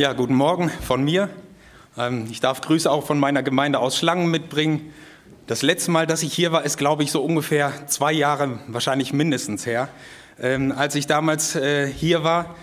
Ja, 0.00 0.14
guten 0.14 0.34
Morgen 0.34 0.70
von 0.70 1.04
mir. 1.04 1.28
Ähm, 1.98 2.26
ich 2.30 2.40
darf 2.40 2.62
Grüße 2.62 2.90
auch 2.90 3.04
von 3.04 3.20
meiner 3.20 3.42
Gemeinde 3.42 3.80
aus 3.80 3.98
Schlangen 3.98 4.30
mitbringen. 4.30 4.94
Das 5.46 5.60
letzte 5.60 5.90
Mal, 5.90 6.06
dass 6.06 6.22
ich 6.22 6.32
hier 6.32 6.52
war, 6.52 6.64
ist, 6.64 6.78
glaube 6.78 7.02
ich, 7.02 7.12
so 7.12 7.22
ungefähr 7.22 7.86
zwei 7.86 8.10
Jahre, 8.10 8.60
wahrscheinlich 8.68 9.12
mindestens 9.12 9.66
her. 9.66 9.90
Ähm, 10.40 10.72
als 10.74 10.94
ich 10.94 11.06
damals 11.06 11.54
äh, 11.54 11.86
hier 11.86 12.24
war, 12.24 12.54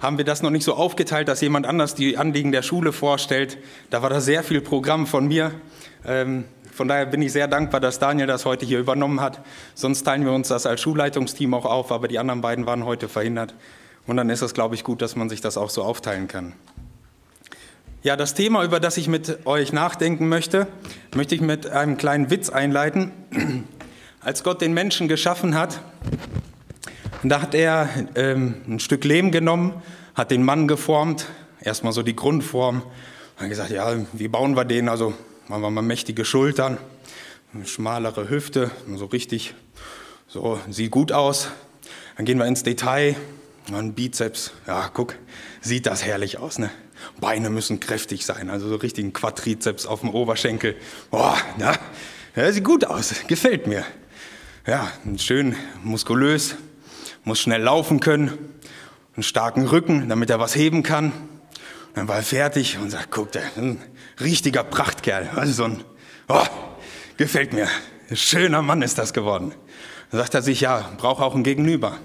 haben 0.00 0.16
wir 0.16 0.24
das 0.24 0.40
noch 0.40 0.48
nicht 0.48 0.64
so 0.64 0.72
aufgeteilt, 0.72 1.28
dass 1.28 1.42
jemand 1.42 1.66
anders 1.66 1.94
die 1.94 2.16
Anliegen 2.16 2.50
der 2.50 2.62
Schule 2.62 2.94
vorstellt. 2.94 3.58
Da 3.90 4.00
war 4.00 4.08
da 4.08 4.22
sehr 4.22 4.42
viel 4.42 4.62
Programm 4.62 5.06
von 5.06 5.28
mir. 5.28 5.52
Ähm, 6.06 6.46
von 6.72 6.88
daher 6.88 7.04
bin 7.04 7.20
ich 7.20 7.30
sehr 7.30 7.46
dankbar, 7.46 7.80
dass 7.80 7.98
Daniel 7.98 8.26
das 8.26 8.46
heute 8.46 8.64
hier 8.64 8.78
übernommen 8.78 9.20
hat. 9.20 9.42
Sonst 9.74 10.04
teilen 10.04 10.24
wir 10.24 10.32
uns 10.32 10.48
das 10.48 10.64
als 10.64 10.80
Schulleitungsteam 10.80 11.52
auch 11.52 11.66
auf, 11.66 11.92
aber 11.92 12.08
die 12.08 12.18
anderen 12.18 12.40
beiden 12.40 12.64
waren 12.64 12.86
heute 12.86 13.10
verhindert. 13.10 13.52
Und 14.06 14.16
dann 14.16 14.30
ist 14.30 14.40
es, 14.40 14.54
glaube 14.54 14.76
ich, 14.76 14.82
gut, 14.82 15.02
dass 15.02 15.14
man 15.14 15.28
sich 15.28 15.42
das 15.42 15.58
auch 15.58 15.68
so 15.68 15.82
aufteilen 15.82 16.26
kann. 16.26 16.54
Ja, 18.06 18.14
das 18.14 18.34
Thema, 18.34 18.62
über 18.62 18.78
das 18.78 18.98
ich 18.98 19.08
mit 19.08 19.44
euch 19.46 19.72
nachdenken 19.72 20.28
möchte, 20.28 20.68
möchte 21.16 21.34
ich 21.34 21.40
mit 21.40 21.66
einem 21.66 21.96
kleinen 21.96 22.30
Witz 22.30 22.50
einleiten. 22.50 23.10
Als 24.20 24.44
Gott 24.44 24.60
den 24.60 24.72
Menschen 24.72 25.08
geschaffen 25.08 25.56
hat, 25.56 25.80
da 27.24 27.42
hat 27.42 27.52
er 27.56 27.88
ähm, 28.14 28.62
ein 28.68 28.78
Stück 28.78 29.02
Lehm 29.02 29.32
genommen, 29.32 29.82
hat 30.14 30.30
den 30.30 30.44
Mann 30.44 30.68
geformt, 30.68 31.26
erstmal 31.60 31.92
so 31.92 32.04
die 32.04 32.14
Grundform, 32.14 32.84
hat 33.38 33.48
gesagt, 33.48 33.70
ja, 33.70 33.92
wie 34.12 34.28
bauen 34.28 34.54
wir 34.54 34.64
den? 34.64 34.88
Also 34.88 35.12
machen 35.48 35.62
wir 35.62 35.70
mal 35.72 35.82
mächtige 35.82 36.24
Schultern, 36.24 36.78
schmalere 37.64 38.30
Hüfte, 38.30 38.70
so 38.94 39.06
richtig, 39.06 39.56
so 40.28 40.60
sieht 40.70 40.92
gut 40.92 41.10
aus. 41.10 41.48
Dann 42.16 42.24
gehen 42.24 42.38
wir 42.38 42.46
ins 42.46 42.62
Detail, 42.62 43.16
ein 43.72 43.94
Bizeps, 43.94 44.52
ja, 44.68 44.90
guck, 44.94 45.16
sieht 45.60 45.86
das 45.86 46.04
herrlich 46.04 46.38
aus, 46.38 46.60
ne? 46.60 46.70
Beine 47.20 47.50
müssen 47.50 47.80
kräftig 47.80 48.24
sein, 48.26 48.50
also 48.50 48.68
so 48.68 48.76
richtigen 48.76 49.12
Quadrizeps 49.12 49.86
auf 49.86 50.00
dem 50.00 50.10
Oberschenkel. 50.10 50.76
Boah, 51.10 51.36
ja, 51.58 51.74
ja, 52.34 52.52
sieht 52.52 52.64
gut 52.64 52.84
aus, 52.84 53.14
gefällt 53.28 53.66
mir. 53.66 53.84
Ja, 54.66 54.90
schön 55.16 55.56
muskulös, 55.82 56.56
muss 57.24 57.40
schnell 57.40 57.62
laufen 57.62 58.00
können, 58.00 58.36
einen 59.14 59.22
starken 59.22 59.66
Rücken, 59.66 60.08
damit 60.08 60.28
er 60.30 60.40
was 60.40 60.54
heben 60.54 60.82
kann. 60.82 61.12
Dann 61.94 62.08
war 62.08 62.16
er 62.16 62.22
fertig 62.22 62.78
und 62.78 62.90
sagt, 62.90 63.10
guck, 63.10 63.32
der 63.32 63.42
ein 63.56 63.80
richtiger 64.20 64.64
Prachtkerl, 64.64 65.30
also 65.34 65.52
so 65.52 65.64
ein, 65.64 65.84
oh, 66.28 66.44
gefällt 67.16 67.52
mir, 67.52 67.68
ein 68.10 68.16
schöner 68.16 68.60
Mann 68.60 68.82
ist 68.82 68.98
das 68.98 69.12
geworden. 69.12 69.54
Dann 70.10 70.20
sagt 70.20 70.34
er 70.34 70.42
sich, 70.42 70.60
ja, 70.60 70.92
braucht 70.98 71.22
auch 71.22 71.34
ein 71.34 71.42
Gegenüber. 71.42 71.98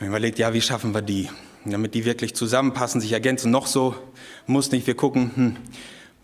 Und 0.00 0.06
überlegt, 0.06 0.38
ja, 0.38 0.52
wie 0.52 0.60
schaffen 0.60 0.92
wir 0.94 1.02
die? 1.02 1.30
Damit 1.70 1.94
die 1.94 2.04
wirklich 2.04 2.34
zusammenpassen, 2.34 3.00
sich 3.00 3.12
ergänzen. 3.12 3.50
Noch 3.50 3.66
so 3.66 3.94
muss 4.46 4.70
nicht, 4.70 4.86
wir 4.86 4.94
gucken, 4.94 5.30
hm, 5.34 5.56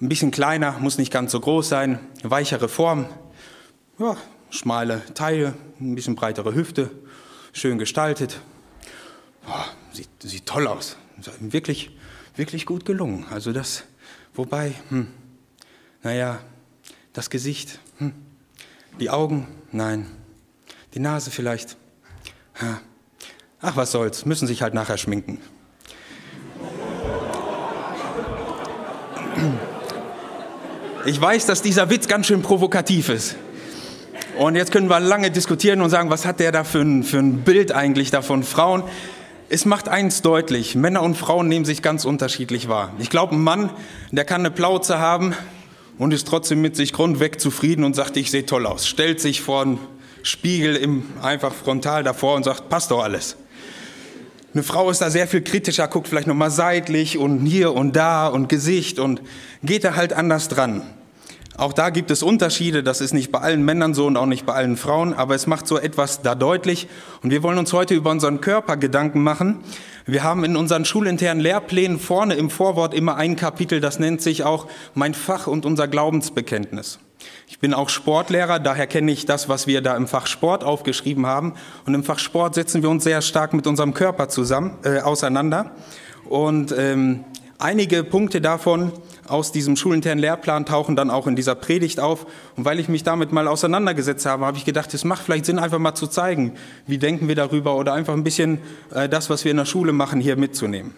ein 0.01 0.09
bisschen 0.09 0.31
kleiner, 0.31 0.79
muss 0.81 0.99
nicht 0.99 1.13
ganz 1.13 1.33
so 1.33 1.41
groß 1.41 1.69
sein, 1.69 1.99
weichere 2.23 2.69
Form, 2.69 3.07
ja, 3.99 4.17
schmale 4.51 5.03
Teile, 5.15 5.55
ein 5.81 5.95
bisschen 5.95 6.15
breitere 6.15 6.55
Hüfte, 6.55 6.91
schön 7.53 7.79
gestaltet. 7.79 8.41
Boah, 9.47 9.67
sieht, 9.93 10.09
sieht 10.21 10.47
toll 10.47 10.67
aus, 10.67 10.97
wirklich, 11.41 11.91
wirklich 12.37 12.67
gut 12.67 12.85
gelungen. 12.85 13.27
Also 13.31 13.53
das, 13.53 13.85
wobei, 14.35 14.75
hm, 14.89 15.09
naja, 16.03 16.41
das 17.13 17.31
Gesicht, 17.31 17.79
hm, 17.99 18.13
die 19.01 19.11
Augen, 19.11 19.47
nein, 19.73 20.07
die 20.95 21.01
Nase 21.01 21.31
vielleicht. 21.31 21.77
Ja. 22.61 22.81
Ach, 23.67 23.77
was 23.77 23.93
soll's, 23.93 24.27
müssen 24.27 24.47
sich 24.47 24.61
halt 24.61 24.75
nachher 24.75 24.99
schminken. 24.99 25.41
Ich 31.07 31.19
weiß, 31.19 31.47
dass 31.47 31.63
dieser 31.63 31.89
Witz 31.89 32.07
ganz 32.07 32.27
schön 32.27 32.43
provokativ 32.43 33.09
ist. 33.09 33.37
Und 34.37 34.57
jetzt 34.57 34.71
können 34.71 34.91
wir 34.91 35.01
lange 35.01 35.31
diskutieren 35.31 35.81
und 35.81 35.89
sagen, 35.89 36.11
was 36.11 36.27
hat 36.27 36.41
der 36.41 36.53
da 36.53 36.63
für 36.63 36.81
ein, 36.81 37.05
für 37.05 37.19
ein 37.19 37.39
Bild 37.39 37.73
eigentlich 37.73 38.11
davon 38.11 38.43
Frauen? 38.43 38.83
Es 39.49 39.65
macht 39.65 39.89
eins 39.89 40.21
deutlich, 40.21 40.75
Männer 40.75 41.01
und 41.01 41.15
Frauen 41.17 41.49
nehmen 41.49 41.65
sich 41.65 41.81
ganz 41.81 42.05
unterschiedlich 42.05 42.69
wahr. 42.69 42.93
Ich 42.99 43.09
glaube, 43.09 43.35
ein 43.35 43.43
Mann, 43.43 43.71
der 44.11 44.27
kann 44.27 44.43
eine 44.43 44.51
Plauze 44.51 44.99
haben 44.99 45.35
und 45.97 46.13
ist 46.13 46.29
trotzdem 46.29 46.61
mit 46.61 46.77
sich 46.77 46.93
grundweg 46.93 47.41
zufrieden 47.41 47.85
und 47.85 47.97
sagt, 47.97 48.19
ich 48.19 48.31
sehe 48.31 48.45
toll 48.45 48.67
aus. 48.67 48.87
Stellt 48.87 49.21
sich 49.21 49.41
vor 49.41 49.63
einen 49.63 49.79
Spiegel 50.23 50.77
im, 50.77 51.05
einfach 51.23 51.55
frontal 51.55 52.03
davor 52.03 52.35
und 52.37 52.45
sagt, 52.45 52.69
passt 52.69 52.91
doch 52.91 53.03
alles. 53.03 53.37
Eine 54.55 54.63
Frau 54.63 54.89
ist 54.89 55.01
da 55.01 55.11
sehr 55.11 55.27
viel 55.27 55.43
kritischer, 55.43 55.89
guckt 55.89 56.07
vielleicht 56.07 56.29
nochmal 56.29 56.53
seitlich 56.53 57.19
und 57.19 57.45
hier 57.45 57.75
und 57.75 57.97
da 57.97 58.29
und 58.29 58.49
Gesicht 58.49 59.01
und 59.01 59.21
geht 59.65 59.83
da 59.83 59.97
halt 59.97 60.13
anders 60.13 60.47
dran. 60.47 60.83
Auch 61.57 61.73
da 61.73 61.91
gibt 61.91 62.13
es 62.13 62.23
Unterschiede, 62.23 62.85
das 62.85 63.01
ist 63.01 63.15
nicht 63.15 63.33
bei 63.33 63.41
allen 63.41 63.65
Männern 63.65 63.95
so 63.95 64.07
und 64.07 64.17
auch 64.17 64.27
nicht 64.27 64.47
bei 64.47 64.55
allen 64.55 64.77
Frauen, 64.77 65.13
aber 65.13 65.35
es 65.35 65.49
macht 65.49 65.67
so 65.67 65.77
etwas 65.77 66.23
da 66.23 66.37
deutlich. 66.37 66.87
Und 67.23 67.31
wir 67.31 67.43
wollen 67.43 67.59
uns 67.59 67.73
heute 67.73 67.95
über 67.95 68.13
unseren 68.13 68.41
Körper 68.41 68.77
Gedanken 68.77 69.25
machen. 69.25 69.59
Wir 70.07 70.23
haben 70.23 70.45
in 70.45 70.57
unseren 70.57 70.85
schulinternen 70.85 71.43
Lehrplänen 71.43 71.99
vorne 71.99 72.35
im 72.35 72.49
Vorwort 72.49 72.95
immer 72.95 73.17
ein 73.17 73.35
Kapitel, 73.35 73.81
das 73.81 73.99
nennt 73.99 74.23
sich 74.23 74.45
auch 74.45 74.69
mein 74.95 75.15
Fach 75.15 75.49
und 75.49 75.67
unser 75.67 75.89
Glaubensbekenntnis. 75.89 77.01
Ich 77.49 77.59
bin 77.59 77.75
auch 77.75 77.89
Sportlehrer, 77.89 78.59
daher 78.59 78.87
kenne 78.87 79.13
ich 79.13 79.27
das, 79.27 79.49
was 79.49 79.67
wir 79.67 79.81
da 79.81 79.97
im 79.97 80.07
Fach 80.07 80.27
Sport 80.27 80.65
aufgeschrieben 80.65 81.27
haben. 81.27 81.55
Und 81.87 81.95
im 81.95 82.05
Fach 82.05 82.19
Sport 82.19 82.55
setzen 82.55 82.83
wir 82.83 82.91
uns 82.91 83.05
sehr 83.05 83.23
stark 83.23 83.53
mit 83.53 83.67
unserem 83.67 83.95
Körper 83.95 84.29
zusammen, 84.29 84.79
äh, 84.85 85.01
auseinander. 85.01 85.73
Und 86.29 86.75
ähm, 86.77 87.25
einige 87.59 88.05
Punkte 88.05 88.41
davon 88.41 88.93
aus 89.27 89.53
diesem 89.53 89.77
schulinternen 89.77 90.19
Lehrplan 90.19 90.67
tauchen 90.67 90.97
dann 90.97 91.11
auch 91.11 91.27
in 91.27 91.37
dieser 91.37 91.55
Predigt 91.55 92.01
auf. 92.01 92.27
Und 92.57 92.65
weil 92.65 92.81
ich 92.81 92.89
mich 92.89 93.03
damit 93.03 93.33
mal 93.33 93.49
auseinandergesetzt 93.49 94.27
habe, 94.27 94.45
habe 94.45 94.57
ich 94.57 94.65
gedacht, 94.65 94.93
es 94.95 95.05
macht 95.05 95.23
vielleicht 95.23 95.47
Sinn, 95.47 95.59
einfach 95.59 95.79
mal 95.79 95.95
zu 95.95 96.07
zeigen, 96.07 96.53
wie 96.87 96.99
denken 96.99 97.29
wir 97.29 97.35
darüber 97.35 97.77
oder 97.77 97.95
einfach 97.95 98.15
ein 98.15 98.25
bisschen 98.25 98.59
äh, 98.95 99.09
das, 99.09 99.31
was 99.31 99.45
wir 99.45 99.51
in 99.51 99.57
der 99.57 99.65
Schule 99.65 99.93
machen, 99.93 100.21
hier 100.21 100.37
mitzunehmen. 100.37 100.95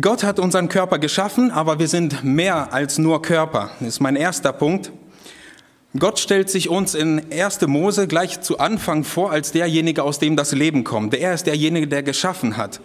Gott 0.00 0.24
hat 0.24 0.38
unseren 0.38 0.70
Körper 0.70 0.98
geschaffen, 0.98 1.50
aber 1.50 1.78
wir 1.78 1.86
sind 1.86 2.24
mehr 2.24 2.72
als 2.72 2.96
nur 2.96 3.20
Körper. 3.20 3.72
Das 3.78 3.88
ist 3.88 4.00
mein 4.00 4.16
erster 4.16 4.54
Punkt. 4.54 4.90
Gott 5.98 6.18
stellt 6.18 6.48
sich 6.48 6.70
uns 6.70 6.94
in 6.94 7.30
1. 7.30 7.60
Mose 7.66 8.06
gleich 8.06 8.40
zu 8.40 8.58
Anfang 8.58 9.04
vor 9.04 9.32
als 9.32 9.52
derjenige, 9.52 10.02
aus 10.02 10.18
dem 10.18 10.34
das 10.34 10.52
Leben 10.52 10.82
kommt. 10.84 11.12
Er 11.12 11.34
ist 11.34 11.46
derjenige, 11.46 11.88
der 11.88 12.02
geschaffen 12.02 12.56
hat. 12.56 12.80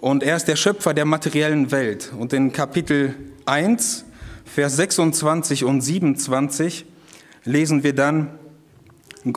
Und 0.00 0.24
er 0.24 0.34
ist 0.34 0.48
der 0.48 0.56
Schöpfer 0.56 0.94
der 0.94 1.04
materiellen 1.04 1.70
Welt. 1.70 2.12
Und 2.18 2.32
in 2.32 2.52
Kapitel 2.52 3.14
1, 3.46 4.04
Vers 4.44 4.74
26 4.74 5.62
und 5.62 5.80
27 5.80 6.86
lesen 7.44 7.84
wir 7.84 7.94
dann, 7.94 8.30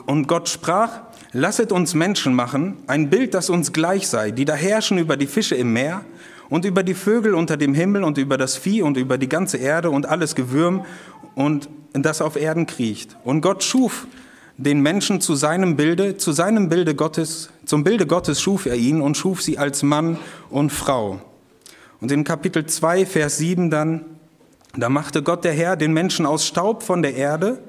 und 0.06 0.26
Gott 0.26 0.48
sprach, 0.48 1.02
lasset 1.32 1.70
uns 1.70 1.94
Menschen 1.94 2.34
machen, 2.34 2.78
ein 2.88 3.10
Bild, 3.10 3.34
das 3.34 3.48
uns 3.48 3.72
gleich 3.72 4.08
sei, 4.08 4.32
die 4.32 4.44
da 4.44 4.54
herrschen 4.54 4.98
über 4.98 5.16
die 5.16 5.28
Fische 5.28 5.54
im 5.54 5.72
Meer 5.72 6.04
und 6.52 6.66
über 6.66 6.82
die 6.82 6.92
Vögel 6.92 7.34
unter 7.34 7.56
dem 7.56 7.72
Himmel 7.72 8.04
und 8.04 8.18
über 8.18 8.36
das 8.36 8.58
Vieh 8.58 8.82
und 8.82 8.98
über 8.98 9.16
die 9.16 9.28
ganze 9.30 9.56
Erde 9.56 9.88
und 9.88 10.04
alles 10.04 10.34
Gewürm 10.34 10.84
und 11.34 11.70
das 11.94 12.20
auf 12.20 12.36
Erden 12.36 12.66
kriecht. 12.66 13.16
Und 13.24 13.40
Gott 13.40 13.64
schuf 13.64 14.06
den 14.58 14.82
Menschen 14.82 15.22
zu 15.22 15.34
seinem 15.34 15.76
Bilde, 15.76 16.18
zu 16.18 16.32
seinem 16.32 16.68
Bilde 16.68 16.94
Gottes, 16.94 17.48
zum 17.64 17.84
Bilde 17.84 18.06
Gottes 18.06 18.42
schuf 18.42 18.66
er 18.66 18.74
ihn 18.74 19.00
und 19.00 19.16
schuf 19.16 19.40
sie 19.40 19.56
als 19.56 19.82
Mann 19.82 20.18
und 20.50 20.70
Frau. 20.70 21.22
Und 22.02 22.12
in 22.12 22.22
Kapitel 22.22 22.66
2, 22.66 23.06
Vers 23.06 23.38
7 23.38 23.70
dann, 23.70 24.04
da 24.76 24.90
machte 24.90 25.22
Gott 25.22 25.44
der 25.44 25.54
Herr 25.54 25.76
den 25.76 25.94
Menschen 25.94 26.26
aus 26.26 26.46
Staub 26.46 26.82
von 26.82 27.00
der 27.00 27.14
Erde 27.14 27.60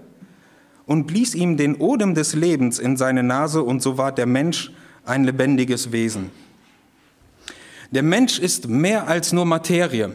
und 0.85 1.07
blies 1.07 1.35
ihm 1.35 1.55
den 1.55 1.75
Odem 1.75 2.15
des 2.15 2.35
Lebens 2.35 2.79
in 2.79 2.97
seine 2.97 3.23
Nase 3.23 3.63
und 3.63 3.81
so 3.81 3.97
ward 3.97 4.17
der 4.17 4.25
Mensch 4.25 4.73
ein 5.05 5.23
lebendiges 5.23 5.94
Wesen. 5.94 6.31
Der 7.94 8.02
Mensch 8.02 8.40
ist 8.40 8.68
mehr 8.70 9.08
als 9.08 9.34
nur 9.34 9.46
Materie. 9.46 10.13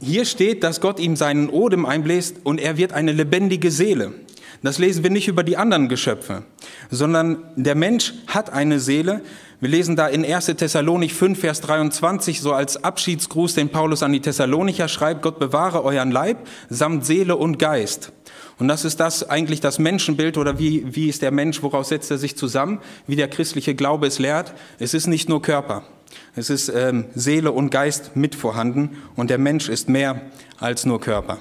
Hier 0.00 0.24
steht, 0.24 0.64
dass 0.64 0.80
Gott 0.80 0.98
ihm 0.98 1.14
seinen 1.14 1.48
Odem 1.48 1.86
einbläst 1.86 2.38
und 2.42 2.60
er 2.60 2.76
wird 2.76 2.92
eine 2.92 3.12
lebendige 3.12 3.70
Seele. 3.70 4.14
Das 4.64 4.78
lesen 4.80 5.04
wir 5.04 5.10
nicht 5.10 5.28
über 5.28 5.44
die 5.44 5.56
anderen 5.56 5.88
Geschöpfe, 5.88 6.42
sondern 6.90 7.44
der 7.54 7.76
Mensch 7.76 8.14
hat 8.26 8.52
eine 8.52 8.80
Seele. 8.80 9.20
Wir 9.60 9.68
lesen 9.68 9.94
da 9.94 10.08
in 10.08 10.24
1. 10.24 10.46
Thessalonik 10.46 11.12
5, 11.12 11.38
Vers 11.38 11.60
23 11.60 12.40
so 12.40 12.52
als 12.52 12.82
Abschiedsgruß, 12.82 13.54
den 13.54 13.68
Paulus 13.68 14.02
an 14.02 14.12
die 14.12 14.18
Thessalonicher 14.18 14.88
schreibt, 14.88 15.22
Gott 15.22 15.38
bewahre 15.38 15.84
euren 15.84 16.10
Leib 16.10 16.48
samt 16.68 17.06
Seele 17.06 17.36
und 17.36 17.60
Geist. 17.60 18.10
Und 18.58 18.66
das 18.66 18.84
ist 18.84 18.98
das 18.98 19.30
eigentlich 19.30 19.60
das 19.60 19.78
Menschenbild 19.78 20.36
oder 20.36 20.58
wie, 20.58 20.84
wie 20.96 21.08
ist 21.08 21.22
der 21.22 21.30
Mensch, 21.30 21.62
woraus 21.62 21.90
setzt 21.90 22.10
er 22.10 22.18
sich 22.18 22.36
zusammen, 22.36 22.80
wie 23.06 23.14
der 23.14 23.28
christliche 23.28 23.76
Glaube 23.76 24.08
es 24.08 24.18
lehrt. 24.18 24.52
Es 24.80 24.94
ist 24.94 25.06
nicht 25.06 25.28
nur 25.28 25.42
Körper. 25.42 25.84
Es 26.34 26.50
ist 26.50 26.68
ähm, 26.68 27.06
Seele 27.14 27.52
und 27.52 27.70
Geist 27.70 28.16
mit 28.16 28.34
vorhanden 28.34 28.96
und 29.16 29.30
der 29.30 29.38
Mensch 29.38 29.68
ist 29.68 29.88
mehr 29.88 30.20
als 30.58 30.86
nur 30.86 31.00
Körper. 31.00 31.38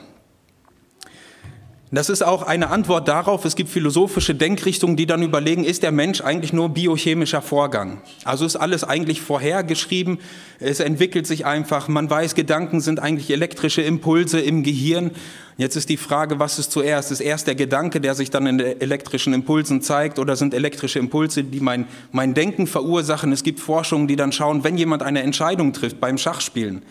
Das 1.94 2.08
ist 2.10 2.22
auch 2.22 2.44
eine 2.44 2.70
Antwort 2.70 3.10
darauf, 3.10 3.44
es 3.44 3.58
gibt 3.58 3.70
philosophische 3.70 4.34
Denkrichtungen, 4.34 4.96
die 4.96 5.06
dann 5.06 5.24
überlegen, 5.24 5.66
ist 5.66 5.84
der 5.84 5.92
Mensch 5.92 6.22
eigentlich 6.22 6.54
nur 6.54 6.70
biochemischer 6.70 7.42
Vorgang? 7.42 8.02
Also 8.24 8.46
ist 8.46 8.56
alles 8.56 8.86
eigentlich 8.86 9.20
vorhergeschrieben, 9.20 10.20
es 10.62 10.80
entwickelt 10.80 11.28
sich 11.28 11.46
einfach, 11.46 11.90
man 11.90 12.10
weiß, 12.10 12.36
Gedanken 12.36 12.80
sind 12.80 13.02
eigentlich 13.02 13.30
elektrische 13.30 13.82
Impulse 13.82 14.40
im 14.40 14.64
Gehirn. 14.64 15.12
Jetzt 15.58 15.76
ist 15.76 15.90
die 15.90 15.98
Frage, 15.98 16.40
was 16.40 16.58
ist 16.60 16.72
zuerst? 16.72 17.12
Ist 17.12 17.20
erst 17.20 17.48
der 17.48 17.56
Gedanke, 17.56 18.02
der 18.02 18.16
sich 18.16 18.30
dann 18.30 18.48
in 18.48 18.60
elektrischen 18.60 19.34
Impulsen 19.34 19.82
zeigt 19.82 20.18
oder 20.18 20.36
sind 20.36 20.54
elektrische 20.54 21.00
Impulse, 21.00 21.44
die 21.44 21.60
mein, 21.60 21.88
mein 22.12 22.34
Denken 22.34 22.68
verursachen? 22.68 23.32
Es 23.32 23.44
gibt 23.44 23.60
Forschungen, 23.60 24.08
die 24.08 24.16
dann 24.16 24.32
schauen, 24.32 24.64
wenn 24.64 24.78
jemand 24.78 25.04
eine 25.04 25.22
Entscheidung 25.22 25.74
trifft 25.74 26.00
beim 26.00 26.18
Schachspielen, 26.18 26.82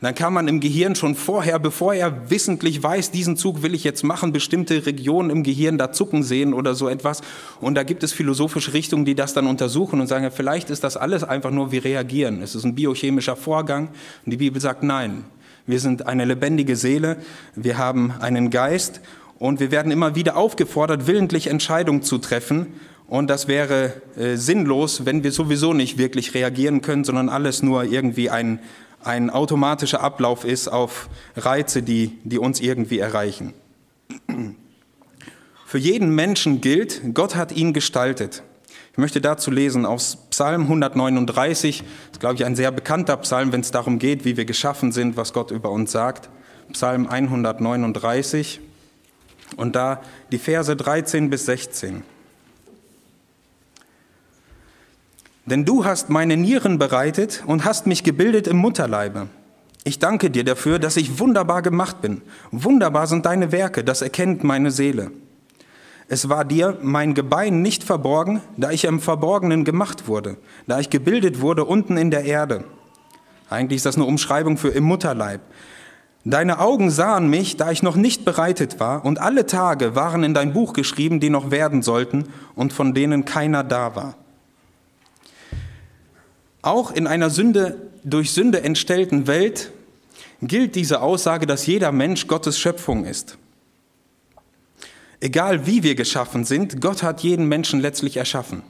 dann 0.00 0.14
kann 0.14 0.32
man 0.32 0.48
im 0.48 0.60
Gehirn 0.60 0.94
schon 0.94 1.14
vorher, 1.14 1.58
bevor 1.58 1.94
er 1.94 2.30
wissentlich 2.30 2.82
weiß, 2.82 3.10
diesen 3.10 3.36
Zug 3.36 3.62
will 3.62 3.74
ich 3.74 3.84
jetzt 3.84 4.02
machen, 4.02 4.32
bestimmte 4.32 4.84
Regionen 4.84 5.30
im 5.30 5.42
Gehirn 5.42 5.78
da 5.78 5.92
zucken 5.92 6.22
sehen 6.22 6.52
oder 6.52 6.74
so 6.74 6.88
etwas. 6.88 7.22
Und 7.60 7.74
da 7.76 7.82
gibt 7.82 8.02
es 8.02 8.12
philosophische 8.12 8.74
Richtungen, 8.74 9.04
die 9.04 9.14
das 9.14 9.32
dann 9.32 9.46
untersuchen 9.46 10.00
und 10.00 10.06
sagen, 10.06 10.24
ja, 10.24 10.30
vielleicht 10.30 10.70
ist 10.70 10.84
das 10.84 10.96
alles 10.96 11.24
einfach 11.24 11.50
nur, 11.50 11.72
wir 11.72 11.84
reagieren. 11.84 12.42
Es 12.42 12.54
ist 12.54 12.64
ein 12.64 12.74
biochemischer 12.74 13.36
Vorgang. 13.36 13.88
Und 14.24 14.32
die 14.32 14.36
Bibel 14.36 14.60
sagt, 14.60 14.82
nein, 14.82 15.24
wir 15.66 15.80
sind 15.80 16.06
eine 16.06 16.24
lebendige 16.24 16.76
Seele, 16.76 17.16
wir 17.54 17.78
haben 17.78 18.12
einen 18.20 18.50
Geist 18.50 19.00
und 19.38 19.60
wir 19.60 19.70
werden 19.70 19.92
immer 19.92 20.14
wieder 20.14 20.36
aufgefordert, 20.36 21.06
willentlich 21.06 21.48
Entscheidungen 21.48 22.02
zu 22.02 22.18
treffen. 22.18 22.68
Und 23.08 23.28
das 23.28 23.46
wäre 23.46 23.92
äh, 24.16 24.36
sinnlos, 24.36 25.04
wenn 25.04 25.22
wir 25.22 25.30
sowieso 25.30 25.72
nicht 25.72 25.98
wirklich 25.98 26.34
reagieren 26.34 26.82
können, 26.82 27.04
sondern 27.04 27.28
alles 27.28 27.62
nur 27.62 27.84
irgendwie 27.84 28.30
ein, 28.30 28.58
ein 29.02 29.30
automatischer 29.30 30.00
Ablauf 30.00 30.44
ist 30.44 30.68
auf 30.68 31.08
Reize, 31.36 31.82
die, 31.82 32.18
die 32.24 32.38
uns 32.38 32.60
irgendwie 32.60 32.98
erreichen. 32.98 33.52
Für 35.66 35.78
jeden 35.78 36.14
Menschen 36.14 36.60
gilt, 36.60 37.02
Gott 37.14 37.36
hat 37.36 37.52
ihn 37.52 37.72
gestaltet. 37.72 38.42
Ich 38.92 38.98
möchte 38.98 39.20
dazu 39.20 39.50
lesen 39.50 39.84
aus 39.84 40.25
Psalm 40.36 40.64
139. 40.64 41.78
Das 41.78 41.88
ist, 42.12 42.20
glaube 42.20 42.34
ich, 42.34 42.44
ein 42.44 42.54
sehr 42.54 42.70
bekannter 42.70 43.16
Psalm, 43.16 43.52
wenn 43.52 43.62
es 43.62 43.70
darum 43.70 43.98
geht, 43.98 44.26
wie 44.26 44.36
wir 44.36 44.44
geschaffen 44.44 44.92
sind, 44.92 45.16
was 45.16 45.32
Gott 45.32 45.50
über 45.50 45.70
uns 45.70 45.92
sagt. 45.92 46.28
Psalm 46.72 47.06
139 47.06 48.60
und 49.56 49.74
da 49.74 50.02
die 50.30 50.36
Verse 50.36 50.76
13 50.76 51.30
bis 51.30 51.46
16. 51.46 52.02
Denn 55.46 55.64
du 55.64 55.86
hast 55.86 56.10
meine 56.10 56.36
Nieren 56.36 56.76
bereitet 56.76 57.42
und 57.46 57.64
hast 57.64 57.86
mich 57.86 58.04
gebildet 58.04 58.46
im 58.46 58.58
Mutterleibe. 58.58 59.28
Ich 59.84 60.00
danke 60.00 60.28
dir 60.28 60.44
dafür, 60.44 60.78
dass 60.78 60.98
ich 60.98 61.18
wunderbar 61.18 61.62
gemacht 61.62 62.02
bin. 62.02 62.20
Wunderbar 62.50 63.06
sind 63.06 63.24
deine 63.24 63.52
Werke, 63.52 63.82
das 63.84 64.02
erkennt 64.02 64.44
meine 64.44 64.70
Seele. 64.70 65.12
Es 66.08 66.28
war 66.28 66.44
dir 66.44 66.78
mein 66.82 67.14
Gebein 67.14 67.62
nicht 67.62 67.82
verborgen, 67.82 68.40
da 68.56 68.70
ich 68.70 68.84
im 68.84 69.00
Verborgenen 69.00 69.64
gemacht 69.64 70.06
wurde, 70.06 70.36
da 70.66 70.78
ich 70.78 70.88
gebildet 70.88 71.40
wurde 71.40 71.64
unten 71.64 71.96
in 71.96 72.10
der 72.10 72.24
Erde. 72.24 72.64
Eigentlich 73.50 73.78
ist 73.78 73.86
das 73.86 73.96
eine 73.96 74.04
Umschreibung 74.04 74.56
für 74.56 74.68
im 74.68 74.84
Mutterleib. 74.84 75.40
Deine 76.24 76.58
Augen 76.58 76.90
sahen 76.90 77.28
mich, 77.28 77.56
da 77.56 77.70
ich 77.70 77.82
noch 77.82 77.94
nicht 77.94 78.24
bereitet 78.24 78.80
war, 78.80 79.04
und 79.04 79.20
alle 79.20 79.46
Tage 79.46 79.94
waren 79.94 80.24
in 80.24 80.34
dein 80.34 80.52
Buch 80.52 80.72
geschrieben, 80.72 81.20
die 81.20 81.30
noch 81.30 81.50
werden 81.50 81.82
sollten 81.82 82.24
und 82.56 82.72
von 82.72 82.94
denen 82.94 83.24
keiner 83.24 83.62
da 83.62 83.94
war. 83.94 84.16
Auch 86.62 86.90
in 86.90 87.06
einer 87.06 87.30
Sünde, 87.30 87.90
durch 88.02 88.32
Sünde 88.32 88.62
entstellten 88.62 89.28
Welt 89.28 89.70
gilt 90.42 90.74
diese 90.74 91.00
Aussage, 91.00 91.46
dass 91.46 91.66
jeder 91.66 91.92
Mensch 91.92 92.26
Gottes 92.26 92.58
Schöpfung 92.58 93.04
ist. 93.04 93.38
Egal 95.20 95.66
wie 95.66 95.82
wir 95.82 95.94
geschaffen 95.94 96.44
sind, 96.44 96.80
Gott 96.80 97.02
hat 97.02 97.20
jeden 97.20 97.46
Menschen 97.46 97.80
letztlich 97.80 98.16
erschaffen. 98.16 98.62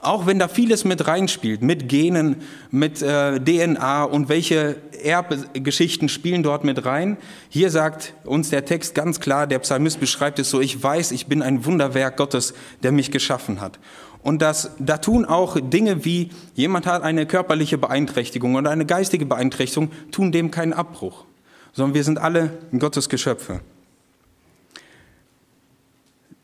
Auch 0.00 0.26
wenn 0.26 0.40
da 0.40 0.48
vieles 0.48 0.84
mit 0.84 1.06
reinspielt, 1.06 1.62
mit 1.62 1.88
Genen, 1.88 2.42
mit 2.72 3.02
äh, 3.02 3.38
DNA 3.38 4.02
und 4.02 4.28
welche 4.28 4.76
Erbgeschichten 5.04 6.08
spielen 6.08 6.42
dort 6.42 6.64
mit 6.64 6.84
rein. 6.84 7.16
Hier 7.48 7.70
sagt 7.70 8.14
uns 8.24 8.50
der 8.50 8.64
Text 8.64 8.96
ganz 8.96 9.20
klar, 9.20 9.46
der 9.46 9.60
Psalmist 9.60 10.00
beschreibt 10.00 10.40
es 10.40 10.50
so, 10.50 10.60
ich 10.60 10.82
weiß, 10.82 11.12
ich 11.12 11.26
bin 11.26 11.40
ein 11.40 11.64
Wunderwerk 11.64 12.16
Gottes, 12.16 12.54
der 12.82 12.90
mich 12.90 13.12
geschaffen 13.12 13.60
hat. 13.60 13.78
Und 14.22 14.42
das, 14.42 14.72
da 14.78 14.98
tun 14.98 15.24
auch 15.24 15.56
Dinge 15.60 16.04
wie, 16.04 16.30
jemand 16.54 16.86
hat 16.86 17.02
eine 17.02 17.26
körperliche 17.26 17.78
Beeinträchtigung 17.78 18.54
oder 18.54 18.70
eine 18.70 18.86
geistige 18.86 19.26
Beeinträchtigung, 19.26 19.90
tun 20.10 20.32
dem 20.32 20.50
keinen 20.50 20.72
Abbruch, 20.72 21.24
sondern 21.72 21.94
wir 21.94 22.04
sind 22.04 22.18
alle 22.18 22.50
Gottes 22.76 23.08
Geschöpfe. 23.08 23.60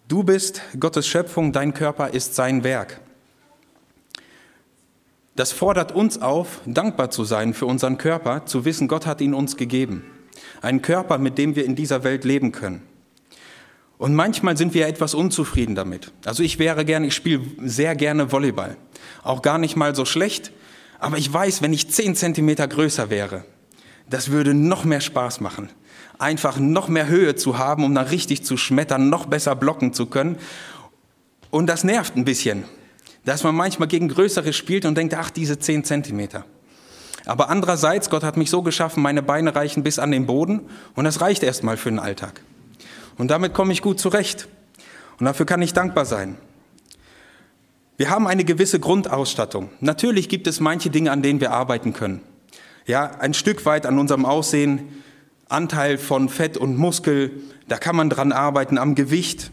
Du 0.08 0.22
bist 0.22 0.62
Gottes 0.80 1.06
Schöpfung, 1.06 1.52
dein 1.52 1.74
Körper 1.74 2.08
ist 2.08 2.34
sein 2.34 2.64
Werk. 2.64 2.98
Das 5.36 5.52
fordert 5.52 5.92
uns 5.92 6.22
auf, 6.22 6.62
dankbar 6.64 7.10
zu 7.10 7.24
sein 7.24 7.52
für 7.52 7.66
unseren 7.66 7.98
Körper, 7.98 8.46
zu 8.46 8.64
wissen, 8.64 8.88
Gott 8.88 9.04
hat 9.04 9.20
ihn 9.20 9.34
uns 9.34 9.58
gegeben. 9.58 10.04
Einen 10.62 10.80
Körper, 10.80 11.18
mit 11.18 11.36
dem 11.36 11.56
wir 11.56 11.66
in 11.66 11.76
dieser 11.76 12.04
Welt 12.04 12.24
leben 12.24 12.52
können. 12.52 12.80
Und 13.98 14.14
manchmal 14.14 14.56
sind 14.56 14.72
wir 14.72 14.88
etwas 14.88 15.12
unzufrieden 15.12 15.74
damit. 15.74 16.10
Also 16.24 16.42
ich 16.42 16.58
wäre 16.58 16.86
gerne, 16.86 17.08
ich 17.08 17.14
spiele 17.14 17.42
sehr 17.58 17.94
gerne 17.94 18.32
Volleyball. 18.32 18.78
Auch 19.22 19.42
gar 19.42 19.58
nicht 19.58 19.76
mal 19.76 19.94
so 19.94 20.06
schlecht. 20.06 20.52
Aber 20.98 21.18
ich 21.18 21.30
weiß, 21.30 21.60
wenn 21.60 21.74
ich 21.74 21.90
zehn 21.90 22.16
Zentimeter 22.16 22.66
größer 22.66 23.10
wäre, 23.10 23.44
das 24.08 24.30
würde 24.30 24.54
noch 24.54 24.86
mehr 24.86 25.02
Spaß 25.02 25.42
machen. 25.42 25.68
Einfach 26.18 26.58
noch 26.58 26.88
mehr 26.88 27.08
Höhe 27.08 27.36
zu 27.36 27.58
haben, 27.58 27.84
um 27.84 27.94
dann 27.94 28.06
richtig 28.06 28.44
zu 28.44 28.56
schmettern, 28.56 29.08
noch 29.08 29.26
besser 29.26 29.54
blocken 29.54 29.92
zu 29.92 30.06
können. 30.06 30.36
Und 31.50 31.66
das 31.66 31.84
nervt 31.84 32.16
ein 32.16 32.24
bisschen, 32.24 32.64
dass 33.24 33.44
man 33.44 33.54
manchmal 33.54 33.88
gegen 33.88 34.08
Größere 34.08 34.52
spielt 34.52 34.84
und 34.84 34.96
denkt, 34.96 35.14
ach, 35.14 35.30
diese 35.30 35.58
zehn 35.58 35.84
Zentimeter. 35.84 36.44
Aber 37.24 37.50
andererseits, 37.50 38.10
Gott 38.10 38.22
hat 38.22 38.36
mich 38.36 38.50
so 38.50 38.62
geschaffen, 38.62 39.02
meine 39.02 39.22
Beine 39.22 39.54
reichen 39.54 39.82
bis 39.82 39.98
an 39.98 40.10
den 40.10 40.26
Boden 40.26 40.62
und 40.94 41.04
das 41.04 41.20
reicht 41.20 41.42
erstmal 41.42 41.76
für 41.76 41.90
den 41.90 41.98
Alltag. 41.98 42.42
Und 43.18 43.30
damit 43.30 43.52
komme 43.52 43.72
ich 43.72 43.82
gut 43.82 44.00
zurecht. 44.00 44.48
Und 45.18 45.26
dafür 45.26 45.44
kann 45.44 45.60
ich 45.60 45.72
dankbar 45.72 46.04
sein. 46.04 46.38
Wir 47.96 48.10
haben 48.10 48.28
eine 48.28 48.44
gewisse 48.44 48.78
Grundausstattung. 48.78 49.70
Natürlich 49.80 50.28
gibt 50.28 50.46
es 50.46 50.60
manche 50.60 50.88
Dinge, 50.88 51.10
an 51.10 51.20
denen 51.20 51.40
wir 51.40 51.50
arbeiten 51.50 51.92
können. 51.92 52.22
Ja, 52.86 53.10
ein 53.18 53.34
Stück 53.34 53.66
weit 53.66 53.86
an 53.86 53.98
unserem 53.98 54.24
Aussehen, 54.24 55.02
Anteil 55.48 55.98
von 55.98 56.28
Fett 56.28 56.56
und 56.56 56.76
Muskel, 56.76 57.30
da 57.68 57.78
kann 57.78 57.96
man 57.96 58.10
dran 58.10 58.32
arbeiten, 58.32 58.78
am 58.78 58.94
Gewicht, 58.94 59.50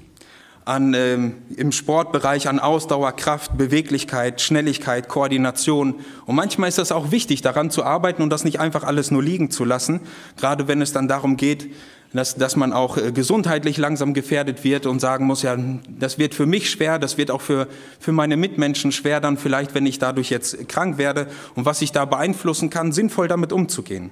an, 0.65 0.95
ähm, 0.95 1.36
im 1.56 1.71
Sportbereich 1.71 2.50
an 2.50 2.59
Ausdauer, 2.59 3.12
Kraft, 3.13 3.57
Beweglichkeit, 3.57 4.42
Schnelligkeit, 4.42 5.07
Koordination. 5.07 5.95
Und 6.25 6.36
manchmal 6.36 6.69
ist 6.69 6.80
das 6.80 6.92
auch 6.92 7.12
wichtig, 7.12 7.44
daran 7.44 7.69
zu 7.69 7.83
arbeiten 7.83 8.24
und 8.24 8.31
das 8.31 8.44
nicht 8.44 8.59
einfach 8.59 8.83
alles 8.83 9.12
nur 9.12 9.21
liegen 9.21 9.51
zu 9.51 9.63
lassen, 9.63 10.01
gerade 10.38 10.68
wenn 10.68 10.81
es 10.81 10.92
dann 10.92 11.07
darum 11.07 11.37
geht, 11.37 11.69
dass, 12.14 12.35
dass 12.35 12.56
man 12.56 12.73
auch 12.73 12.97
äh, 12.97 13.11
gesundheitlich 13.11 13.78
langsam 13.78 14.14
gefährdet 14.14 14.64
wird 14.64 14.85
und 14.85 14.99
sagen 14.99 15.25
muss, 15.25 15.44
ja, 15.44 15.56
das 15.87 16.18
wird 16.18 16.33
für 16.33 16.45
mich 16.45 16.69
schwer, 16.69 16.97
das 16.97 17.18
wird 17.18 17.30
auch 17.30 17.42
für, 17.42 17.68
für 17.99 18.11
meine 18.11 18.37
Mitmenschen 18.37 18.92
schwer, 18.92 19.19
dann 19.19 19.37
vielleicht, 19.37 19.75
wenn 19.75 19.85
ich 19.85 19.99
dadurch 19.99 20.30
jetzt 20.30 20.68
krank 20.68 20.97
werde 20.97 21.28
und 21.56 21.66
was 21.66 21.81
ich 21.81 21.92
da 21.92 22.06
beeinflussen 22.06 22.69
kann, 22.69 22.92
sinnvoll 22.92 23.28
damit 23.28 23.52
umzugehen. 23.52 24.11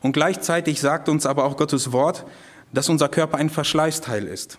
Und 0.00 0.12
gleichzeitig 0.12 0.80
sagt 0.80 1.08
uns 1.08 1.26
aber 1.26 1.44
auch 1.44 1.56
Gottes 1.56 1.92
Wort, 1.92 2.24
dass 2.72 2.88
unser 2.88 3.08
Körper 3.08 3.38
ein 3.38 3.50
Verschleißteil 3.50 4.24
ist. 4.26 4.58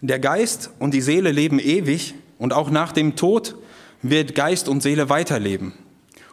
Der 0.00 0.18
Geist 0.18 0.70
und 0.78 0.92
die 0.92 1.00
Seele 1.00 1.32
leben 1.32 1.58
ewig 1.58 2.14
und 2.38 2.52
auch 2.52 2.70
nach 2.70 2.92
dem 2.92 3.16
Tod 3.16 3.56
wird 4.02 4.34
Geist 4.34 4.68
und 4.68 4.82
Seele 4.82 5.08
weiterleben. 5.08 5.72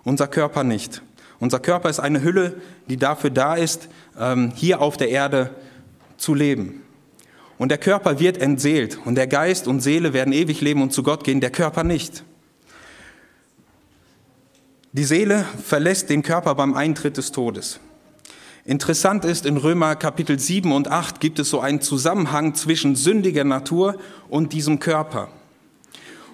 Unser 0.03 0.27
Körper 0.27 0.63
nicht. 0.63 1.01
Unser 1.39 1.59
Körper 1.59 1.89
ist 1.89 1.99
eine 1.99 2.23
Hülle, 2.23 2.61
die 2.89 2.97
dafür 2.97 3.29
da 3.29 3.55
ist, 3.55 3.89
ähm, 4.19 4.51
hier 4.55 4.81
auf 4.81 4.97
der 4.97 5.09
Erde 5.09 5.51
zu 6.17 6.33
leben. 6.33 6.81
Und 7.57 7.69
der 7.69 7.77
Körper 7.77 8.19
wird 8.19 8.37
entseelt 8.37 8.97
und 9.05 9.15
der 9.15 9.27
Geist 9.27 9.67
und 9.67 9.79
Seele 9.79 10.13
werden 10.13 10.33
ewig 10.33 10.61
leben 10.61 10.81
und 10.81 10.91
zu 10.91 11.03
Gott 11.03 11.23
gehen, 11.23 11.39
der 11.39 11.51
Körper 11.51 11.83
nicht. 11.83 12.23
Die 14.95 15.05
Seele 15.05 15.43
verlässt 15.65 16.11
den 16.11 16.21
Körper 16.21 16.53
beim 16.53 16.75
Eintritt 16.75 17.17
des 17.17 17.31
Todes. 17.31 17.79
Interessant 18.63 19.25
ist, 19.25 19.47
in 19.47 19.57
Römer 19.57 19.95
Kapitel 19.95 20.37
7 20.37 20.71
und 20.71 20.87
8 20.87 21.19
gibt 21.19 21.39
es 21.39 21.49
so 21.49 21.59
einen 21.61 21.81
Zusammenhang 21.81 22.53
zwischen 22.53 22.95
sündiger 22.95 23.43
Natur 23.43 23.95
und 24.29 24.53
diesem 24.53 24.77
Körper. 24.77 25.29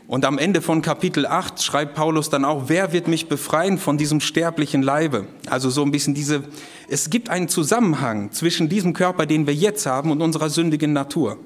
Und 0.07 0.25
am 0.25 0.37
Ende 0.37 0.61
von 0.61 0.81
Kapitel 0.81 1.25
8 1.25 1.63
schreibt 1.63 1.95
Paulus 1.95 2.29
dann 2.29 2.43
auch, 2.43 2.63
wer 2.67 2.91
wird 2.91 3.07
mich 3.07 3.29
befreien 3.29 3.77
von 3.77 3.97
diesem 3.97 4.19
sterblichen 4.19 4.83
Leibe? 4.83 5.27
Also 5.49 5.69
so 5.69 5.81
ein 5.81 5.91
bisschen 5.91 6.13
diese, 6.13 6.43
es 6.89 7.09
gibt 7.09 7.29
einen 7.29 7.47
Zusammenhang 7.47 8.33
zwischen 8.33 8.67
diesem 8.67 8.91
Körper, 8.91 9.25
den 9.25 9.47
wir 9.47 9.55
jetzt 9.55 9.85
haben, 9.85 10.11
und 10.11 10.21
unserer 10.21 10.49
sündigen 10.49 10.91
Natur. 10.91 11.37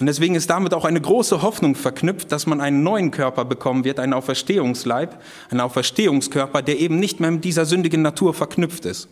Und 0.00 0.06
deswegen 0.06 0.36
ist 0.36 0.48
damit 0.48 0.74
auch 0.74 0.84
eine 0.84 1.00
große 1.00 1.42
Hoffnung 1.42 1.74
verknüpft, 1.74 2.30
dass 2.30 2.46
man 2.46 2.60
einen 2.60 2.82
neuen 2.82 3.10
Körper 3.10 3.44
bekommen 3.44 3.84
wird, 3.84 3.98
einen 3.98 4.12
Auferstehungsleib, 4.12 5.20
einen 5.50 5.60
Auferstehungskörper, 5.60 6.62
der 6.62 6.78
eben 6.78 7.00
nicht 7.00 7.18
mehr 7.18 7.32
mit 7.32 7.44
dieser 7.44 7.66
sündigen 7.66 8.02
Natur 8.02 8.32
verknüpft 8.32 8.84
ist. 8.84 9.08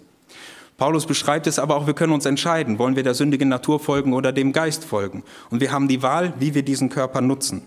Paulus 0.77 1.07
beschreibt 1.07 1.47
es 1.47 1.59
aber 1.59 1.77
auch, 1.77 1.87
wir 1.87 1.95
können 1.95 2.13
uns 2.13 2.27
entscheiden, 2.27 2.79
wollen 2.79 2.97
wir 2.97 3.03
der 3.03 3.15
sündigen 3.15 3.49
Natur 3.49 3.81
folgen 3.81 4.13
oder 4.13 4.31
dem 4.31 4.53
Geist 4.53 4.85
folgen. 4.85 5.25
Und 5.51 5.61
wir 5.61 5.73
haben 5.73 5.89
die 5.89 6.03
Wahl, 6.03 6.35
wie 6.39 6.55
wir 6.55 6.63
diesen 6.63 6.89
Körper 6.89 7.21
nutzen. 7.21 7.63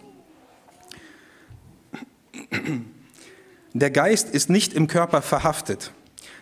Der 3.74 3.92
Geist 3.92 4.30
ist 4.30 4.50
nicht 4.50 4.74
im 4.74 4.88
Körper 4.88 5.22
verhaftet. 5.22 5.92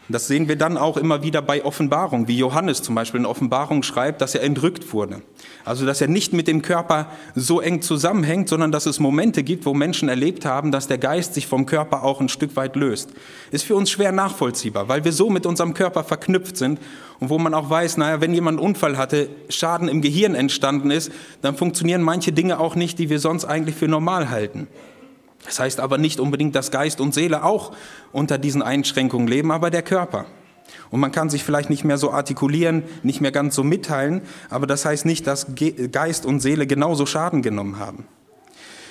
Das 0.09 0.27
sehen 0.27 0.47
wir 0.47 0.55
dann 0.55 0.77
auch 0.77 0.95
immer 0.95 1.21
wieder 1.21 1.41
bei 1.41 1.65
Offenbarung, 1.65 2.29
wie 2.29 2.37
Johannes 2.37 2.81
zum 2.81 2.95
Beispiel 2.95 3.19
in 3.19 3.25
Offenbarung 3.25 3.83
schreibt, 3.83 4.21
dass 4.21 4.35
er 4.35 4.43
entrückt 4.43 4.93
wurde. 4.93 5.21
Also, 5.65 5.85
dass 5.85 5.99
er 5.99 6.07
nicht 6.07 6.31
mit 6.31 6.47
dem 6.47 6.61
Körper 6.61 7.07
so 7.35 7.59
eng 7.59 7.81
zusammenhängt, 7.81 8.47
sondern 8.47 8.71
dass 8.71 8.85
es 8.85 9.01
Momente 9.01 9.43
gibt, 9.43 9.65
wo 9.65 9.73
Menschen 9.73 10.07
erlebt 10.07 10.45
haben, 10.45 10.71
dass 10.71 10.87
der 10.87 10.97
Geist 10.97 11.33
sich 11.33 11.47
vom 11.47 11.65
Körper 11.65 12.03
auch 12.03 12.21
ein 12.21 12.29
Stück 12.29 12.55
weit 12.55 12.77
löst. 12.77 13.09
Ist 13.51 13.65
für 13.65 13.75
uns 13.75 13.91
schwer 13.91 14.13
nachvollziehbar, 14.13 14.87
weil 14.87 15.03
wir 15.03 15.11
so 15.11 15.29
mit 15.29 15.45
unserem 15.45 15.73
Körper 15.73 16.05
verknüpft 16.05 16.55
sind 16.55 16.79
und 17.19 17.29
wo 17.29 17.37
man 17.37 17.53
auch 17.53 17.69
weiß, 17.69 17.97
naja, 17.97 18.21
wenn 18.21 18.33
jemand 18.33 18.59
einen 18.59 18.65
Unfall 18.65 18.97
hatte, 18.97 19.27
Schaden 19.49 19.89
im 19.89 20.01
Gehirn 20.01 20.35
entstanden 20.35 20.89
ist, 20.89 21.11
dann 21.41 21.57
funktionieren 21.57 22.01
manche 22.01 22.31
Dinge 22.31 22.61
auch 22.61 22.75
nicht, 22.75 22.97
die 22.97 23.09
wir 23.09 23.19
sonst 23.19 23.43
eigentlich 23.43 23.75
für 23.75 23.89
normal 23.89 24.29
halten. 24.29 24.67
Das 25.45 25.59
heißt 25.59 25.79
aber 25.79 25.97
nicht 25.97 26.19
unbedingt, 26.19 26.55
dass 26.55 26.71
Geist 26.71 26.99
und 26.99 27.13
Seele 27.13 27.43
auch 27.43 27.73
unter 28.11 28.37
diesen 28.37 28.61
Einschränkungen 28.61 29.27
leben, 29.27 29.51
aber 29.51 29.69
der 29.69 29.81
Körper. 29.81 30.25
Und 30.89 30.99
man 30.99 31.11
kann 31.11 31.29
sich 31.29 31.43
vielleicht 31.43 31.69
nicht 31.69 31.83
mehr 31.83 31.97
so 31.97 32.11
artikulieren, 32.11 32.83
nicht 33.03 33.21
mehr 33.21 33.31
ganz 33.31 33.55
so 33.55 33.63
mitteilen, 33.63 34.21
aber 34.49 34.67
das 34.67 34.85
heißt 34.85 35.05
nicht, 35.05 35.27
dass 35.27 35.47
Geist 35.91 36.25
und 36.25 36.39
Seele 36.39 36.67
genauso 36.67 37.05
Schaden 37.05 37.41
genommen 37.41 37.79
haben. 37.79 38.05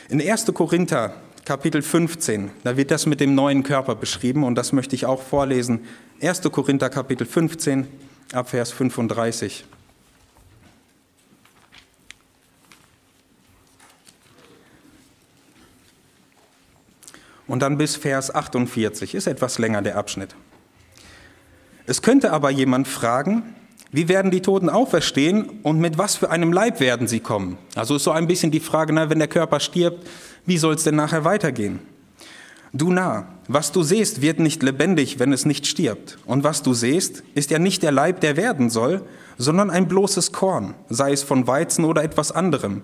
In 0.08 0.20
1. 0.20 0.46
Korinther 0.54 1.14
Kapitel 1.44 1.82
15, 1.82 2.50
da 2.64 2.76
wird 2.76 2.90
das 2.90 3.06
mit 3.06 3.20
dem 3.20 3.34
neuen 3.34 3.62
Körper 3.62 3.94
beschrieben 3.94 4.44
und 4.44 4.56
das 4.56 4.72
möchte 4.72 4.94
ich 4.94 5.06
auch 5.06 5.22
vorlesen. 5.22 5.80
1. 6.22 6.42
Korinther 6.42 6.90
Kapitel 6.90 7.26
15, 7.26 7.86
Abvers 8.32 8.72
35. 8.72 9.64
und 17.46 17.60
dann 17.60 17.78
bis 17.78 17.96
Vers 17.96 18.34
48, 18.34 19.14
ist 19.14 19.26
etwas 19.26 19.58
länger 19.58 19.82
der 19.82 19.96
Abschnitt. 19.96 20.34
Es 21.86 22.02
könnte 22.02 22.32
aber 22.32 22.50
jemand 22.50 22.88
fragen, 22.88 23.54
wie 23.92 24.08
werden 24.08 24.30
die 24.30 24.42
Toten 24.42 24.68
auferstehen 24.68 25.60
und 25.62 25.78
mit 25.78 25.96
was 25.96 26.16
für 26.16 26.30
einem 26.30 26.52
Leib 26.52 26.80
werden 26.80 27.06
sie 27.06 27.20
kommen? 27.20 27.56
Also 27.76 27.96
ist 27.96 28.04
so 28.04 28.10
ein 28.10 28.26
bisschen 28.26 28.50
die 28.50 28.60
Frage, 28.60 28.92
na, 28.92 29.08
wenn 29.08 29.20
der 29.20 29.28
Körper 29.28 29.60
stirbt, 29.60 30.06
wie 30.44 30.58
soll 30.58 30.74
es 30.74 30.84
denn 30.84 30.96
nachher 30.96 31.24
weitergehen? 31.24 31.78
Du 32.72 32.90
nah, 32.92 33.28
was 33.48 33.72
du 33.72 33.82
siehst, 33.82 34.20
wird 34.20 34.40
nicht 34.40 34.62
lebendig, 34.62 35.18
wenn 35.18 35.32
es 35.32 35.46
nicht 35.46 35.66
stirbt. 35.66 36.18
Und 36.26 36.44
was 36.44 36.62
du 36.62 36.74
siehst, 36.74 37.22
ist 37.34 37.50
ja 37.50 37.58
nicht 37.58 37.82
der 37.82 37.92
Leib, 37.92 38.20
der 38.20 38.36
werden 38.36 38.68
soll, 38.68 39.02
sondern 39.38 39.70
ein 39.70 39.88
bloßes 39.88 40.32
Korn, 40.32 40.74
sei 40.90 41.12
es 41.12 41.22
von 41.22 41.46
Weizen 41.46 41.84
oder 41.84 42.02
etwas 42.02 42.32
anderem. 42.32 42.82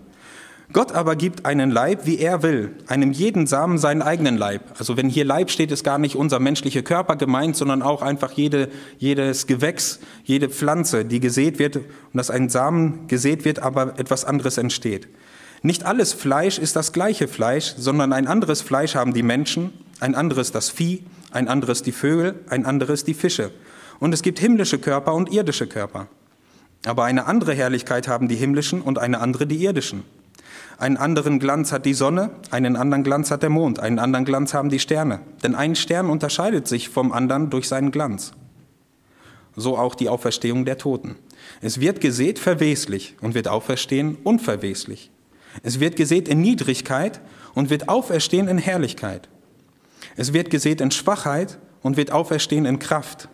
Gott 0.73 0.93
aber 0.93 1.17
gibt 1.17 1.45
einen 1.45 1.71
Leib, 1.71 2.07
wie 2.07 2.19
er 2.19 2.43
will, 2.43 2.75
einem 2.87 3.13
jeden 3.13 3.47
Samen 3.47 3.77
seinen 3.77 4.01
eigenen 4.01 4.39
Leib. 4.39 4.63
Also 4.79 4.97
wenn 4.97 5.11
hier 5.11 5.25
Leib 5.25 5.51
steht, 5.51 5.71
ist 5.71 5.85
gar 5.85 5.99
nicht 5.99 6.17
unser 6.17 6.39
menschlicher 6.39 6.83
Körper 6.83 7.17
gemeint, 7.17 7.57
sondern 7.57 7.83
auch 7.83 8.01
einfach 8.01 8.33
jede, 8.33 8.69
jedes 8.99 9.47
Gewächs, 9.47 10.01
jede 10.25 10.49
Pflanze, 10.49 11.05
die 11.05 11.21
gesät 11.21 11.59
wird 11.59 11.77
und 11.77 11.87
dass 12.15 12.31
ein 12.31 12.49
Samen 12.49 13.07
gesät 13.07 13.45
wird, 13.45 13.59
aber 13.59 13.99
etwas 13.99 14.25
anderes 14.25 14.57
entsteht. 14.57 15.09
Nicht 15.61 15.85
alles 15.85 16.15
Fleisch 16.15 16.59
ist 16.59 16.75
das 16.75 16.93
gleiche 16.93 17.29
Fleisch, 17.29 17.75
sondern 17.77 18.13
ein 18.13 18.27
anderes 18.27 18.63
Fleisch 18.63 18.95
haben 18.95 19.13
die 19.13 19.23
Menschen, 19.23 19.73
ein 20.01 20.15
anderes 20.15 20.53
das 20.53 20.71
Vieh, 20.71 21.05
ein 21.33 21.49
anderes 21.49 21.83
die 21.83 21.93
Vögel, 21.93 22.35
ein 22.49 22.65
anderes 22.65 23.05
die 23.05 23.15
Fische. 23.15 23.51
Und 24.01 24.15
es 24.15 24.23
gibt 24.23 24.39
himmlische 24.39 24.79
Körper 24.79 25.15
und 25.15 25.33
irdische 25.33 25.67
Körper. 25.67 26.09
Aber 26.87 27.05
eine 27.05 27.27
andere 27.27 27.53
Herrlichkeit 27.53 28.09
haben 28.09 28.27
die 28.27 28.37
himmlischen 28.37 28.81
und 28.81 28.99
eine 28.99 29.21
andere 29.21 29.47
die 29.47 29.63
irdischen. 29.63 30.03
Einen 30.83 30.97
anderen 30.97 31.39
Glanz 31.39 31.71
hat 31.71 31.87
die 31.87 31.95
Sonne, 31.95 32.31
einen 32.51 32.75
anderen 32.75 33.05
Glanz 33.05 33.31
hat 33.31 33.45
der 33.45 33.51
Mond, 33.51 33.79
einen 33.79 34.01
anderen 34.01 34.25
Glanz 34.25 34.53
haben 34.53 34.69
die 34.69 34.81
Sterne. 34.81 35.21
Denn 35.45 35.55
ein 35.55 35.77
Stern 35.77 36.11
unterscheidet 36.11 36.67
sich 36.67 36.89
vom 36.89 37.13
anderen 37.13 37.51
durch 37.51 37.69
seinen 37.69 37.93
Glanz. 37.93 38.33
So 39.55 39.79
auch 39.79 39.95
die 39.95 40.09
Auferstehung 40.09 40.65
der 40.65 40.79
Toten. 40.79 41.15
Es 41.61 41.79
wird 41.79 42.01
gesät 42.01 42.41
verweslich 42.41 43.15
und 43.21 43.37
wird 43.37 43.47
auferstehen 43.47 44.17
unverweslich. 44.25 45.13
Es 45.63 45.79
wird 45.79 45.95
gesät 45.95 46.27
in 46.27 46.41
Niedrigkeit 46.41 47.21
und 47.55 47.71
wird 47.71 47.89
auferstehen 47.89 48.49
in 48.49 48.59
Herrlichkeit. 48.59 49.29
Es 50.17 50.33
wird 50.33 50.51
gesät 50.51 50.81
in 50.81 50.91
Schwachheit 50.91 51.61
und 51.83 51.97
wird 51.97 52.11
auferstehen 52.11 52.65
in 52.65 52.81
Kraft. 52.81 53.29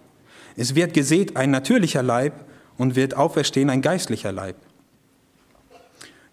Es 0.54 0.74
wird 0.74 0.92
gesät 0.92 1.34
ein 1.38 1.50
natürlicher 1.50 2.02
Leib 2.02 2.44
und 2.76 2.94
wird 2.94 3.16
auferstehen 3.16 3.70
ein 3.70 3.80
geistlicher 3.80 4.32
Leib. 4.32 4.56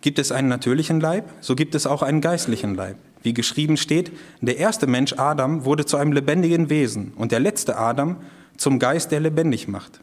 Gibt 0.05 0.19
es 0.19 0.31
einen 0.31 0.49
natürlichen 0.49 0.99
Leib, 0.99 1.31
so 1.41 1.55
gibt 1.55 1.73
es 1.73 1.87
auch 1.87 2.03
einen 2.03 2.21
geistlichen 2.21 2.75
Leib. 2.75 2.97
Wie 3.23 3.33
geschrieben 3.33 3.75
steht, 3.75 4.11
der 4.39 4.57
erste 4.57 4.85
Mensch 4.85 5.13
Adam 5.13 5.65
wurde 5.65 5.83
zu 5.83 5.97
einem 5.97 6.11
lebendigen 6.11 6.69
Wesen 6.69 7.13
und 7.15 7.31
der 7.31 7.39
letzte 7.39 7.75
Adam 7.75 8.17
zum 8.55 8.77
Geist, 8.77 9.11
der 9.11 9.19
lebendig 9.19 9.67
macht. 9.67 10.01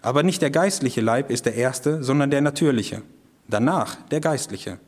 Aber 0.00 0.22
nicht 0.22 0.40
der 0.40 0.48
geistliche 0.48 1.02
Leib 1.02 1.30
ist 1.30 1.44
der 1.44 1.56
erste, 1.56 2.02
sondern 2.02 2.30
der 2.30 2.40
natürliche. 2.40 3.02
Danach 3.46 3.96
der 4.08 4.20
geistliche. 4.20 4.78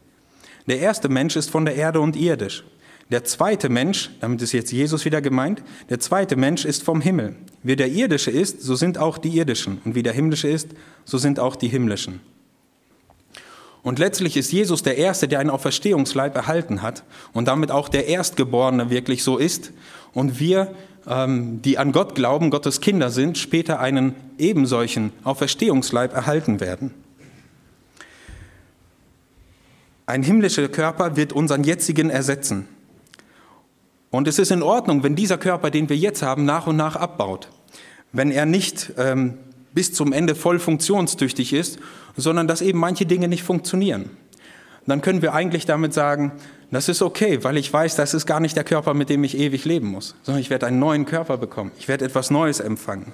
Der 0.67 0.79
erste 0.79 1.11
Mensch 1.11 1.37
ist 1.37 1.51
von 1.51 1.67
der 1.67 1.75
Erde 1.75 2.01
und 2.01 2.17
irdisch. 2.17 2.65
Der 3.11 3.25
zweite 3.25 3.69
Mensch, 3.69 4.11
damit 4.21 4.41
ist 4.41 4.53
jetzt 4.53 4.73
Jesus 4.73 5.05
wieder 5.05 5.21
gemeint, 5.21 5.63
der 5.91 6.01
zweite 6.01 6.37
Mensch 6.37 6.65
ist 6.65 6.83
vom 6.83 7.03
Himmel. 7.03 7.37
Wie 7.63 7.77
der 7.77 7.89
irdische 7.89 8.31
ist, 8.31 8.63
so 8.63 8.75
sind 8.75 8.97
auch 8.97 9.19
die 9.19 9.37
irdischen. 9.37 9.83
Und 9.85 9.95
wie 9.95 10.03
der 10.03 10.15
himmlische 10.15 10.49
ist, 10.49 10.71
so 11.05 11.19
sind 11.19 11.41
auch 11.41 11.57
die 11.57 11.69
himmlischen. 11.69 12.23
Und 13.87 14.01
letztlich 14.01 14.37
ist 14.37 14.51
Jesus 14.51 14.83
der 14.83 14.99
Erste, 14.99 15.29
der 15.29 15.39
einen 15.39 15.49
Auferstehungsleib 15.49 16.35
erhalten 16.35 16.83
hat 16.83 17.05
und 17.33 17.47
damit 17.47 17.71
auch 17.71 17.89
der 17.89 18.09
Erstgeborene 18.09 18.91
wirklich 18.91 19.23
so 19.23 19.39
ist. 19.39 19.71
Und 20.13 20.41
wir, 20.41 20.75
ähm, 21.07 21.63
die 21.63 21.79
an 21.79 21.93
Gott 21.93 22.17
glauben, 22.17 22.51
Gottes 22.51 22.81
Kinder 22.81 23.11
sind, 23.11 23.39
später 23.39 23.79
einen 23.79 24.17
ebensolchen 24.39 25.13
Auferstehungsleib 25.23 26.13
erhalten 26.13 26.59
werden. 26.59 26.91
Ein 30.07 30.25
himmlischer 30.25 30.67
Körper 30.67 31.15
wird 31.15 31.33
unseren 31.33 31.63
jetzigen 31.63 32.11
ersetzen. 32.11 32.67
Und 34.11 34.27
es 34.27 34.41
ist 34.41 34.51
in 34.51 34.65
Ordnung, 34.65 35.05
wenn 35.05 35.15
dieser 35.15 35.39
Körper, 35.39 35.71
den 35.71 35.89
wir 35.89 35.97
jetzt 35.97 36.23
haben, 36.23 36.45
nach 36.45 36.67
und 36.67 36.75
nach 36.75 36.97
abbaut. 36.97 37.51
Wenn 38.11 38.33
er 38.33 38.47
nicht 38.47 38.95
ähm, 38.99 39.35
bis 39.77 39.93
zum 39.93 40.15
Ende 40.15 40.35
voll 40.35 40.59
funktionstüchtig 40.59 41.53
ist, 41.53 41.79
sondern 42.17 42.49
dass 42.49 42.63
eben 42.63 42.79
manche 42.79 43.05
Dinge 43.05 43.29
nicht 43.29 43.43
funktionieren. 43.43 44.09
Dann 44.87 45.03
können 45.03 45.21
wir 45.21 45.35
eigentlich 45.35 45.67
damit 45.67 45.93
sagen, 45.93 46.33
das 46.71 46.89
ist 46.89 47.03
okay, 47.03 47.45
weil 47.45 47.59
ich 47.59 47.71
weiß, 47.71 47.95
das 47.95 48.15
ist 48.15 48.25
gar 48.25 48.41
nicht 48.41 48.57
der 48.57 48.65
Körper, 48.65 48.95
mit 48.95 49.11
dem 49.11 49.23
ich 49.23 49.37
ewig 49.37 49.67
leben 49.67 49.89
muss, 49.89 50.15
sondern 50.23 50.41
ich 50.41 50.49
werde 50.49 50.67
einen 50.67 50.79
neuen 50.79 51.05
Körper 51.05 51.37
bekommen. 51.37 51.73
Ich 51.79 51.89
werde 51.89 52.07
etwas 52.07 52.31
Neues 52.31 52.59
empfangen. 52.59 53.13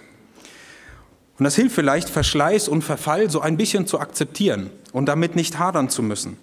Und 1.37 1.45
das 1.45 1.57
hilft 1.57 1.75
vielleicht, 1.75 2.09
Verschleiß 2.09 2.69
und 2.69 2.83
Verfall 2.83 3.29
so 3.29 3.41
ein 3.41 3.57
bisschen 3.57 3.89
zu 3.89 3.99
akzeptieren 3.99 4.71
und 4.93 5.07
damit 5.07 5.35
nicht 5.35 5.59
hadern 5.59 5.91
zu 5.91 6.05
müssen. 6.05 6.37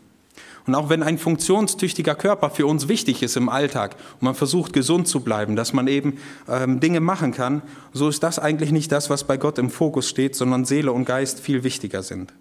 Und 0.69 0.75
auch 0.75 0.89
wenn 0.89 1.01
ein 1.01 1.17
funktionstüchtiger 1.17 2.13
Körper 2.13 2.51
für 2.51 2.67
uns 2.67 2.87
wichtig 2.87 3.23
ist 3.23 3.35
im 3.35 3.49
Alltag 3.49 3.95
und 4.13 4.21
man 4.21 4.35
versucht 4.35 4.71
gesund 4.71 5.07
zu 5.07 5.21
bleiben, 5.21 5.55
dass 5.55 5.73
man 5.73 5.87
eben 5.87 6.19
ähm, 6.47 6.79
Dinge 6.79 6.99
machen 6.99 7.31
kann, 7.31 7.63
so 7.91 8.07
ist 8.07 8.21
das 8.21 8.37
eigentlich 8.37 8.71
nicht 8.71 8.91
das, 8.91 9.09
was 9.09 9.23
bei 9.23 9.35
Gott 9.35 9.57
im 9.57 9.71
Fokus 9.71 10.07
steht, 10.07 10.35
sondern 10.35 10.65
Seele 10.65 10.91
und 10.91 11.05
Geist 11.05 11.39
viel 11.39 11.63
wichtiger 11.63 12.03
sind. 12.03 12.35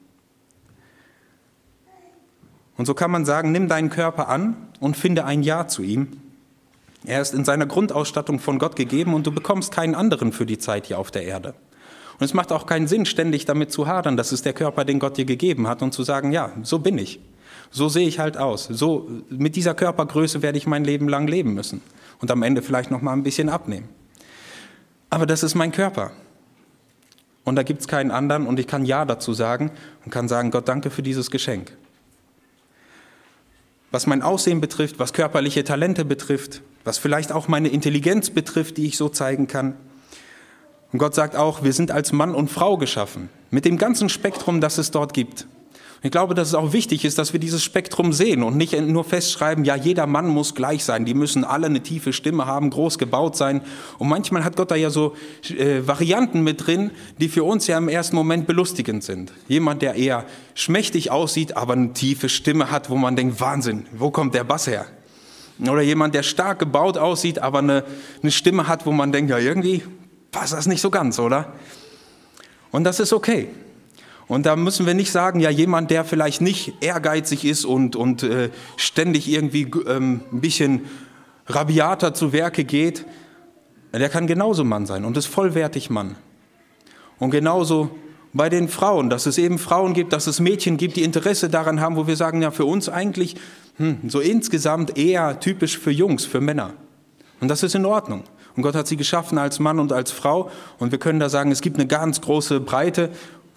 Und 2.77 2.85
so 2.85 2.93
kann 2.93 3.11
man 3.11 3.25
sagen, 3.25 3.51
nimm 3.51 3.67
deinen 3.67 3.89
Körper 3.89 4.29
an 4.29 4.59
und 4.79 4.99
finde 4.99 5.25
ein 5.25 5.43
Ja 5.43 5.67
zu 5.67 5.83
ihm. 5.83 6.09
Er 7.07 7.23
ist 7.23 7.33
in 7.33 7.47
seiner 7.47 7.65
Grundausstattung 7.65 8.41
von 8.41 8.59
Gott 8.59 8.77
gegeben 8.77 9.15
und 9.15 9.27
du 9.27 9.33
bekommst 9.33 9.73
keinen 9.73 9.95
anderen 9.95 10.33
für 10.33 10.45
die 10.45 10.59
Zeit 10.59 10.85
hier 10.85 10.99
auf 10.99 11.11
der 11.11 11.23
Erde. 11.23 11.55
Und 12.19 12.27
es 12.27 12.35
macht 12.35 12.53
auch 12.53 12.67
keinen 12.67 12.89
Sinn, 12.89 13.07
ständig 13.07 13.47
damit 13.47 13.73
zu 13.73 13.87
hadern, 13.87 14.19
das 14.19 14.33
ist 14.35 14.45
der 14.45 14.53
Körper, 14.53 14.85
den 14.85 14.99
Gott 14.99 15.17
dir 15.17 15.25
gegeben 15.25 15.67
hat 15.67 15.81
und 15.81 15.95
zu 15.95 16.03
sagen, 16.03 16.31
ja, 16.31 16.53
so 16.63 16.79
bin 16.79 16.99
ich. 16.99 17.21
So 17.71 17.89
sehe 17.89 18.09
ich 18.09 18.19
halt 18.19 18.37
aus. 18.37 18.65
So, 18.65 19.09
mit 19.29 19.57
dieser 19.57 19.75
Körpergröße 19.75 20.43
werde 20.43 20.59
ich 20.59 20.67
mein 20.67 20.85
Leben 20.85 21.09
lang 21.09 21.27
leben 21.27 21.55
müssen. 21.55 21.83
Und 22.21 22.31
am 22.31 22.43
Ende 22.43 22.63
vielleicht 22.63 22.91
noch 22.91 23.03
mal 23.03 23.13
ein 23.13 23.23
bisschen 23.23 23.49
abnehmen. 23.49 23.89
Aber 25.11 25.27
das 25.27 25.43
ist 25.43 25.55
mein 25.55 25.73
Körper. 25.73 26.11
Und 27.45 27.57
da 27.57 27.63
gibt 27.63 27.81
es 27.81 27.89
keinen 27.89 28.11
anderen 28.11 28.47
und 28.47 28.61
ich 28.61 28.67
kann 28.67 28.85
Ja 28.85 29.05
dazu 29.05 29.33
sagen 29.33 29.71
und 30.05 30.11
kann 30.11 30.29
sagen, 30.29 30.51
Gott, 30.51 30.69
danke 30.69 30.91
für 30.91 31.03
dieses 31.03 31.31
Geschenk. 31.31 31.73
Was 33.91 34.07
mein 34.07 34.21
Aussehen 34.21 34.61
betrifft, 34.61 34.99
was 34.99 35.15
körperliche 35.15 35.65
Talente 35.65 36.05
betrifft, 36.05 36.61
was 36.85 36.99
vielleicht 36.99 37.33
auch 37.33 37.49
meine 37.49 37.69
Intelligenz 37.69 38.29
betrifft, 38.29 38.77
die 38.77 38.87
ich 38.87 38.99
so 38.99 39.09
zeigen 39.09 39.47
kann. 39.47 39.77
Und 40.93 40.99
Gott 40.99 41.15
sagt 41.15 41.37
auch, 41.37 41.63
wir 41.63 41.73
sind 41.73 41.91
als 41.91 42.13
Mann 42.13 42.35
und 42.35 42.51
Frau 42.51 42.77
geschaffen, 42.77 43.31
mit 43.51 43.65
dem 43.65 43.79
ganzen 43.79 44.11
Spektrum, 44.11 44.61
das 44.61 44.77
es 44.77 44.91
dort 44.91 45.15
gibt. 45.15 45.47
Ich 46.01 46.13
glaube, 46.13 46.35
dass 46.35 46.49
es 46.49 46.55
auch 46.55 46.73
wichtig 46.73 47.05
ist, 47.05 47.19
dass 47.19 47.33
wir 47.33 47.41
dieses 47.41 47.65
Spektrum 47.65 48.13
sehen 48.13 48.45
und 48.45 48.57
nicht 48.57 48.81
nur 48.81 49.03
festschreiben, 49.03 49.65
ja, 49.65 49.75
jeder 49.75 50.07
Mann 50.07 50.29
muss 50.29 50.55
gleich 50.55 50.85
sein, 50.85 51.05
die 51.05 51.15
müssen 51.15 51.43
alle 51.43 51.67
eine 51.67 51.83
tiefe 51.83 52.13
Stimme 52.13 52.47
haben, 52.47 52.71
groß 52.71 52.99
gebaut 52.99 53.37
sein. 53.37 53.63
Und 53.99 54.09
manchmal 54.09 54.45
hat 54.45 54.55
Gott 54.55 54.71
da 54.71 54.77
ja 54.77 54.91
so 54.91 55.17
äh, 55.51 55.87
Varianten 55.87 56.43
mit 56.43 56.67
drin, 56.67 56.93
die 57.21 57.29
für 57.29 57.43
uns 57.43 57.67
ja 57.67 57.77
im 57.79 57.89
ersten 57.89 58.15
Moment 58.15 58.47
belustigend 58.47 59.03
sind. 59.03 59.33
Jemand, 59.49 59.83
der 59.83 59.95
eher 59.95 60.25
schmächtig 60.55 61.11
aussieht, 61.11 61.57
aber 61.57 61.73
eine 61.73 61.93
tiefe 61.95 62.29
Stimme 62.29 62.71
hat, 62.71 62.91
wo 62.91 62.95
man 62.95 63.17
denkt, 63.17 63.41
Wahnsinn, 63.41 63.87
wo 63.93 64.13
kommt 64.13 64.35
der 64.35 64.45
Bass 64.45 64.69
her? 64.69 64.87
Oder 65.61 65.83
jemand, 65.83 66.15
der 66.15 66.23
stark 66.23 66.61
gebaut 66.61 66.97
aussieht, 66.97 67.41
aber 67.41 67.59
eine, 67.59 67.83
eine 68.23 68.31
Stimme 68.31 68.69
hat, 68.69 68.87
wo 68.87 68.93
man 68.93 69.11
denkt, 69.11 69.31
ja, 69.33 69.39
irgendwie 69.39 69.83
passt 70.31 70.53
das 70.53 70.67
nicht 70.67 70.81
so 70.81 70.91
ganz, 70.91 71.19
oder? 71.19 71.55
Und 72.71 72.85
das 72.85 73.01
ist 73.01 73.13
okay. 73.13 73.49
Und 74.29 74.45
da 74.45 74.57
müssen 74.57 74.87
wir 74.87 74.95
nicht 74.95 75.11
sagen, 75.11 75.41
ja, 75.41 75.49
jemand, 75.49 75.91
der 75.91 76.05
vielleicht 76.05 76.43
nicht 76.43 76.75
ehrgeizig 76.83 77.47
ist 77.47 77.65
und, 77.65 77.97
und 77.97 78.23
äh, 78.23 78.51
ständig 78.77 79.27
irgendwie 79.29 79.71
ähm, 79.87 80.21
ein 80.31 80.41
bisschen 80.41 80.83
rabiater 81.47 82.13
zu 82.13 82.33
Werke 82.33 82.65
geht, 82.65 83.07
der 83.93 84.11
kann 84.11 84.27
genauso 84.27 84.65
Mann 84.65 84.85
sein 84.85 85.07
und 85.07 85.17
ist 85.17 85.27
vollwertig 85.27 85.89
Mann. 85.89 86.17
Und 87.19 87.31
genauso 87.31 87.91
bei 88.35 88.51
den 88.51 88.69
Frauen, 88.69 89.09
dass 89.09 89.25
es 89.25 89.39
eben 89.39 89.59
Frauen 89.59 89.95
gibt, 89.95 90.13
dass 90.13 90.27
es 90.27 90.41
Mädchen 90.41 90.77
gibt, 90.77 90.97
die 90.97 91.03
Interesse 91.03 91.49
daran 91.49 91.81
haben, 91.81 91.97
wo 91.97 92.07
wir 92.07 92.17
sagen, 92.17 92.43
ja, 92.43 92.51
für 92.51 92.67
uns 92.67 92.91
eigentlich 92.91 93.37
hm, 93.77 94.01
so 94.09 94.21
insgesamt 94.21 94.99
eher 94.99 95.41
typisch 95.41 95.79
für 95.79 95.91
Jungs, 95.91 96.27
für 96.27 96.43
Männer. 96.43 96.75
Und 97.41 97.49
das 97.49 97.63
ist 97.63 97.75
in 97.75 97.87
Ordnung. 97.87 98.25
Und 98.57 98.63
Gott 98.63 98.75
hat 98.75 98.89
sie 98.89 98.97
geschaffen 98.97 99.39
als 99.39 99.61
Mann 99.61 99.79
und 99.79 99.93
als 99.93 100.11
Frau. 100.11 100.51
Und 100.79 100.91
wir 100.91 100.99
können 100.99 101.21
da 101.21 101.29
sagen, 101.29 101.53
es 101.53 101.61
gibt 101.61 101.77
eine 101.77 101.87
ganz 101.87 102.21
große 102.21 102.59
Breite 102.59 103.11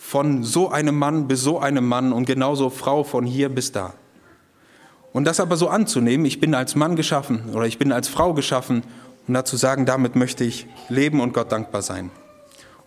von 0.03 0.43
so 0.43 0.69
einem 0.69 0.97
Mann 0.97 1.27
bis 1.27 1.41
so 1.41 1.59
einem 1.59 1.87
Mann 1.87 2.11
und 2.11 2.25
genauso 2.25 2.69
Frau 2.69 3.05
von 3.05 3.25
hier 3.25 3.47
bis 3.47 3.71
da. 3.71 3.93
Und 5.13 5.25
das 5.25 5.39
aber 5.39 5.55
so 5.55 5.69
anzunehmen, 5.69 6.25
ich 6.25 6.39
bin 6.39 6.53
als 6.53 6.75
Mann 6.75 6.97
geschaffen 6.97 7.53
oder 7.53 7.65
ich 7.65 7.77
bin 7.77 7.93
als 7.93 8.09
Frau 8.09 8.33
geschaffen 8.33 8.83
und 9.27 9.35
dazu 9.35 9.55
sagen, 9.55 9.85
damit 9.85 10.15
möchte 10.17 10.43
ich 10.43 10.67
leben 10.89 11.21
und 11.21 11.33
Gott 11.33 11.51
dankbar 11.51 11.81
sein. 11.83 12.09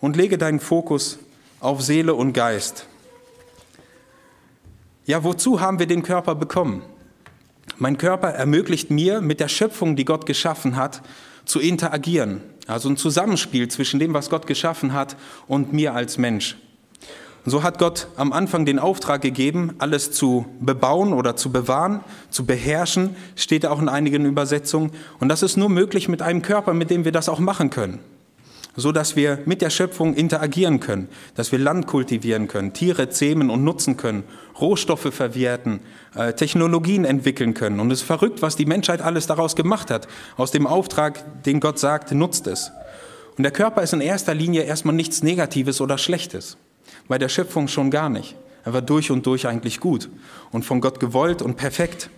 Und 0.01 0.17
lege 0.17 0.37
deinen 0.37 0.59
Fokus 0.59 1.17
auf 1.61 1.81
Seele 1.81 2.13
und 2.13 2.33
Geist. 2.33 2.85
Ja, 5.05 5.23
wozu 5.23 5.61
haben 5.61 5.79
wir 5.79 5.87
den 5.87 6.03
Körper 6.03 6.35
bekommen? 6.35 6.83
Mein 7.77 7.97
Körper 7.97 8.29
ermöglicht 8.29 8.91
mir, 8.91 9.21
mit 9.21 9.39
der 9.39 9.47
Schöpfung, 9.47 9.95
die 9.95 10.05
Gott 10.05 10.25
geschaffen 10.25 10.75
hat, 10.75 11.01
zu 11.45 11.59
interagieren. 11.59 12.41
Also 12.67 12.89
ein 12.89 12.97
Zusammenspiel 12.97 13.67
zwischen 13.69 13.99
dem, 13.99 14.13
was 14.13 14.29
Gott 14.29 14.45
geschaffen 14.47 14.93
hat 14.93 15.15
und 15.47 15.73
mir 15.73 15.95
als 15.95 16.17
Mensch. 16.17 16.57
So 17.47 17.61
hat 17.61 17.77
Gott 17.77 18.07
am 18.15 18.33
Anfang 18.33 18.65
den 18.65 18.79
Auftrag 18.79 19.21
gegeben, 19.21 19.75
alles 19.77 20.11
zu 20.11 20.45
bebauen 20.59 21.13
oder 21.13 21.35
zu 21.35 21.51
bewahren, 21.51 22.03
zu 22.31 22.45
beherrschen, 22.45 23.15
steht 23.35 23.67
auch 23.67 23.79
in 23.79 23.87
einigen 23.87 24.25
Übersetzungen. 24.25 24.91
Und 25.19 25.29
das 25.29 25.43
ist 25.43 25.55
nur 25.55 25.69
möglich 25.69 26.09
mit 26.09 26.23
einem 26.23 26.41
Körper, 26.41 26.73
mit 26.73 26.89
dem 26.89 27.05
wir 27.05 27.11
das 27.11 27.29
auch 27.29 27.39
machen 27.39 27.69
können 27.69 27.99
so 28.75 28.91
dass 28.91 29.15
wir 29.15 29.39
mit 29.45 29.61
der 29.61 29.69
Schöpfung 29.69 30.15
interagieren 30.15 30.79
können, 30.79 31.07
dass 31.35 31.51
wir 31.51 31.59
Land 31.59 31.87
kultivieren 31.87 32.47
können, 32.47 32.73
Tiere 32.73 33.09
zähmen 33.09 33.49
und 33.49 33.63
nutzen 33.63 33.97
können, 33.97 34.23
Rohstoffe 34.59 35.13
verwerten, 35.13 35.79
äh, 36.13 36.33
Technologien 36.33 37.05
entwickeln 37.05 37.53
können. 37.53 37.79
Und 37.79 37.91
es 37.91 38.01
ist 38.01 38.07
verrückt, 38.07 38.41
was 38.41 38.55
die 38.55 38.65
Menschheit 38.65 39.01
alles 39.01 39.27
daraus 39.27 39.55
gemacht 39.55 39.91
hat. 39.91 40.07
Aus 40.37 40.51
dem 40.51 40.67
Auftrag, 40.67 41.43
den 41.43 41.59
Gott 41.59 41.79
sagt, 41.79 42.11
nutzt 42.11 42.47
es. 42.47 42.71
Und 43.37 43.43
der 43.43 43.51
Körper 43.51 43.81
ist 43.81 43.93
in 43.93 44.01
erster 44.01 44.33
Linie 44.33 44.63
erstmal 44.63 44.95
nichts 44.95 45.23
Negatives 45.23 45.81
oder 45.81 45.97
Schlechtes. 45.97 46.57
Bei 47.07 47.17
der 47.17 47.29
Schöpfung 47.29 47.67
schon 47.67 47.91
gar 47.91 48.09
nicht. 48.09 48.35
Er 48.63 48.73
war 48.73 48.81
durch 48.81 49.11
und 49.11 49.25
durch 49.25 49.47
eigentlich 49.47 49.79
gut 49.79 50.09
und 50.51 50.65
von 50.65 50.81
Gott 50.81 50.99
gewollt 50.99 51.41
und 51.41 51.55
perfekt. 51.55 52.09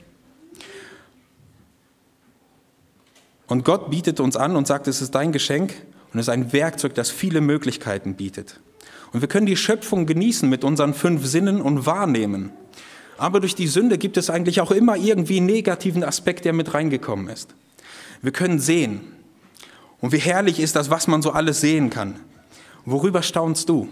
Und 3.48 3.66
Gott 3.66 3.90
bietet 3.90 4.20
uns 4.20 4.36
an 4.38 4.56
und 4.56 4.68
sagt, 4.68 4.88
es 4.88 5.02
ist 5.02 5.16
dein 5.16 5.32
Geschenk 5.32 5.74
und 6.14 6.20
es 6.20 6.28
ist 6.28 6.34
ein 6.34 6.54
Werkzeug, 6.54 6.96
das 6.96 7.10
viele 7.10 7.42
Möglichkeiten 7.42 8.16
bietet. 8.16 8.60
Und 9.14 9.22
wir 9.22 9.28
können 9.28 9.46
die 9.46 9.58
Schöpfung 9.58 10.06
genießen 10.06 10.50
mit 10.50 10.64
unseren 10.64 10.94
fünf 10.94 11.26
Sinnen 11.26 11.62
und 11.62 11.86
wahrnehmen. 11.86 12.52
Aber 13.18 13.40
durch 13.40 13.56
die 13.56 13.68
Sünde 13.68 13.98
gibt 13.98 14.18
es 14.18 14.30
eigentlich 14.30 14.62
auch 14.62 14.72
immer 14.72 14.96
irgendwie 14.96 15.38
einen 15.38 15.48
negativen 15.48 16.04
Aspekt, 16.04 16.46
der 16.46 16.54
mit 16.54 16.74
reingekommen 16.74 17.30
ist. 17.30 17.56
Wir 18.22 18.32
können 18.32 18.60
sehen. 18.60 19.02
Und 20.00 20.12
wie 20.12 20.18
herrlich 20.18 20.60
ist 20.60 20.76
das, 20.76 20.90
was 20.90 21.08
man 21.08 21.22
so 21.22 21.32
alles 21.32 21.62
sehen 21.62 21.90
kann. 21.90 22.20
Worüber 22.86 23.24
staunst 23.24 23.70
du? 23.70 23.90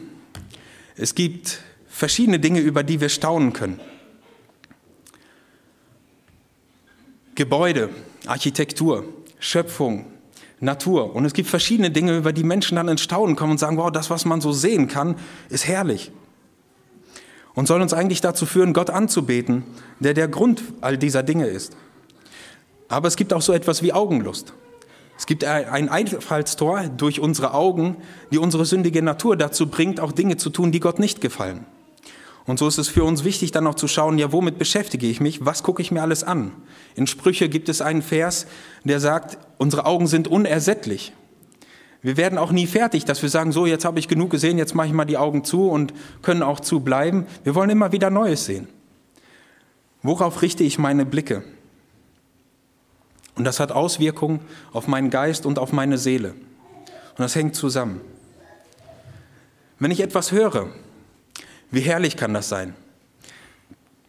Es 0.97 1.15
gibt 1.15 1.61
verschiedene 1.87 2.39
Dinge, 2.39 2.59
über 2.59 2.83
die 2.83 3.01
wir 3.01 3.09
staunen 3.09 3.53
können. 3.53 3.79
Gebäude, 7.35 7.89
Architektur, 8.25 9.03
Schöpfung, 9.39 10.05
Natur. 10.61 11.13
Und 11.15 11.25
es 11.25 11.33
gibt 11.33 11.49
verschiedene 11.49 11.91
Dinge, 11.91 12.17
über 12.17 12.31
die 12.31 12.43
Menschen 12.43 12.75
dann 12.77 12.87
ins 12.87 13.01
Staunen 13.01 13.35
kommen 13.35 13.51
und 13.51 13.57
sagen, 13.57 13.77
wow, 13.77 13.91
das, 13.91 14.09
was 14.09 14.25
man 14.25 14.39
so 14.39 14.53
sehen 14.53 14.87
kann, 14.87 15.15
ist 15.49 15.67
herrlich. 15.67 16.11
Und 17.53 17.67
soll 17.67 17.81
uns 17.81 17.93
eigentlich 17.93 18.21
dazu 18.21 18.45
führen, 18.45 18.73
Gott 18.73 18.89
anzubeten, 18.89 19.63
der 19.99 20.13
der 20.13 20.27
Grund 20.27 20.61
all 20.81 20.97
dieser 20.97 21.23
Dinge 21.23 21.47
ist. 21.47 21.75
Aber 22.87 23.07
es 23.07 23.15
gibt 23.15 23.33
auch 23.33 23.41
so 23.41 23.53
etwas 23.53 23.81
wie 23.81 23.93
Augenlust. 23.93 24.53
Es 25.17 25.25
gibt 25.25 25.43
ein 25.45 25.89
Einfallstor 25.89 26.83
durch 26.89 27.19
unsere 27.19 27.53
Augen, 27.53 27.97
die 28.31 28.37
unsere 28.37 28.65
sündige 28.65 29.01
Natur 29.01 29.37
dazu 29.37 29.67
bringt, 29.67 29.99
auch 29.99 30.11
Dinge 30.11 30.37
zu 30.37 30.49
tun, 30.49 30.71
die 30.71 30.81
Gott 30.81 30.99
nicht 30.99 31.21
gefallen. 31.21 31.65
Und 32.45 32.59
so 32.59 32.67
ist 32.67 32.77
es 32.77 32.89
für 32.89 33.03
uns 33.03 33.23
wichtig, 33.23 33.51
dann 33.51 33.65
auch 33.65 33.75
zu 33.75 33.87
schauen, 33.87 34.19
ja, 34.19 34.31
womit 34.31 34.59
beschäftige 34.59 35.07
ich 35.07 35.19
mich? 35.19 35.43
Was 35.43 35.63
gucke 35.63 35.81
ich 35.81 35.91
mir 35.91 36.01
alles 36.01 36.23
an? 36.23 36.51
In 36.95 37.07
Sprüche 37.07 37.49
gibt 37.49 37.69
es 37.69 37.81
einen 37.81 38.03
Vers, 38.03 38.45
der 38.83 38.99
sagt, 38.99 39.39
unsere 39.57 39.85
Augen 39.85 40.05
sind 40.05 40.27
unersättlich. 40.27 41.13
Wir 42.03 42.17
werden 42.17 42.37
auch 42.37 42.51
nie 42.51 42.67
fertig, 42.67 43.03
dass 43.03 43.23
wir 43.23 43.29
sagen, 43.29 43.51
so, 43.51 43.65
jetzt 43.65 43.83
habe 43.83 43.97
ich 43.97 44.07
genug 44.07 44.29
gesehen, 44.29 44.59
jetzt 44.59 44.75
mache 44.75 44.85
ich 44.85 44.93
mal 44.93 45.05
die 45.05 45.17
Augen 45.17 45.43
zu 45.43 45.69
und 45.69 45.91
können 46.21 46.43
auch 46.43 46.59
zu 46.59 46.81
bleiben. 46.81 47.25
Wir 47.43 47.55
wollen 47.55 47.71
immer 47.71 47.91
wieder 47.91 48.11
Neues 48.11 48.45
sehen. 48.45 48.67
Worauf 50.03 50.43
richte 50.43 50.63
ich 50.63 50.77
meine 50.77 51.03
Blicke? 51.03 51.43
Und 53.35 53.43
das 53.43 53.59
hat 53.59 53.71
Auswirkungen 53.71 54.39
auf 54.71 54.87
meinen 54.87 55.09
Geist 55.09 55.45
und 55.45 55.59
auf 55.59 55.71
meine 55.71 55.97
Seele. 55.97 56.29
Und 56.29 57.19
das 57.19 57.35
hängt 57.35 57.55
zusammen. 57.55 58.01
Wenn 59.79 59.91
ich 59.91 59.99
etwas 59.99 60.31
höre, 60.31 60.69
wie 61.69 61.81
herrlich 61.81 62.15
kann 62.15 62.33
das 62.33 62.47
sein? 62.47 62.75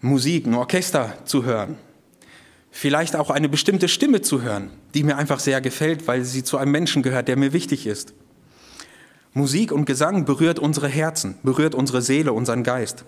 Musik, 0.01 0.47
ein 0.47 0.55
Orchester 0.55 1.15
zu 1.25 1.45
hören. 1.45 1.77
Vielleicht 2.71 3.17
auch 3.17 3.31
eine 3.31 3.49
bestimmte 3.49 3.89
Stimme 3.89 4.21
zu 4.21 4.43
hören, 4.43 4.71
die 4.95 5.03
mir 5.03 5.17
einfach 5.17 5.41
sehr 5.41 5.61
gefällt, 5.61 6.07
weil 6.07 6.25
sie 6.25 6.45
zu 6.45 6.59
einem 6.59 6.73
Menschen 6.73 7.03
gehört, 7.03 7.27
der 7.27 7.37
mir 7.37 7.53
wichtig 7.53 7.87
ist. 7.87 8.12
Musik 9.33 9.73
und 9.73 9.87
Gesang 9.87 10.25
berührt 10.25 10.59
unsere 10.59 10.89
Herzen, 10.89 11.39
berührt 11.43 11.75
unsere 11.75 12.03
Seele, 12.03 12.33
unseren 12.33 12.62
Geist. 12.62 13.05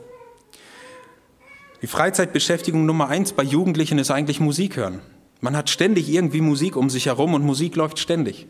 Die 1.81 1.87
Freizeitbeschäftigung 1.87 2.87
Nummer 2.87 3.09
eins 3.09 3.33
bei 3.33 3.45
Jugendlichen 3.45 3.99
ist 3.99 4.11
eigentlich 4.11 4.41
Musik 4.41 4.77
hören. 4.77 5.01
Man 5.41 5.57
hat 5.57 5.71
ständig 5.71 6.09
irgendwie 6.09 6.41
Musik 6.41 6.77
um 6.77 6.91
sich 6.91 7.07
herum 7.07 7.35
und 7.35 7.43
Musik 7.45 7.77
läuft 7.77 7.99
ständig. 7.99 8.47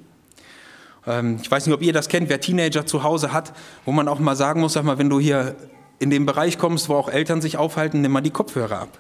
Ähm, 1.07 1.39
ich 1.43 1.51
weiß 1.51 1.67
nicht, 1.67 1.75
ob 1.75 1.83
ihr 1.83 1.93
das 1.93 2.09
kennt, 2.09 2.29
wer 2.29 2.41
Teenager 2.41 2.87
zu 2.87 3.03
Hause 3.03 3.33
hat, 3.33 3.53
wo 3.85 3.93
man 3.93 4.09
auch 4.09 4.19
mal 4.19 4.37
sagen 4.37 4.61
muss, 4.61 4.75
sag 4.75 4.85
mal, 4.85 4.99
wenn 4.99 5.11
du 5.11 5.21
hier 5.21 5.57
in 5.99 6.11
den 6.11 6.27
Bereich 6.27 6.59
kommst, 6.59 6.89
wo 6.89 6.95
auch 6.95 7.09
Eltern 7.09 7.41
sich 7.41 7.57
aufhalten, 7.57 8.01
nimm 8.01 8.13
mal 8.13 8.21
die 8.21 8.31
Kopfhörer 8.31 8.81
ab. 8.81 8.99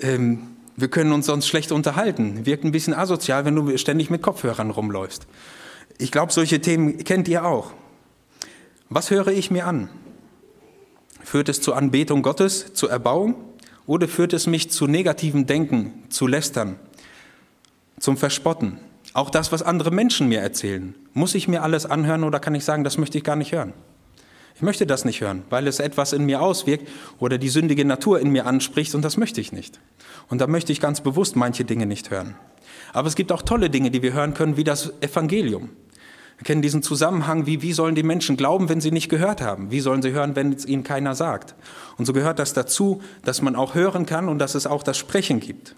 Ähm, 0.00 0.56
wir 0.76 0.88
können 0.88 1.12
uns 1.12 1.26
sonst 1.26 1.48
schlecht 1.48 1.72
unterhalten. 1.72 2.44
Wirkt 2.44 2.64
ein 2.64 2.72
bisschen 2.72 2.92
asozial, 2.92 3.46
wenn 3.46 3.56
du 3.56 3.76
ständig 3.78 4.10
mit 4.10 4.20
Kopfhörern 4.20 4.70
rumläufst. 4.70 5.26
Ich 5.98 6.12
glaube, 6.12 6.32
solche 6.32 6.60
Themen 6.60 6.98
kennt 7.02 7.28
ihr 7.28 7.46
auch. 7.46 7.72
Was 8.90 9.10
höre 9.10 9.28
ich 9.28 9.50
mir 9.50 9.66
an? 9.66 9.88
Führt 11.24 11.48
es 11.48 11.60
zur 11.60 11.76
Anbetung 11.76 12.22
Gottes, 12.22 12.74
zur 12.74 12.90
Erbauung? 12.90 13.34
Oder 13.86 14.08
führt 14.08 14.32
es 14.32 14.46
mich 14.46 14.70
zu 14.70 14.86
negativem 14.86 15.46
Denken, 15.46 16.04
zu 16.08 16.26
Lästern, 16.26 16.76
zum 17.98 18.16
Verspotten? 18.16 18.78
Auch 19.12 19.30
das, 19.30 19.52
was 19.52 19.62
andere 19.62 19.90
Menschen 19.90 20.28
mir 20.28 20.40
erzählen. 20.40 20.94
Muss 21.14 21.34
ich 21.34 21.48
mir 21.48 21.62
alles 21.62 21.86
anhören 21.86 22.24
oder 22.24 22.40
kann 22.40 22.54
ich 22.54 22.64
sagen, 22.64 22.84
das 22.84 22.98
möchte 22.98 23.16
ich 23.16 23.24
gar 23.24 23.36
nicht 23.36 23.52
hören? 23.52 23.72
Ich 24.56 24.62
möchte 24.62 24.86
das 24.86 25.04
nicht 25.04 25.20
hören, 25.20 25.42
weil 25.50 25.66
es 25.66 25.80
etwas 25.80 26.12
in 26.12 26.24
mir 26.24 26.40
auswirkt 26.40 26.88
oder 27.18 27.38
die 27.38 27.50
sündige 27.50 27.84
Natur 27.84 28.20
in 28.20 28.30
mir 28.30 28.46
anspricht 28.46 28.94
und 28.94 29.02
das 29.02 29.18
möchte 29.18 29.40
ich 29.40 29.52
nicht. 29.52 29.80
Und 30.28 30.40
da 30.40 30.46
möchte 30.46 30.72
ich 30.72 30.80
ganz 30.80 31.02
bewusst 31.02 31.36
manche 31.36 31.64
Dinge 31.64 31.86
nicht 31.86 32.10
hören. 32.10 32.34
Aber 32.92 33.06
es 33.06 33.14
gibt 33.14 33.32
auch 33.32 33.42
tolle 33.42 33.70
Dinge, 33.70 33.90
die 33.90 34.02
wir 34.02 34.14
hören 34.14 34.34
können, 34.34 34.56
wie 34.56 34.64
das 34.64 34.92
Evangelium. 35.00 35.70
Wir 36.38 36.44
kennen 36.44 36.62
diesen 36.62 36.82
Zusammenhang, 36.82 37.46
wie, 37.46 37.62
wie 37.62 37.72
sollen 37.72 37.94
die 37.94 38.02
Menschen 38.02 38.36
glauben, 38.36 38.68
wenn 38.68 38.80
sie 38.80 38.90
nicht 38.90 39.08
gehört 39.08 39.40
haben? 39.40 39.70
Wie 39.70 39.80
sollen 39.80 40.02
sie 40.02 40.12
hören, 40.12 40.36
wenn 40.36 40.52
es 40.52 40.66
ihnen 40.66 40.84
keiner 40.84 41.14
sagt? 41.14 41.54
Und 41.96 42.04
so 42.04 42.12
gehört 42.12 42.38
das 42.38 42.52
dazu, 42.52 43.02
dass 43.24 43.40
man 43.40 43.56
auch 43.56 43.74
hören 43.74 44.04
kann 44.04 44.28
und 44.28 44.38
dass 44.38 44.54
es 44.54 44.66
auch 44.66 44.82
das 44.82 44.98
Sprechen 44.98 45.40
gibt. 45.40 45.74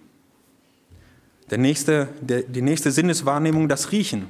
Der 1.51 1.59
nächste, 1.59 2.09
der, 2.21 2.43
die 2.43 2.61
nächste 2.61 2.91
Sinneswahrnehmung, 2.91 3.69
das 3.69 3.93
Riechen. 3.93 4.27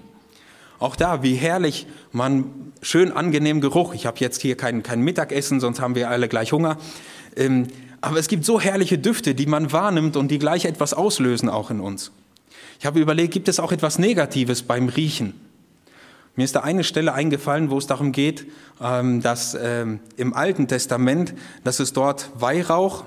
Auch 0.78 0.96
da, 0.96 1.22
wie 1.22 1.34
herrlich 1.34 1.86
man, 2.12 2.72
schön 2.82 3.10
angenehm 3.10 3.60
Geruch. 3.60 3.94
Ich 3.94 4.06
habe 4.06 4.18
jetzt 4.20 4.40
hier 4.40 4.56
kein, 4.56 4.82
kein 4.82 5.00
Mittagessen, 5.00 5.60
sonst 5.60 5.80
haben 5.80 5.94
wir 5.94 6.10
alle 6.10 6.28
gleich 6.28 6.52
Hunger. 6.52 6.76
Ähm, 7.36 7.68
aber 8.00 8.18
es 8.18 8.28
gibt 8.28 8.44
so 8.44 8.60
herrliche 8.60 8.98
Düfte, 8.98 9.34
die 9.34 9.46
man 9.46 9.72
wahrnimmt 9.72 10.16
und 10.16 10.30
die 10.30 10.38
gleich 10.38 10.66
etwas 10.66 10.94
auslösen 10.94 11.48
auch 11.48 11.70
in 11.70 11.80
uns. 11.80 12.12
Ich 12.78 12.86
habe 12.86 13.00
überlegt, 13.00 13.32
gibt 13.32 13.48
es 13.48 13.58
auch 13.58 13.72
etwas 13.72 13.98
Negatives 13.98 14.62
beim 14.62 14.88
Riechen? 14.88 15.47
Mir 16.38 16.44
ist 16.44 16.54
da 16.54 16.60
eine 16.60 16.84
Stelle 16.84 17.14
eingefallen, 17.14 17.68
wo 17.68 17.78
es 17.78 17.88
darum 17.88 18.12
geht, 18.12 18.46
ähm, 18.80 19.20
dass 19.20 19.58
ähm, 19.60 19.98
im 20.16 20.34
Alten 20.34 20.68
Testament, 20.68 21.34
dass 21.64 21.80
es 21.80 21.92
dort 21.92 22.30
Weihrauch 22.36 23.02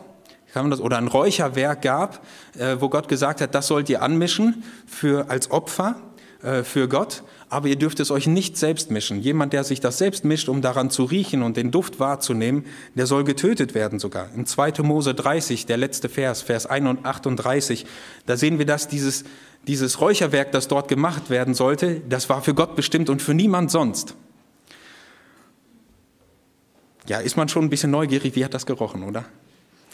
oder 0.54 0.98
ein 0.98 1.08
Räucherwerk 1.08 1.82
gab, 1.82 2.26
äh, 2.60 2.76
wo 2.82 2.90
Gott 2.90 3.08
gesagt 3.08 3.40
hat, 3.40 3.56
das 3.56 3.68
sollt 3.68 3.88
ihr 3.88 4.02
anmischen 4.02 4.66
für, 4.86 5.30
als 5.30 5.50
Opfer 5.50 5.96
äh, 6.44 6.64
für 6.64 6.90
Gott, 6.90 7.24
aber 7.48 7.70
ihr 7.70 7.78
dürft 7.78 8.02
es 8.02 8.12
euch 8.12 8.28
nicht 8.28 8.58
selbst 8.58 8.92
mischen. 8.92 9.22
Jemand, 9.22 9.54
der 9.54 9.64
sich 9.64 9.80
das 9.80 9.98
selbst 9.98 10.26
mischt, 10.26 10.50
um 10.50 10.62
daran 10.62 10.90
zu 10.90 11.06
riechen 11.06 11.42
und 11.42 11.56
den 11.56 11.72
Duft 11.72 12.02
wahrzunehmen, 12.02 12.66
der 12.96 13.06
soll 13.06 13.24
getötet 13.24 13.74
werden 13.74 14.00
sogar. 14.00 14.28
In 14.36 14.46
2. 14.46 14.84
Mose 14.84 15.14
30, 15.14 15.68
der 15.68 15.78
letzte 15.78 16.10
Vers, 16.10 16.42
Vers 16.42 16.70
38, 16.70 17.86
da 18.26 18.36
sehen 18.36 18.58
wir, 18.58 18.66
dass 18.66 18.90
dieses, 18.90 19.24
dieses 19.68 20.02
Räucherwerk, 20.02 20.52
das 20.52 20.68
dort 20.68 20.88
gemacht 20.88 21.30
werden 21.30 21.54
sollte, 21.54 22.02
das 22.10 22.30
war 22.30 22.42
für 22.42 22.54
Gott 22.54 22.76
bestimmt 22.76 23.10
und 23.10 23.22
für 23.22 23.34
niemand 23.34 23.72
sonst. 23.72 24.16
Ja, 27.08 27.20
ist 27.20 27.38
man 27.38 27.50
schon 27.50 27.66
ein 27.66 27.70
bisschen 27.70 27.92
neugierig, 27.92 28.36
wie 28.36 28.46
hat 28.46 28.54
das 28.54 28.66
gerochen, 28.66 29.04
oder? 29.04 29.26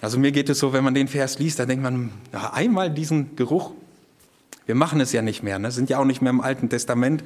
Also 0.01 0.19
mir 0.19 0.32
geht 0.32 0.49
es 0.49 0.60
so, 0.60 0.73
wenn 0.73 0.84
man 0.84 0.93
den 0.93 1.08
Vers 1.08 1.39
liest, 1.39 1.60
dann 1.60 1.67
denkt 1.67 1.84
man, 1.84 2.12
ja, 2.32 2.53
einmal 2.53 2.91
diesen 2.91 3.36
Geruch. 3.36 3.71
Wir 4.65 4.75
machen 4.75 4.99
es 4.99 5.12
ja 5.13 5.21
nicht 5.21 5.43
mehr, 5.43 5.60
ne? 5.60 5.71
sind 5.71 5.89
ja 5.89 5.97
auch 5.97 6.06
nicht 6.06 6.21
mehr 6.21 6.30
im 6.30 6.41
Alten 6.41 6.69
Testament. 6.69 7.23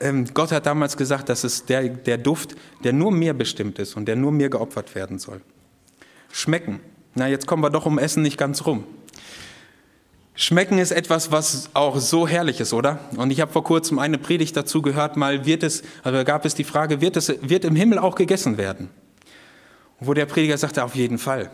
Ähm, 0.00 0.26
Gott 0.34 0.52
hat 0.52 0.66
damals 0.66 0.96
gesagt, 0.96 1.28
dass 1.28 1.44
es 1.44 1.64
der, 1.64 1.88
der 1.88 2.18
Duft, 2.18 2.56
der 2.84 2.92
nur 2.92 3.12
mir 3.12 3.34
bestimmt 3.34 3.78
ist 3.78 3.96
und 3.96 4.06
der 4.06 4.16
nur 4.16 4.32
mir 4.32 4.50
geopfert 4.50 4.94
werden 4.94 5.18
soll. 5.18 5.40
Schmecken. 6.32 6.80
Na, 7.14 7.28
jetzt 7.28 7.46
kommen 7.46 7.62
wir 7.62 7.70
doch 7.70 7.86
um 7.86 7.98
Essen 7.98 8.22
nicht 8.22 8.36
ganz 8.36 8.66
rum. 8.66 8.84
Schmecken 10.34 10.78
ist 10.78 10.92
etwas, 10.92 11.30
was 11.30 11.68
auch 11.74 11.98
so 11.98 12.26
herrlich 12.26 12.58
ist, 12.60 12.72
oder? 12.72 12.98
Und 13.16 13.30
ich 13.30 13.40
habe 13.40 13.52
vor 13.52 13.64
kurzem 13.64 13.98
eine 13.98 14.16
Predigt 14.16 14.56
dazu 14.56 14.80
gehört, 14.80 15.16
mal 15.16 15.44
wird 15.44 15.62
es, 15.62 15.82
also 16.02 16.24
gab 16.24 16.46
es 16.46 16.54
die 16.54 16.64
Frage, 16.64 17.00
wird 17.02 17.16
es, 17.16 17.34
wird 17.42 17.64
im 17.64 17.76
Himmel 17.76 17.98
auch 17.98 18.14
gegessen 18.14 18.56
werden? 18.56 18.88
Wo 20.00 20.14
der 20.14 20.26
Prediger 20.26 20.56
sagte, 20.56 20.84
auf 20.84 20.94
jeden 20.94 21.18
Fall. 21.18 21.50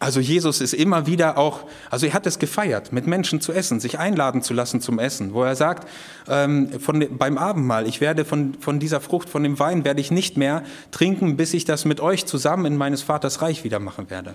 Also 0.00 0.20
Jesus 0.20 0.60
ist 0.60 0.74
immer 0.74 1.06
wieder 1.06 1.38
auch, 1.38 1.64
also 1.90 2.06
er 2.06 2.12
hat 2.12 2.26
es 2.26 2.38
gefeiert, 2.38 2.92
mit 2.92 3.06
Menschen 3.06 3.40
zu 3.40 3.52
essen, 3.52 3.80
sich 3.80 3.98
einladen 3.98 4.42
zu 4.42 4.54
lassen 4.54 4.80
zum 4.80 4.98
Essen, 4.98 5.32
wo 5.32 5.42
er 5.42 5.56
sagt, 5.56 5.88
ähm, 6.28 6.70
von, 6.78 7.04
beim 7.18 7.38
Abendmahl, 7.38 7.86
ich 7.86 8.00
werde 8.00 8.24
von, 8.24 8.54
von 8.60 8.78
dieser 8.78 9.00
Frucht, 9.00 9.28
von 9.28 9.42
dem 9.42 9.58
Wein 9.58 9.84
werde 9.84 10.00
ich 10.00 10.10
nicht 10.10 10.36
mehr 10.36 10.62
trinken, 10.92 11.36
bis 11.36 11.52
ich 11.54 11.64
das 11.64 11.84
mit 11.84 12.00
euch 12.00 12.26
zusammen 12.26 12.66
in 12.66 12.76
meines 12.76 13.02
Vaters 13.02 13.42
Reich 13.42 13.64
wieder 13.64 13.80
machen 13.80 14.10
werde. 14.10 14.34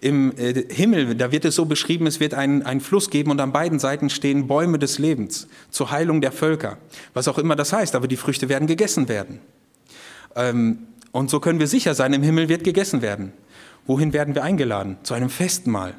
Im 0.00 0.36
äh, 0.36 0.64
Himmel, 0.68 1.14
da 1.14 1.32
wird 1.32 1.44
es 1.44 1.54
so 1.54 1.64
beschrieben, 1.64 2.06
es 2.06 2.20
wird 2.20 2.34
einen, 2.34 2.62
einen 2.62 2.80
Fluss 2.80 3.10
geben 3.10 3.30
und 3.30 3.40
an 3.40 3.52
beiden 3.52 3.78
Seiten 3.78 4.10
stehen 4.10 4.46
Bäume 4.46 4.78
des 4.78 4.98
Lebens 4.98 5.48
zur 5.70 5.90
Heilung 5.90 6.20
der 6.20 6.32
Völker. 6.32 6.78
Was 7.14 7.28
auch 7.28 7.38
immer 7.38 7.56
das 7.56 7.72
heißt, 7.72 7.94
aber 7.94 8.06
die 8.06 8.16
Früchte 8.16 8.48
werden 8.48 8.66
gegessen 8.66 9.08
werden. 9.08 9.40
Ähm, 10.34 10.86
und 11.12 11.30
so 11.30 11.40
können 11.40 11.60
wir 11.60 11.66
sicher 11.66 11.94
sein, 11.94 12.12
im 12.12 12.22
Himmel 12.22 12.48
wird 12.48 12.62
gegessen 12.62 13.00
werden. 13.00 13.32
Wohin 13.86 14.12
werden 14.12 14.34
wir 14.34 14.42
eingeladen? 14.42 14.98
Zu 15.02 15.14
einem 15.14 15.30
Festmahl. 15.30 15.94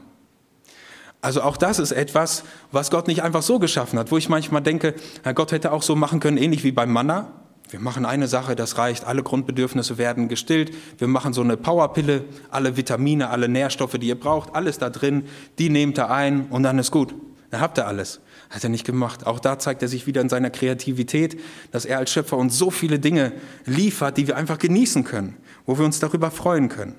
Also 1.21 1.41
auch 1.41 1.57
das 1.57 1.79
ist 1.79 1.91
etwas, 1.91 2.43
was 2.71 2.91
Gott 2.91 3.07
nicht 3.07 3.23
einfach 3.23 3.41
so 3.41 3.57
geschaffen 3.57 3.97
hat, 3.97 4.11
wo 4.11 4.17
ich 4.17 4.29
manchmal 4.29 4.61
denke, 4.61 4.93
Gott 5.33 5.51
hätte 5.51 5.71
auch 5.71 5.81
so 5.81 5.95
machen 5.95 6.19
können, 6.19 6.37
ähnlich 6.37 6.63
wie 6.63 6.71
beim 6.71 6.91
Manna. 6.91 7.31
Wir 7.69 7.79
machen 7.79 8.05
eine 8.05 8.27
Sache, 8.27 8.55
das 8.55 8.77
reicht, 8.77 9.05
alle 9.05 9.23
Grundbedürfnisse 9.23 9.97
werden 9.97 10.29
gestillt. 10.29 10.73
Wir 10.97 11.07
machen 11.07 11.33
so 11.33 11.41
eine 11.41 11.57
Powerpille, 11.57 12.23
alle 12.49 12.77
Vitamine, 12.77 13.29
alle 13.29 13.49
Nährstoffe, 13.49 13.97
die 13.99 14.07
ihr 14.07 14.19
braucht, 14.19 14.55
alles 14.55 14.77
da 14.77 14.89
drin, 14.89 15.23
die 15.59 15.69
nehmt 15.69 15.99
ihr 15.99 16.09
ein 16.09 16.47
und 16.47 16.63
dann 16.63 16.79
ist 16.79 16.91
gut. 16.91 17.13
Dann 17.49 17.61
habt 17.61 17.77
ihr 17.77 17.87
alles. 17.87 18.19
Hat 18.49 18.63
er 18.63 18.69
nicht 18.69 18.85
gemacht. 18.85 19.25
Auch 19.25 19.39
da 19.39 19.59
zeigt 19.59 19.81
er 19.81 19.87
sich 19.87 20.07
wieder 20.07 20.21
in 20.21 20.29
seiner 20.29 20.49
Kreativität, 20.49 21.39
dass 21.71 21.85
er 21.85 21.97
als 21.97 22.11
Schöpfer 22.11 22.37
uns 22.37 22.57
so 22.57 22.71
viele 22.71 22.99
Dinge 22.99 23.33
liefert, 23.65 24.17
die 24.17 24.27
wir 24.27 24.37
einfach 24.37 24.57
genießen 24.57 25.03
können, 25.03 25.37
wo 25.65 25.77
wir 25.77 25.85
uns 25.85 25.99
darüber 25.99 26.31
freuen 26.31 26.69
können. 26.69 26.95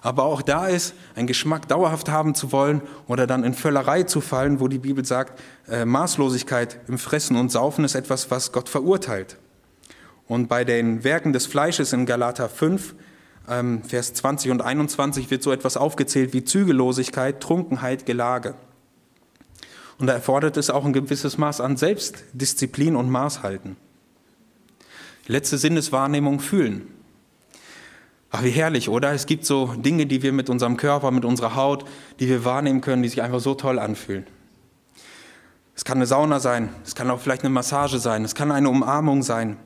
Aber 0.00 0.24
auch 0.24 0.42
da 0.42 0.68
ist, 0.68 0.94
einen 1.14 1.26
Geschmack 1.26 1.66
dauerhaft 1.66 2.10
haben 2.10 2.34
zu 2.34 2.52
wollen 2.52 2.82
oder 3.08 3.26
dann 3.26 3.42
in 3.42 3.54
Völlerei 3.54 4.02
zu 4.02 4.20
fallen, 4.20 4.60
wo 4.60 4.68
die 4.68 4.78
Bibel 4.78 5.04
sagt, 5.04 5.40
äh, 5.68 5.84
Maßlosigkeit 5.84 6.78
im 6.88 6.98
Fressen 6.98 7.36
und 7.36 7.50
Saufen 7.50 7.84
ist 7.84 7.94
etwas, 7.94 8.30
was 8.30 8.52
Gott 8.52 8.68
verurteilt. 8.68 9.38
Und 10.26 10.48
bei 10.48 10.64
den 10.64 11.04
Werken 11.04 11.32
des 11.32 11.46
Fleisches 11.46 11.92
in 11.92 12.06
Galater 12.06 12.48
5, 12.48 12.94
ähm, 13.48 13.82
Vers 13.82 14.14
20 14.14 14.50
und 14.50 14.62
21 14.62 15.30
wird 15.30 15.42
so 15.42 15.52
etwas 15.52 15.76
aufgezählt 15.76 16.32
wie 16.32 16.44
Zügellosigkeit, 16.44 17.40
Trunkenheit, 17.40 18.06
Gelage. 18.06 18.54
Und 19.98 20.06
da 20.06 20.14
erfordert 20.14 20.56
es 20.56 20.70
auch 20.70 20.84
ein 20.84 20.92
gewisses 20.92 21.38
Maß 21.38 21.60
an 21.60 21.76
Selbstdisziplin 21.76 22.96
und 22.96 23.10
Maßhalten. 23.10 23.76
Letzte 25.26 25.58
Sinneswahrnehmung 25.58 26.40
fühlen. 26.40 26.88
Ach, 28.30 28.42
wie 28.42 28.50
herrlich, 28.50 28.88
oder? 28.88 29.12
Es 29.12 29.26
gibt 29.26 29.46
so 29.46 29.74
Dinge, 29.76 30.06
die 30.06 30.22
wir 30.22 30.32
mit 30.32 30.50
unserem 30.50 30.76
Körper, 30.76 31.10
mit 31.10 31.24
unserer 31.24 31.54
Haut, 31.54 31.84
die 32.18 32.28
wir 32.28 32.44
wahrnehmen 32.44 32.80
können, 32.80 33.02
die 33.02 33.08
sich 33.08 33.22
einfach 33.22 33.40
so 33.40 33.54
toll 33.54 33.78
anfühlen. 33.78 34.26
Es 35.76 35.84
kann 35.84 35.98
eine 35.98 36.06
Sauna 36.06 36.40
sein, 36.40 36.70
es 36.84 36.94
kann 36.94 37.10
auch 37.10 37.20
vielleicht 37.20 37.42
eine 37.42 37.50
Massage 37.50 37.98
sein, 37.98 38.24
es 38.24 38.34
kann 38.34 38.50
eine 38.50 38.68
Umarmung 38.68 39.22
sein, 39.22 39.56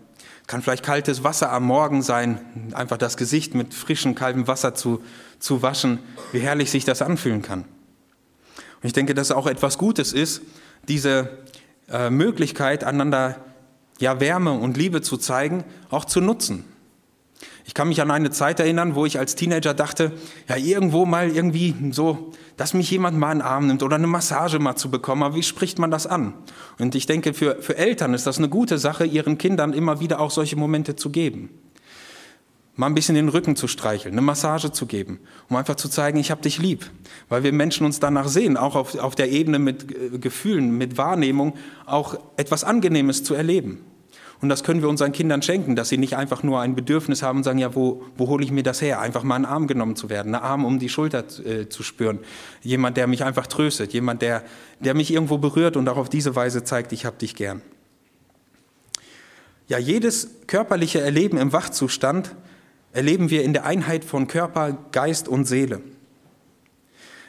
kann 0.48 0.62
vielleicht 0.62 0.82
kaltes 0.82 1.22
Wasser 1.22 1.52
am 1.52 1.64
Morgen 1.64 2.02
sein, 2.02 2.72
einfach 2.72 2.96
das 2.96 3.18
Gesicht 3.18 3.54
mit 3.54 3.74
frischem, 3.74 4.14
kaltem 4.14 4.48
Wasser 4.48 4.74
zu, 4.74 5.02
zu 5.38 5.62
waschen, 5.62 5.98
wie 6.32 6.40
herrlich 6.40 6.70
sich 6.70 6.86
das 6.86 7.02
anfühlen 7.02 7.42
kann. 7.42 7.60
Und 7.60 8.84
ich 8.84 8.94
denke, 8.94 9.14
dass 9.14 9.28
es 9.28 9.36
auch 9.36 9.46
etwas 9.46 9.76
Gutes 9.76 10.14
ist, 10.14 10.40
diese 10.88 11.28
äh, 11.90 12.08
Möglichkeit, 12.08 12.82
einander 12.82 13.36
ja, 14.00 14.20
Wärme 14.20 14.52
und 14.52 14.78
Liebe 14.78 15.02
zu 15.02 15.18
zeigen, 15.18 15.64
auch 15.90 16.06
zu 16.06 16.22
nutzen. 16.22 16.64
Ich 17.64 17.74
kann 17.74 17.88
mich 17.88 18.00
an 18.00 18.10
eine 18.10 18.30
Zeit 18.30 18.60
erinnern, 18.60 18.94
wo 18.94 19.06
ich 19.06 19.18
als 19.18 19.34
Teenager 19.34 19.74
dachte, 19.74 20.12
ja, 20.48 20.56
irgendwo 20.56 21.06
mal 21.06 21.28
irgendwie 21.28 21.74
so, 21.90 22.32
dass 22.56 22.74
mich 22.74 22.90
jemand 22.90 23.18
mal 23.18 23.32
in 23.32 23.38
den 23.38 23.46
Arm 23.46 23.66
nimmt 23.66 23.82
oder 23.82 23.96
eine 23.96 24.06
Massage 24.06 24.58
mal 24.58 24.76
zu 24.76 24.90
bekommen. 24.90 25.22
Aber 25.22 25.34
wie 25.34 25.42
spricht 25.42 25.78
man 25.78 25.90
das 25.90 26.06
an? 26.06 26.34
Und 26.78 26.94
ich 26.94 27.06
denke, 27.06 27.34
für, 27.34 27.56
für 27.60 27.76
Eltern 27.76 28.14
ist 28.14 28.26
das 28.26 28.38
eine 28.38 28.48
gute 28.48 28.78
Sache, 28.78 29.04
ihren 29.04 29.38
Kindern 29.38 29.72
immer 29.72 30.00
wieder 30.00 30.18
auch 30.18 30.30
solche 30.30 30.56
Momente 30.56 30.96
zu 30.96 31.10
geben. 31.10 31.50
Mal 32.74 32.86
ein 32.86 32.94
bisschen 32.94 33.16
den 33.16 33.28
Rücken 33.28 33.56
zu 33.56 33.66
streicheln, 33.66 34.14
eine 34.14 34.20
Massage 34.20 34.70
zu 34.70 34.86
geben, 34.86 35.18
um 35.48 35.56
einfach 35.56 35.74
zu 35.74 35.88
zeigen, 35.88 36.16
ich 36.18 36.30
habe 36.30 36.42
dich 36.42 36.58
lieb. 36.58 36.88
Weil 37.28 37.42
wir 37.42 37.52
Menschen 37.52 37.84
uns 37.84 37.98
danach 37.98 38.28
sehen, 38.28 38.56
auch 38.56 38.76
auf, 38.76 38.96
auf 38.96 39.16
der 39.16 39.30
Ebene 39.30 39.58
mit 39.58 39.90
äh, 39.90 40.18
Gefühlen, 40.18 40.78
mit 40.78 40.96
Wahrnehmung, 40.96 41.54
auch 41.86 42.16
etwas 42.36 42.62
Angenehmes 42.62 43.24
zu 43.24 43.34
erleben. 43.34 43.80
Und 44.40 44.48
das 44.48 44.62
können 44.62 44.82
wir 44.82 44.88
unseren 44.88 45.10
Kindern 45.10 45.42
schenken, 45.42 45.74
dass 45.74 45.88
sie 45.88 45.98
nicht 45.98 46.16
einfach 46.16 46.44
nur 46.44 46.60
ein 46.60 46.76
Bedürfnis 46.76 47.22
haben 47.22 47.38
und 47.38 47.44
sagen, 47.44 47.58
ja, 47.58 47.74
wo, 47.74 48.04
wo 48.16 48.28
hole 48.28 48.44
ich 48.44 48.52
mir 48.52 48.62
das 48.62 48.80
her? 48.80 49.00
Einfach 49.00 49.24
mal 49.24 49.34
einen 49.34 49.44
Arm 49.44 49.66
genommen 49.66 49.96
zu 49.96 50.10
werden, 50.10 50.34
einen 50.34 50.44
Arm 50.44 50.64
um 50.64 50.78
die 50.78 50.88
Schulter 50.88 51.24
äh, 51.44 51.68
zu 51.68 51.82
spüren. 51.82 52.20
Jemand, 52.62 52.96
der 52.96 53.08
mich 53.08 53.24
einfach 53.24 53.48
tröstet, 53.48 53.92
jemand, 53.92 54.22
der, 54.22 54.44
der 54.78 54.94
mich 54.94 55.12
irgendwo 55.12 55.38
berührt 55.38 55.76
und 55.76 55.88
auch 55.88 55.96
auf 55.96 56.08
diese 56.08 56.36
Weise 56.36 56.62
zeigt, 56.62 56.92
ich 56.92 57.04
habe 57.04 57.18
dich 57.18 57.34
gern. 57.34 57.62
Ja, 59.66 59.78
jedes 59.78 60.30
körperliche 60.46 61.00
Erleben 61.00 61.36
im 61.36 61.52
Wachzustand 61.52 62.34
erleben 62.92 63.30
wir 63.30 63.42
in 63.42 63.52
der 63.52 63.66
Einheit 63.66 64.04
von 64.04 64.28
Körper, 64.28 64.78
Geist 64.92 65.28
und 65.28 65.46
Seele. 65.46 65.80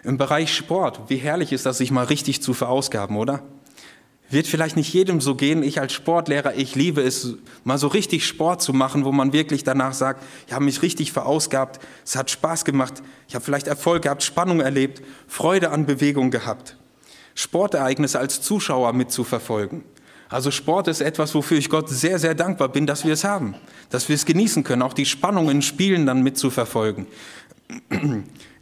Im 0.03 0.17
Bereich 0.17 0.53
Sport, 0.53 1.01
wie 1.09 1.17
herrlich 1.17 1.51
ist 1.51 1.65
das, 1.65 1.79
sich 1.79 1.91
mal 1.91 2.05
richtig 2.05 2.41
zu 2.41 2.53
verausgaben, 2.53 3.17
oder? 3.17 3.43
Wird 4.31 4.45
vielleicht 4.45 4.75
nicht 4.75 4.93
jedem 4.93 5.21
so 5.21 5.33
gehen. 5.33 5.63
Ich 5.63 5.79
als 5.79 5.91
Sportlehrer, 5.91 6.53
ich 6.55 6.75
liebe 6.75 7.01
es, 7.01 7.35
mal 7.63 7.79
so 7.79 7.87
richtig 7.87 8.27
Sport 8.27 8.61
zu 8.61 8.73
machen, 8.73 9.03
wo 9.03 9.11
man 9.11 9.33
wirklich 9.33 9.63
danach 9.63 9.93
sagt, 9.93 10.23
ich 10.45 10.53
habe 10.53 10.65
mich 10.65 10.83
richtig 10.83 11.11
verausgabt, 11.11 11.79
es 12.05 12.15
hat 12.15 12.29
Spaß 12.29 12.63
gemacht, 12.63 13.01
ich 13.27 13.33
habe 13.33 13.43
vielleicht 13.43 13.67
Erfolg 13.67 14.03
gehabt, 14.03 14.21
Spannung 14.21 14.59
erlebt, 14.59 15.01
Freude 15.27 15.71
an 15.71 15.87
Bewegung 15.87 16.29
gehabt. 16.29 16.77
Sportereignisse 17.33 18.19
als 18.19 18.41
Zuschauer 18.41 18.93
mitzuverfolgen. 18.93 19.83
Also 20.29 20.51
Sport 20.51 20.87
ist 20.87 21.01
etwas, 21.01 21.33
wofür 21.33 21.57
ich 21.57 21.69
Gott 21.69 21.89
sehr, 21.89 22.19
sehr 22.19 22.35
dankbar 22.35 22.69
bin, 22.69 22.85
dass 22.85 23.03
wir 23.03 23.13
es 23.13 23.23
haben, 23.23 23.55
dass 23.89 24.09
wir 24.09 24.15
es 24.15 24.25
genießen 24.25 24.63
können, 24.63 24.83
auch 24.83 24.93
die 24.93 25.07
Spannung 25.07 25.49
in 25.49 25.63
Spielen 25.63 26.05
dann 26.05 26.21
mitzuverfolgen. 26.21 27.07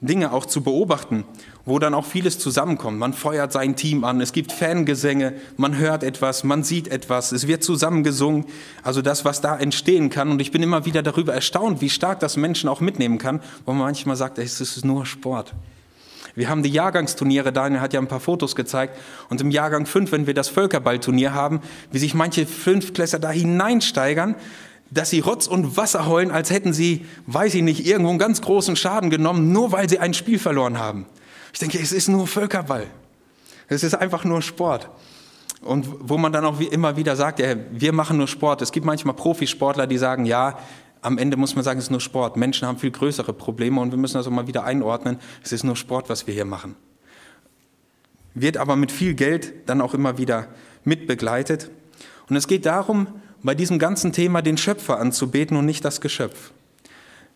Dinge 0.02 0.32
auch 0.32 0.46
zu 0.46 0.62
beobachten, 0.62 1.24
wo 1.66 1.80
dann 1.80 1.94
auch 1.94 2.06
vieles 2.06 2.40
zusammenkommt. 2.40 3.00
Man 3.00 3.14
feuert 3.14 3.52
sein 3.52 3.76
Team 3.76 4.04
an, 4.04 4.22
es 4.22 4.34
gibt 4.34 4.52
Fangesänge, 4.52 5.34
man 5.56 5.78
hört 5.78 6.04
etwas, 6.04 6.44
man 6.44 6.64
sieht 6.64 6.88
etwas, 6.90 7.32
es 7.32 7.48
wird 7.48 7.64
zusammengesungen. 7.64 8.46
Also 8.84 9.02
das, 9.02 9.26
was 9.26 9.42
da 9.42 9.58
entstehen 9.58 10.10
kann. 10.10 10.30
Und 10.30 10.42
ich 10.42 10.52
bin 10.52 10.62
immer 10.62 10.86
wieder 10.86 11.04
darüber 11.04 11.34
erstaunt, 11.34 11.82
wie 11.82 11.90
stark 11.90 12.20
das 12.20 12.38
Menschen 12.38 12.70
auch 12.70 12.82
mitnehmen 12.82 13.18
kann, 13.18 13.42
wo 13.66 13.72
man 13.72 13.84
manchmal 13.84 14.18
sagt, 14.18 14.38
es 14.40 14.60
ist 14.60 14.86
nur 14.86 15.06
Sport. 15.06 15.54
Wir 16.36 16.50
haben 16.50 16.62
die 16.62 16.70
Jahrgangsturniere, 16.70 17.52
Daniel 17.52 17.82
hat 17.82 17.94
ja 17.94 18.00
ein 18.00 18.08
paar 18.08 18.20
Fotos 18.20 18.56
gezeigt. 18.56 18.96
Und 19.30 19.42
im 19.42 19.50
Jahrgang 19.50 19.88
5, 19.88 20.12
wenn 20.12 20.28
wir 20.28 20.36
das 20.36 20.50
Völkerballturnier 20.50 21.34
haben, 21.34 21.62
wie 21.92 21.98
sich 21.98 22.14
manche 22.14 22.46
Fünftklässler 22.46 23.18
da 23.18 23.32
hineinsteigern, 23.32 24.36
dass 24.90 25.10
sie 25.10 25.20
Rotz 25.20 25.48
und 25.48 25.78
Wasser 25.78 26.08
heulen, 26.08 26.32
als 26.32 26.50
hätten 26.50 26.74
sie, 26.74 27.06
weiß 27.26 27.56
ich 27.56 27.62
nicht, 27.62 27.86
irgendwo 27.86 28.10
einen 28.10 28.20
ganz 28.20 28.42
großen 28.42 28.76
Schaden 28.76 29.10
genommen, 29.10 29.52
nur 29.52 29.72
weil 29.72 29.90
sie 29.90 30.00
ein 30.00 30.14
Spiel 30.14 30.40
verloren 30.40 30.80
haben. 30.80 31.06
Ich 31.54 31.60
denke, 31.60 31.80
es 31.80 31.92
ist 31.92 32.08
nur 32.08 32.28
Völkerball. 32.28 32.88
Es 33.68 33.84
ist 33.84 33.96
einfach 33.96 34.24
nur 34.24 34.42
Sport. 34.42 34.90
Und 35.62 35.88
wo 36.00 36.18
man 36.18 36.32
dann 36.32 36.46
auch 36.46 36.60
immer 36.60 36.96
wieder 36.96 37.16
sagt, 37.16 37.40
ja, 37.40 37.56
wir 37.72 37.92
machen 37.92 38.18
nur 38.18 38.28
Sport. 38.28 38.62
Es 38.62 38.72
gibt 38.72 38.86
manchmal 38.86 39.16
Profisportler, 39.16 39.88
die 39.88 39.98
sagen, 39.98 40.26
ja, 40.26 40.58
am 41.02 41.18
Ende 41.18 41.38
muss 41.38 41.56
man 41.56 41.64
sagen, 41.64 41.80
es 41.80 41.86
ist 41.86 41.92
nur 41.92 42.00
Sport. 42.00 42.38
Menschen 42.38 42.68
haben 42.68 42.78
viel 42.78 42.92
größere 42.92 43.34
Probleme 43.34 43.82
und 43.82 43.92
wir 43.92 43.98
müssen 43.98 44.18
das 44.18 44.28
auch 44.28 44.32
mal 44.32 44.48
wieder 44.48 44.64
einordnen. 44.64 45.20
Es 45.44 45.52
ist 45.52 45.64
nur 45.64 45.76
Sport, 45.76 46.10
was 46.10 46.28
wir 46.28 46.34
hier 46.34 46.46
machen. 46.46 46.76
Wird 48.34 48.58
aber 48.58 48.76
mit 48.76 48.92
viel 48.92 49.16
Geld 49.16 49.54
dann 49.68 49.82
auch 49.82 49.94
immer 49.94 50.18
wieder 50.18 50.48
mitbegleitet. 50.84 51.72
Und 52.30 52.36
es 52.36 52.48
geht 52.48 52.66
darum, 52.66 53.08
bei 53.44 53.56
diesem 53.56 53.80
ganzen 53.80 54.14
Thema 54.14 54.42
den 54.42 54.58
Schöpfer 54.58 55.00
anzubeten 55.00 55.58
und 55.58 55.66
nicht 55.66 55.86
das 55.86 56.02
Geschöpf. 56.02 56.52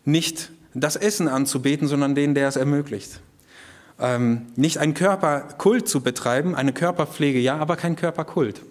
Nicht 0.04 0.50
das 0.74 0.96
Essen 0.96 1.28
anzubeten, 1.28 1.86
sondern 1.88 2.14
den, 2.14 2.34
der 2.34 2.48
es 2.48 2.56
ermöglicht. 2.56 3.20
Ähm, 4.00 4.46
nicht 4.56 4.78
einen 4.78 4.94
Körperkult 4.94 5.88
zu 5.88 6.00
betreiben, 6.00 6.54
eine 6.54 6.72
Körperpflege, 6.72 7.38
ja, 7.38 7.56
aber 7.56 7.76
kein 7.76 7.94
Körperkult, 7.94 8.62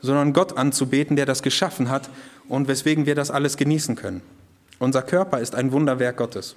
sondern 0.00 0.32
Gott 0.32 0.56
anzubeten, 0.56 1.16
der 1.16 1.26
das 1.26 1.42
geschaffen 1.42 1.90
hat 1.90 2.10
und 2.48 2.68
weswegen 2.68 3.06
wir 3.06 3.14
das 3.14 3.30
alles 3.30 3.56
genießen 3.56 3.96
können. 3.96 4.22
Unser 4.78 5.02
Körper 5.02 5.40
ist 5.40 5.54
ein 5.54 5.72
Wunderwerk 5.72 6.18
Gottes. 6.18 6.56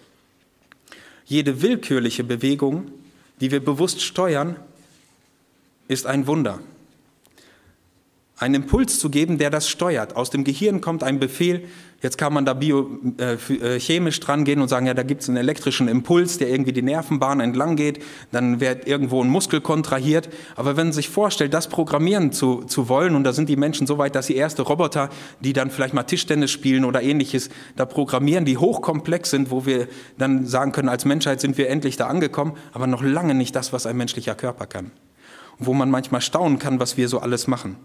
Jede 1.25 1.61
willkürliche 1.61 2.23
Bewegung, 2.23 2.91
die 3.39 3.51
wir 3.51 3.63
bewusst 3.63 4.01
steuern, 4.01 4.57
ist 5.87 6.05
ein 6.05 6.27
Wunder 6.27 6.59
einen 8.43 8.55
Impuls 8.55 8.99
zu 8.99 9.09
geben, 9.09 9.37
der 9.37 9.49
das 9.49 9.69
steuert. 9.69 10.15
Aus 10.15 10.29
dem 10.29 10.43
Gehirn 10.43 10.81
kommt 10.81 11.01
ein 11.03 11.19
Befehl, 11.19 11.63
jetzt 12.01 12.17
kann 12.17 12.33
man 12.33 12.45
da 12.45 12.53
biochemisch 12.53 14.17
äh, 14.17 14.21
äh 14.21 14.25
dran 14.25 14.43
gehen 14.43 14.61
und 14.61 14.67
sagen, 14.67 14.85
ja, 14.85 14.93
da 14.93 15.03
gibt 15.03 15.21
es 15.21 15.29
einen 15.29 15.37
elektrischen 15.37 15.87
Impuls, 15.87 16.37
der 16.37 16.49
irgendwie 16.49 16.73
die 16.73 16.81
Nervenbahn 16.81 17.39
entlang 17.39 17.77
geht, 17.77 18.03
dann 18.31 18.59
wird 18.59 18.85
irgendwo 18.85 19.23
ein 19.23 19.29
Muskel 19.29 19.61
kontrahiert. 19.61 20.29
Aber 20.55 20.75
wenn 20.75 20.87
man 20.87 20.93
sich 20.93 21.07
vorstellt, 21.07 21.53
das 21.53 21.69
programmieren 21.69 22.33
zu, 22.33 22.63
zu 22.63 22.89
wollen, 22.89 23.15
und 23.15 23.23
da 23.23 23.31
sind 23.31 23.47
die 23.47 23.55
Menschen 23.55 23.87
so 23.87 23.97
weit, 23.97 24.13
dass 24.15 24.27
sie 24.27 24.35
erste 24.35 24.63
Roboter, 24.63 25.09
die 25.39 25.53
dann 25.53 25.71
vielleicht 25.71 25.93
mal 25.93 26.03
Tischtennis 26.03 26.51
spielen 26.51 26.83
oder 26.83 27.01
ähnliches, 27.01 27.49
da 27.77 27.85
programmieren, 27.85 28.43
die 28.43 28.57
hochkomplex 28.57 29.29
sind, 29.29 29.49
wo 29.49 29.65
wir 29.65 29.87
dann 30.17 30.45
sagen 30.45 30.73
können, 30.73 30.89
als 30.89 31.05
Menschheit 31.05 31.39
sind 31.39 31.57
wir 31.57 31.69
endlich 31.69 31.95
da 31.95 32.07
angekommen, 32.07 32.53
aber 32.73 32.87
noch 32.87 33.01
lange 33.01 33.35
nicht 33.35 33.55
das, 33.55 33.71
was 33.71 33.85
ein 33.85 33.95
menschlicher 33.95 34.35
Körper 34.35 34.65
kann. 34.65 34.91
Und 35.57 35.67
wo 35.67 35.73
man 35.73 35.89
manchmal 35.89 36.19
staunen 36.19 36.59
kann, 36.59 36.81
was 36.81 36.97
wir 36.97 37.07
so 37.07 37.19
alles 37.19 37.47
machen 37.47 37.77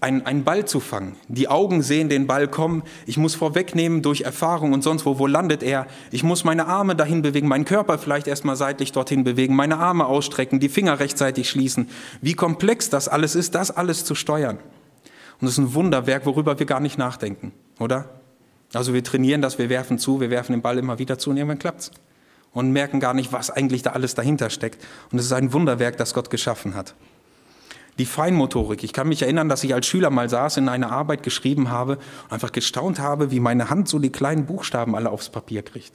einen, 0.00 0.24
einen 0.26 0.44
Ball 0.44 0.64
zu 0.64 0.80
fangen. 0.80 1.16
Die 1.28 1.48
Augen 1.48 1.82
sehen 1.82 2.08
den 2.08 2.26
Ball 2.26 2.46
kommen. 2.48 2.82
Ich 3.06 3.16
muss 3.16 3.34
vorwegnehmen 3.34 4.02
durch 4.02 4.22
Erfahrung 4.22 4.72
und 4.72 4.82
sonst 4.82 5.04
wo, 5.04 5.18
wo 5.18 5.26
landet 5.26 5.62
er? 5.62 5.86
Ich 6.10 6.22
muss 6.22 6.44
meine 6.44 6.66
Arme 6.66 6.94
dahin 6.94 7.22
bewegen, 7.22 7.48
meinen 7.48 7.64
Körper 7.64 7.98
vielleicht 7.98 8.28
erstmal 8.28 8.56
seitlich 8.56 8.92
dorthin 8.92 9.24
bewegen, 9.24 9.56
meine 9.56 9.78
Arme 9.78 10.06
ausstrecken, 10.06 10.60
die 10.60 10.68
Finger 10.68 11.00
rechtzeitig 11.00 11.50
schließen. 11.50 11.88
Wie 12.20 12.34
komplex 12.34 12.90
das 12.90 13.08
alles 13.08 13.34
ist, 13.34 13.54
das 13.54 13.70
alles 13.70 14.04
zu 14.04 14.14
steuern. 14.14 14.58
Und 15.40 15.48
es 15.48 15.54
ist 15.54 15.58
ein 15.58 15.74
Wunderwerk, 15.74 16.26
worüber 16.26 16.58
wir 16.58 16.66
gar 16.66 16.80
nicht 16.80 16.98
nachdenken, 16.98 17.52
oder? 17.80 18.20
Also 18.72 18.94
wir 18.94 19.02
trainieren 19.02 19.42
das, 19.42 19.58
wir 19.58 19.68
werfen 19.68 19.98
zu, 19.98 20.20
wir 20.20 20.30
werfen 20.30 20.52
den 20.52 20.62
Ball 20.62 20.78
immer 20.78 20.98
wieder 20.98 21.18
zu 21.18 21.30
und 21.30 21.36
irgendwann 21.36 21.58
klappt's. 21.58 21.90
Und 22.52 22.70
merken 22.70 23.00
gar 23.00 23.14
nicht, 23.14 23.32
was 23.32 23.50
eigentlich 23.50 23.82
da 23.82 23.90
alles 23.90 24.14
dahinter 24.14 24.50
steckt. 24.50 24.84
Und 25.10 25.18
es 25.18 25.24
ist 25.24 25.32
ein 25.32 25.52
Wunderwerk, 25.52 25.96
das 25.96 26.14
Gott 26.14 26.30
geschaffen 26.30 26.74
hat 26.74 26.94
die 27.98 28.06
Feinmotorik. 28.06 28.84
Ich 28.84 28.92
kann 28.92 29.08
mich 29.08 29.22
erinnern, 29.22 29.48
dass 29.48 29.64
ich 29.64 29.74
als 29.74 29.86
Schüler 29.86 30.10
mal 30.10 30.28
saß, 30.28 30.56
in 30.56 30.68
einer 30.68 30.90
Arbeit 30.90 31.22
geschrieben 31.22 31.70
habe 31.70 31.98
und 32.24 32.32
einfach 32.32 32.52
gestaunt 32.52 32.98
habe, 32.98 33.30
wie 33.30 33.40
meine 33.40 33.70
Hand 33.70 33.88
so 33.88 33.98
die 33.98 34.10
kleinen 34.10 34.46
Buchstaben 34.46 34.94
alle 34.94 35.10
aufs 35.10 35.28
Papier 35.28 35.62
kriegt. 35.62 35.92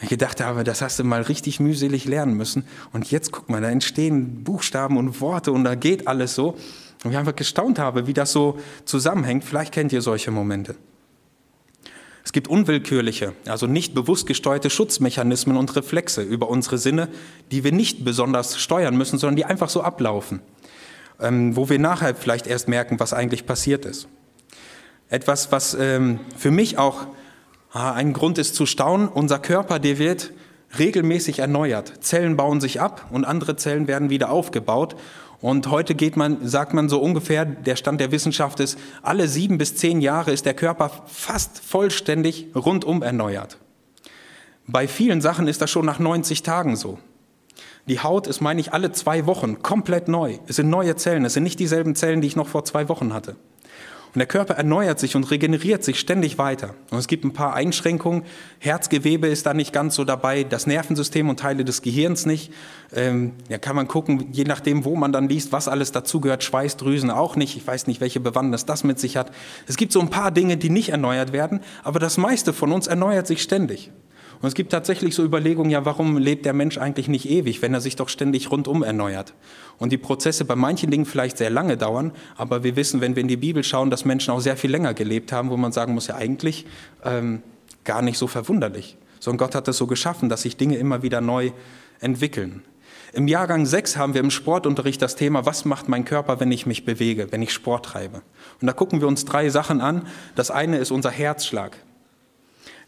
Ich 0.00 0.10
gedacht 0.10 0.42
habe, 0.42 0.62
das 0.62 0.82
hast 0.82 0.98
du 0.98 1.04
mal 1.04 1.22
richtig 1.22 1.58
mühselig 1.58 2.04
lernen 2.04 2.34
müssen. 2.34 2.66
Und 2.92 3.10
jetzt 3.10 3.32
guck 3.32 3.48
mal, 3.48 3.62
da 3.62 3.70
entstehen 3.70 4.44
Buchstaben 4.44 4.98
und 4.98 5.20
Worte 5.20 5.52
und 5.52 5.64
da 5.64 5.74
geht 5.74 6.06
alles 6.06 6.34
so. 6.34 6.56
Und 7.02 7.12
ich 7.12 7.16
einfach 7.16 7.36
gestaunt 7.36 7.78
habe, 7.78 8.06
wie 8.06 8.12
das 8.12 8.32
so 8.32 8.58
zusammenhängt. 8.84 9.44
Vielleicht 9.44 9.72
kennt 9.72 9.92
ihr 9.92 10.02
solche 10.02 10.30
Momente. 10.30 10.76
Es 12.24 12.32
gibt 12.32 12.48
unwillkürliche, 12.48 13.34
also 13.46 13.68
nicht 13.68 13.94
bewusst 13.94 14.26
gesteuerte 14.26 14.68
Schutzmechanismen 14.68 15.56
und 15.56 15.76
Reflexe 15.76 16.22
über 16.22 16.50
unsere 16.50 16.76
Sinne, 16.76 17.08
die 17.52 17.62
wir 17.62 17.70
nicht 17.70 18.04
besonders 18.04 18.58
steuern 18.58 18.96
müssen, 18.96 19.18
sondern 19.18 19.36
die 19.36 19.44
einfach 19.44 19.68
so 19.68 19.80
ablaufen 19.80 20.40
wo 21.18 21.68
wir 21.68 21.78
nachher 21.78 22.14
vielleicht 22.14 22.46
erst 22.46 22.68
merken, 22.68 23.00
was 23.00 23.12
eigentlich 23.12 23.46
passiert 23.46 23.84
ist. 23.84 24.08
Etwas, 25.08 25.52
was 25.52 25.74
ähm, 25.74 26.20
für 26.36 26.50
mich 26.50 26.78
auch 26.78 27.06
ah, 27.72 27.92
ein 27.92 28.12
Grund 28.12 28.38
ist 28.38 28.54
zu 28.54 28.66
staunen, 28.66 29.08
unser 29.08 29.38
Körper, 29.38 29.78
der 29.78 29.98
wird 29.98 30.32
regelmäßig 30.78 31.38
erneuert. 31.38 31.92
Zellen 32.00 32.36
bauen 32.36 32.60
sich 32.60 32.80
ab 32.80 33.06
und 33.10 33.24
andere 33.24 33.56
Zellen 33.56 33.86
werden 33.86 34.10
wieder 34.10 34.30
aufgebaut. 34.30 34.96
Und 35.40 35.70
heute 35.70 35.94
geht 35.94 36.16
man, 36.16 36.48
sagt 36.48 36.74
man 36.74 36.88
so 36.88 37.00
ungefähr, 37.00 37.44
der 37.44 37.76
Stand 37.76 38.00
der 38.00 38.10
Wissenschaft 38.10 38.58
ist, 38.60 38.78
alle 39.02 39.28
sieben 39.28 39.58
bis 39.58 39.76
zehn 39.76 40.00
Jahre 40.00 40.32
ist 40.32 40.46
der 40.46 40.54
Körper 40.54 40.90
fast 41.06 41.60
vollständig 41.60 42.48
rundum 42.54 43.02
erneuert. 43.02 43.58
Bei 44.66 44.88
vielen 44.88 45.20
Sachen 45.20 45.46
ist 45.46 45.60
das 45.62 45.70
schon 45.70 45.86
nach 45.86 45.98
90 45.98 46.42
Tagen 46.42 46.74
so. 46.74 46.98
Die 47.88 48.00
Haut 48.00 48.26
ist, 48.26 48.40
meine 48.40 48.60
ich, 48.60 48.72
alle 48.72 48.90
zwei 48.92 49.26
Wochen 49.26 49.62
komplett 49.62 50.08
neu. 50.08 50.38
Es 50.48 50.56
sind 50.56 50.68
neue 50.68 50.96
Zellen. 50.96 51.24
Es 51.24 51.34
sind 51.34 51.44
nicht 51.44 51.60
dieselben 51.60 51.94
Zellen, 51.94 52.20
die 52.20 52.26
ich 52.26 52.36
noch 52.36 52.48
vor 52.48 52.64
zwei 52.64 52.88
Wochen 52.88 53.14
hatte. 53.14 53.36
Und 54.16 54.20
der 54.20 54.26
Körper 54.26 54.54
erneuert 54.54 54.98
sich 54.98 55.14
und 55.14 55.30
regeneriert 55.30 55.84
sich 55.84 56.00
ständig 56.00 56.38
weiter. 56.38 56.74
Und 56.90 56.96
es 56.98 57.06
gibt 57.06 57.24
ein 57.24 57.34
paar 57.34 57.52
Einschränkungen. 57.52 58.22
Herzgewebe 58.60 59.28
ist 59.28 59.44
da 59.44 59.52
nicht 59.52 59.74
ganz 59.74 59.94
so 59.94 60.04
dabei, 60.04 60.42
das 60.42 60.66
Nervensystem 60.66 61.28
und 61.28 61.38
Teile 61.38 61.66
des 61.66 61.82
Gehirns 61.82 62.24
nicht. 62.24 62.50
Ähm, 62.94 63.34
ja, 63.50 63.58
kann 63.58 63.76
man 63.76 63.88
gucken, 63.88 64.28
je 64.32 64.44
nachdem, 64.44 64.86
wo 64.86 64.96
man 64.96 65.12
dann 65.12 65.28
liest, 65.28 65.52
was 65.52 65.68
alles 65.68 65.92
dazugehört. 65.92 66.42
Schweißdrüsen 66.42 67.10
auch 67.10 67.36
nicht. 67.36 67.58
Ich 67.58 67.66
weiß 67.66 67.88
nicht, 67.88 68.00
welche 68.00 68.18
Bewandtnis 68.18 68.64
das 68.64 68.84
mit 68.84 68.98
sich 68.98 69.18
hat. 69.18 69.30
Es 69.66 69.76
gibt 69.76 69.92
so 69.92 70.00
ein 70.00 70.08
paar 70.08 70.30
Dinge, 70.30 70.56
die 70.56 70.70
nicht 70.70 70.88
erneuert 70.88 71.32
werden, 71.32 71.60
aber 71.84 71.98
das 71.98 72.16
meiste 72.16 72.54
von 72.54 72.72
uns 72.72 72.86
erneuert 72.86 73.26
sich 73.26 73.42
ständig. 73.42 73.92
Und 74.40 74.48
es 74.48 74.54
gibt 74.54 74.72
tatsächlich 74.72 75.14
so 75.14 75.24
Überlegungen, 75.24 75.70
ja, 75.70 75.84
warum 75.84 76.18
lebt 76.18 76.44
der 76.44 76.52
Mensch 76.52 76.78
eigentlich 76.78 77.08
nicht 77.08 77.28
ewig, 77.28 77.62
wenn 77.62 77.72
er 77.72 77.80
sich 77.80 77.96
doch 77.96 78.08
ständig 78.08 78.50
rundum 78.50 78.82
erneuert? 78.82 79.34
Und 79.78 79.92
die 79.92 79.98
Prozesse 79.98 80.44
bei 80.44 80.56
manchen 80.56 80.90
Dingen 80.90 81.06
vielleicht 81.06 81.38
sehr 81.38 81.50
lange 81.50 81.76
dauern, 81.76 82.12
aber 82.36 82.62
wir 82.62 82.76
wissen, 82.76 83.00
wenn 83.00 83.16
wir 83.16 83.22
in 83.22 83.28
die 83.28 83.36
Bibel 83.36 83.64
schauen, 83.64 83.90
dass 83.90 84.04
Menschen 84.04 84.32
auch 84.32 84.40
sehr 84.40 84.56
viel 84.56 84.70
länger 84.70 84.94
gelebt 84.94 85.32
haben, 85.32 85.50
wo 85.50 85.56
man 85.56 85.72
sagen 85.72 85.94
muss, 85.94 86.06
ja 86.06 86.16
eigentlich 86.16 86.66
ähm, 87.04 87.42
gar 87.84 88.02
nicht 88.02 88.18
so 88.18 88.26
verwunderlich. 88.26 88.96
Sondern 89.20 89.38
Gott 89.46 89.54
hat 89.54 89.68
es 89.68 89.76
so 89.78 89.86
geschaffen, 89.86 90.28
dass 90.28 90.42
sich 90.42 90.56
Dinge 90.56 90.76
immer 90.76 91.02
wieder 91.02 91.20
neu 91.20 91.52
entwickeln. 92.00 92.62
Im 93.12 93.28
Jahrgang 93.28 93.64
6 93.64 93.96
haben 93.96 94.12
wir 94.12 94.20
im 94.20 94.30
Sportunterricht 94.30 95.00
das 95.00 95.16
Thema, 95.16 95.46
was 95.46 95.64
macht 95.64 95.88
mein 95.88 96.04
Körper, 96.04 96.38
wenn 96.40 96.52
ich 96.52 96.66
mich 96.66 96.84
bewege, 96.84 97.32
wenn 97.32 97.40
ich 97.40 97.52
Sport 97.52 97.86
treibe. 97.86 98.20
Und 98.60 98.66
da 98.66 98.74
gucken 98.74 99.00
wir 99.00 99.08
uns 99.08 99.24
drei 99.24 99.48
Sachen 99.48 99.80
an. 99.80 100.06
Das 100.34 100.50
eine 100.50 100.76
ist 100.76 100.90
unser 100.90 101.10
Herzschlag. 101.10 101.78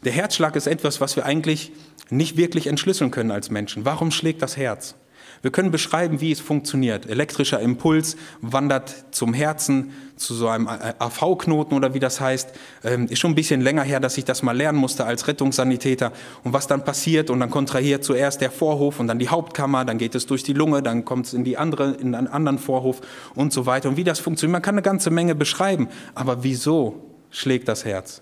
Der 0.03 0.13
Herzschlag 0.13 0.55
ist 0.55 0.67
etwas, 0.67 1.01
was 1.01 1.15
wir 1.17 1.25
eigentlich 1.25 1.73
nicht 2.09 2.37
wirklich 2.37 2.67
entschlüsseln 2.67 3.11
können 3.11 3.31
als 3.31 3.49
Menschen. 3.49 3.83
Warum 3.83 4.11
schlägt 4.11 4.41
das 4.41 4.55
Herz? 4.55 4.95
Wir 5.41 5.51
können 5.51 5.71
beschreiben, 5.71 6.19
wie 6.19 6.31
es 6.31 6.41
funktioniert. 6.41 7.05
Elektrischer 7.05 7.59
Impuls 7.59 8.17
wandert 8.41 9.05
zum 9.11 9.33
Herzen, 9.33 9.91
zu 10.17 10.33
so 10.33 10.49
einem 10.49 10.67
AV-Knoten 10.67 11.73
oder 11.73 11.93
wie 11.93 11.99
das 11.99 12.19
heißt. 12.19 12.49
Ähm, 12.83 13.07
ist 13.07 13.19
schon 13.19 13.31
ein 13.31 13.35
bisschen 13.35 13.61
länger 13.61 13.83
her, 13.83 14.01
dass 14.01 14.17
ich 14.17 14.25
das 14.25 14.43
mal 14.43 14.55
lernen 14.55 14.77
musste 14.77 15.05
als 15.05 15.27
Rettungssanitäter. 15.27 16.11
Und 16.43 16.51
was 16.51 16.67
dann 16.67 16.83
passiert, 16.83 17.29
und 17.29 17.39
dann 17.39 17.49
kontrahiert 17.49 18.03
zuerst 18.03 18.41
der 18.41 18.51
Vorhof 18.51 18.99
und 18.99 19.07
dann 19.07 19.19
die 19.19 19.29
Hauptkammer, 19.29 19.85
dann 19.85 19.97
geht 19.97 20.15
es 20.15 20.25
durch 20.25 20.43
die 20.43 20.53
Lunge, 20.53 20.83
dann 20.83 21.05
kommt 21.05 21.27
es 21.27 21.33
in, 21.33 21.45
die 21.45 21.57
andere, 21.57 21.91
in 21.91 22.15
einen 22.15 22.27
anderen 22.27 22.57
Vorhof 22.57 22.99
und 23.35 23.53
so 23.53 23.65
weiter. 23.65 23.87
Und 23.89 23.97
wie 23.97 24.03
das 24.03 24.19
funktioniert, 24.19 24.53
man 24.53 24.61
kann 24.61 24.75
eine 24.75 24.81
ganze 24.81 25.09
Menge 25.09 25.35
beschreiben. 25.35 25.87
Aber 26.15 26.43
wieso 26.43 27.01
schlägt 27.29 27.69
das 27.69 27.85
Herz? 27.85 28.21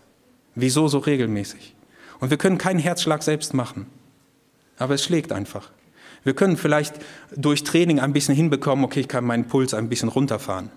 Wieso 0.60 0.88
so 0.88 0.98
regelmäßig? 0.98 1.76
Und 2.20 2.32
wir 2.32 2.38
können 2.38 2.58
keinen 2.58 2.80
Herzschlag 2.80 3.22
selbst 3.22 3.54
machen, 3.54 3.86
aber 4.80 4.96
es 4.96 5.04
schlägt 5.04 5.32
einfach. 5.32 5.70
Wir 6.24 6.34
können 6.34 6.58
vielleicht 6.58 6.96
durch 7.36 7.64
Training 7.64 8.00
ein 8.00 8.12
bisschen 8.12 8.34
hinbekommen, 8.34 8.84
okay, 8.84 9.02
ich 9.02 9.08
kann 9.08 9.24
meinen 9.24 9.46
Puls 9.46 9.76
ein 9.76 9.88
bisschen 9.88 10.10
runterfahren. 10.10 10.72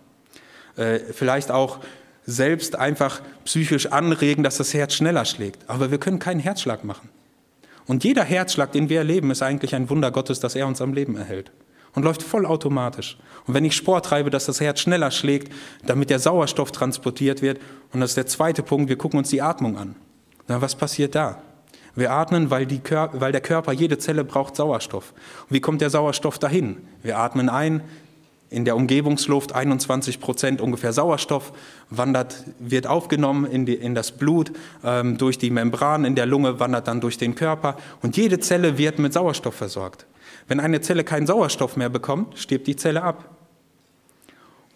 Äh, 0.76 0.98
vielleicht 0.98 1.50
auch 1.50 1.78
selbst 2.26 2.76
einfach 2.76 3.22
psychisch 3.46 3.86
anregen, 3.86 4.44
dass 4.44 4.58
das 4.58 4.74
Herz 4.74 4.92
schneller 4.92 5.24
schlägt. 5.24 5.64
Aber 5.66 5.90
wir 5.90 5.96
können 5.96 6.18
keinen 6.18 6.40
Herzschlag 6.40 6.84
machen. 6.84 7.08
Und 7.86 8.04
jeder 8.04 8.22
Herzschlag, 8.22 8.72
den 8.72 8.90
wir 8.90 8.98
erleben, 8.98 9.30
ist 9.30 9.42
eigentlich 9.42 9.74
ein 9.74 9.88
Wunder 9.88 10.10
Gottes, 10.10 10.40
dass 10.40 10.54
er 10.54 10.66
uns 10.66 10.82
am 10.82 10.92
Leben 10.92 11.16
erhält. 11.16 11.52
Und 11.94 12.04
läuft 12.04 12.22
vollautomatisch. 12.22 13.18
Und 13.46 13.54
wenn 13.54 13.64
ich 13.64 13.74
Sport 13.74 14.06
treibe, 14.06 14.30
dass 14.30 14.46
das 14.46 14.60
Herz 14.60 14.80
schneller 14.80 15.10
schlägt, 15.10 15.52
damit 15.84 16.10
der 16.10 16.18
Sauerstoff 16.18 16.70
transportiert 16.70 17.42
wird. 17.42 17.60
Und 17.92 18.00
das 18.00 18.10
ist 18.10 18.16
der 18.16 18.26
zweite 18.26 18.62
Punkt, 18.62 18.88
wir 18.88 18.96
gucken 18.96 19.18
uns 19.18 19.30
die 19.30 19.42
Atmung 19.42 19.76
an. 19.76 19.96
Na, 20.46 20.60
was 20.60 20.76
passiert 20.76 21.14
da? 21.14 21.42
Wir 21.96 22.12
atmen, 22.12 22.50
weil, 22.50 22.66
die, 22.66 22.80
weil 23.12 23.32
der 23.32 23.40
Körper, 23.40 23.72
jede 23.72 23.98
Zelle 23.98 24.24
braucht 24.24 24.54
Sauerstoff. 24.54 25.12
Und 25.48 25.54
wie 25.54 25.60
kommt 25.60 25.80
der 25.80 25.90
Sauerstoff 25.90 26.38
dahin? 26.38 26.76
Wir 27.02 27.18
atmen 27.18 27.48
ein, 27.48 27.82
in 28.50 28.64
der 28.64 28.76
Umgebungsluft 28.76 29.54
21 29.54 30.20
Prozent 30.20 30.60
ungefähr 30.60 30.92
Sauerstoff 30.92 31.52
wandert, 31.88 32.44
wird 32.58 32.86
aufgenommen 32.86 33.44
in, 33.44 33.64
die, 33.64 33.74
in 33.74 33.94
das 33.94 34.12
Blut, 34.12 34.52
ähm, 34.84 35.18
durch 35.18 35.38
die 35.38 35.50
Membran 35.50 36.04
in 36.04 36.16
der 36.16 36.26
Lunge, 36.26 36.58
wandert 36.58 36.88
dann 36.88 37.00
durch 37.00 37.16
den 37.16 37.36
Körper 37.36 37.76
und 38.02 38.16
jede 38.16 38.40
Zelle 38.40 38.76
wird 38.76 38.98
mit 38.98 39.12
Sauerstoff 39.12 39.54
versorgt. 39.54 40.04
Wenn 40.48 40.60
eine 40.60 40.80
Zelle 40.80 41.04
keinen 41.04 41.26
Sauerstoff 41.26 41.76
mehr 41.76 41.88
bekommt, 41.88 42.38
stirbt 42.38 42.66
die 42.66 42.76
Zelle 42.76 43.02
ab. 43.02 43.36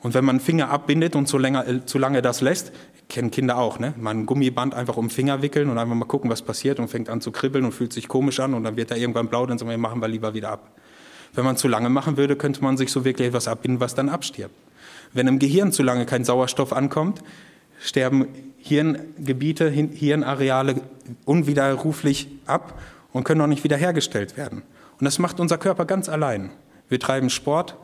Und 0.00 0.12
wenn 0.12 0.24
man 0.24 0.37
einen 0.37 0.44
Finger 0.44 0.70
abbindet 0.70 1.16
und 1.16 1.27
zu, 1.27 1.38
länger, 1.38 1.66
äh, 1.66 1.87
zu 1.87 1.98
lange 1.98 2.20
das 2.20 2.42
lässt, 2.42 2.72
kennen 3.09 3.31
Kinder 3.31 3.57
auch, 3.57 3.79
ne? 3.79 3.94
Man 3.96 4.20
ein 4.20 4.27
Gummiband 4.27 4.74
einfach 4.74 4.96
um 4.96 5.07
den 5.07 5.11
Finger 5.11 5.42
wickeln 5.42 5.70
und 5.70 5.79
einfach 5.79 5.94
mal 5.94 6.05
gucken, 6.05 6.31
was 6.31 6.42
passiert 6.42 6.79
und 6.79 6.88
fängt 6.88 7.09
an 7.09 7.20
zu 7.20 7.33
kribbeln 7.33 7.64
und 7.64 7.72
fühlt 7.72 7.92
sich 7.92 8.09
komisch 8.09 8.40
an 8.40 8.55
und 8.55 8.64
dann 8.64 8.77
wird 8.77 8.90
er 8.90 8.96
irgendwann 8.96 9.29
blau, 9.29 9.46
dann 9.46 9.59
sagen 9.59 9.70
wir, 9.70 9.79
machen 9.79 10.00
wir 10.00 10.09
lieber 10.09 10.35
wieder 10.35 10.50
ab. 10.50 10.70
Wenn 11.33 11.44
man 11.44 11.57
zu 11.57 11.68
lange 11.68 11.88
machen 11.88 12.16
würde, 12.16 12.37
könnte 12.37 12.62
man 12.62 12.77
sich 12.77 12.92
so 12.92 13.05
wirklich 13.05 13.29
etwas 13.29 13.48
abbinden, 13.48 13.81
was 13.81 13.94
dann 13.94 14.09
abstirbt. 14.09 14.55
Wenn 15.12 15.27
im 15.27 15.38
Gehirn 15.38 15.72
zu 15.72 15.83
lange 15.83 16.07
kein 16.07 16.24
Sauerstoff 16.24 16.72
ankommt, 16.72 17.22
sterben 17.81 18.29
Hirngebiete, 18.59 19.68
Hirnareale 19.70 20.81
unwiderruflich 21.24 22.29
ab 22.46 22.81
und 23.12 23.24
können 23.24 23.40
auch 23.40 23.46
nicht 23.46 23.64
wiederhergestellt 23.64 24.37
werden. 24.37 24.62
Und 24.98 25.04
das 25.04 25.18
macht 25.18 25.40
unser 25.40 25.59
Körper 25.59 25.85
ganz 25.85 26.09
allein. 26.09 26.50
Wir 26.88 27.00
treiben 27.00 27.30
Sport, 27.30 27.76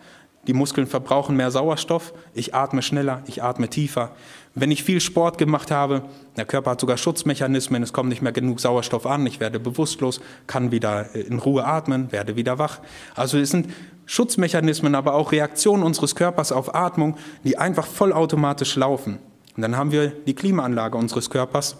die 0.47 0.55
Muskeln 0.55 0.87
verbrauchen 0.87 1.37
mehr 1.37 1.51
Sauerstoff, 1.51 2.15
ich 2.33 2.55
atme 2.55 2.81
schneller, 2.81 3.23
ich 3.27 3.43
atme 3.43 3.69
tiefer. 3.69 4.13
Wenn 4.55 4.71
ich 4.71 4.83
viel 4.83 5.01
Sport 5.01 5.37
gemacht 5.37 5.71
habe, 5.71 6.03
der 6.37 6.47
Körper 6.47 6.71
hat 6.71 6.81
sogar 6.81 6.97
Schutzmechanismen, 6.97 7.83
es 7.83 7.93
kommt 7.93 8.09
nicht 8.09 8.23
mehr 8.23 8.33
genug 8.33 8.59
Sauerstoff 8.59 9.07
an, 9.07 9.27
ich 9.27 9.39
werde 9.39 9.61
bewusstlos, 9.61 10.21
kann 10.47 10.71
wieder 10.71 11.15
in 11.15 11.39
Ruhe 11.39 11.65
atmen, 11.67 12.11
werde 12.11 12.37
wieder 12.37 12.59
wach. 12.59 12.81
Also 13.15 13.39
es 13.39 13.51
sind 13.51 13.69
Schutzmechanismen, 14.07 14.95
aber 14.95 15.15
auch 15.15 15.31
Reaktionen 15.31 15.83
unseres 15.83 16.15
Körpers 16.15 16.53
auf 16.53 16.75
Atmung, 16.75 17.17
die 17.45 17.59
einfach 17.59 17.87
vollautomatisch 17.87 18.77
laufen. 18.77 19.19
Und 19.57 19.63
dann 19.63 19.77
haben 19.77 19.93
wir 19.93 20.09
die 20.09 20.35
Klimaanlage 20.35 20.97
unseres 20.97 21.29
Körpers 21.29 21.77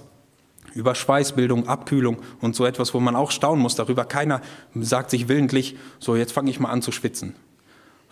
über 0.75 0.95
Schweißbildung, 0.95 1.69
Abkühlung 1.69 2.19
und 2.41 2.55
so 2.55 2.65
etwas, 2.65 2.95
wo 2.95 3.01
man 3.01 3.17
auch 3.17 3.31
staunen 3.31 3.63
muss 3.63 3.75
darüber. 3.75 4.05
Keiner 4.05 4.41
sagt 4.75 5.11
sich 5.11 5.29
willentlich, 5.29 5.77
so 5.99 6.17
jetzt 6.17 6.33
fange 6.33 6.51
ich 6.51 6.61
mal 6.61 6.71
an 6.71 6.83
zu 6.83 6.93
schwitzen 6.93 7.35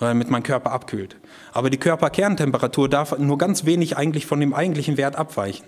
damit 0.01 0.31
mein 0.31 0.43
Körper 0.43 0.73
abkühlt. 0.73 1.17
Aber 1.53 1.71
die 1.71 1.77
Körperkerntemperatur 1.77 2.89
darf 2.89 3.19
nur 3.19 3.39
ganz 3.39 3.65
wenig 3.65 3.97
eigentlich 3.97 4.27
von 4.27 4.41
dem 4.41 4.55
eigentlichen 4.55 4.97
Wert 4.97 5.17
abweichen. 5.17 5.67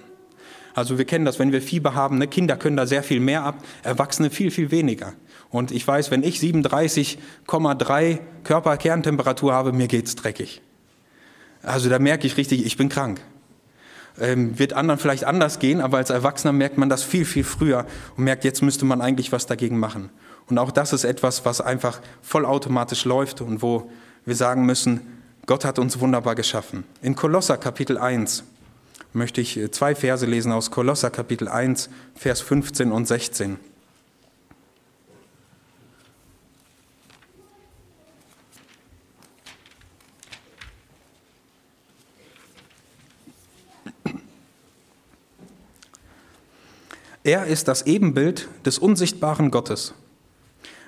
Also 0.72 0.98
wir 0.98 1.04
kennen 1.04 1.24
das, 1.24 1.38
wenn 1.40 1.52
wir 1.52 1.62
Fieber 1.62 1.94
haben, 1.94 2.18
ne, 2.18 2.28
Kinder 2.28 2.56
können 2.56 2.76
da 2.76 2.86
sehr 2.86 3.02
viel 3.02 3.18
mehr 3.18 3.42
ab, 3.42 3.56
Erwachsene 3.82 4.30
viel, 4.30 4.52
viel 4.52 4.70
weniger. 4.70 5.14
Und 5.50 5.72
ich 5.72 5.86
weiß, 5.86 6.12
wenn 6.12 6.22
ich 6.22 6.38
37,3 6.38 8.18
Körperkerntemperatur 8.44 9.52
habe, 9.52 9.72
mir 9.72 9.88
geht's 9.88 10.14
dreckig. 10.14 10.62
Also 11.62 11.88
da 11.90 11.98
merke 11.98 12.26
ich 12.26 12.36
richtig, 12.36 12.64
ich 12.64 12.76
bin 12.76 12.88
krank. 12.88 13.20
Ähm, 14.20 14.58
wird 14.58 14.74
anderen 14.74 15.00
vielleicht 15.00 15.24
anders 15.24 15.58
gehen, 15.58 15.80
aber 15.80 15.96
als 15.96 16.10
Erwachsener 16.10 16.52
merkt 16.52 16.76
man 16.78 16.88
das 16.88 17.02
viel, 17.02 17.24
viel 17.24 17.44
früher 17.44 17.86
und 18.16 18.24
merkt, 18.24 18.44
jetzt 18.44 18.62
müsste 18.62 18.84
man 18.84 19.00
eigentlich 19.00 19.32
was 19.32 19.46
dagegen 19.46 19.78
machen. 19.78 20.10
Und 20.48 20.58
auch 20.58 20.70
das 20.70 20.92
ist 20.92 21.04
etwas, 21.04 21.44
was 21.44 21.60
einfach 21.60 22.00
vollautomatisch 22.22 23.04
läuft 23.04 23.40
und 23.40 23.62
wo 23.62 23.90
wir 24.26 24.34
sagen 24.34 24.66
müssen, 24.66 25.00
Gott 25.46 25.64
hat 25.64 25.78
uns 25.78 25.98
wunderbar 26.00 26.34
geschaffen. 26.34 26.84
In 27.02 27.16
Kolosser 27.16 27.56
Kapitel 27.56 27.98
1 27.98 28.44
möchte 29.12 29.40
ich 29.40 29.56
äh, 29.56 29.70
zwei 29.70 29.94
Verse 29.94 30.26
lesen 30.26 30.52
aus 30.52 30.70
Kolosser 30.70 31.10
Kapitel 31.10 31.48
1, 31.48 31.88
Vers 32.14 32.40
15 32.40 32.92
und 32.92 33.06
16. 33.06 33.58
Er 47.30 47.46
ist 47.46 47.68
das 47.68 47.82
Ebenbild 47.86 48.48
des 48.66 48.80
unsichtbaren 48.80 49.52
Gottes, 49.52 49.94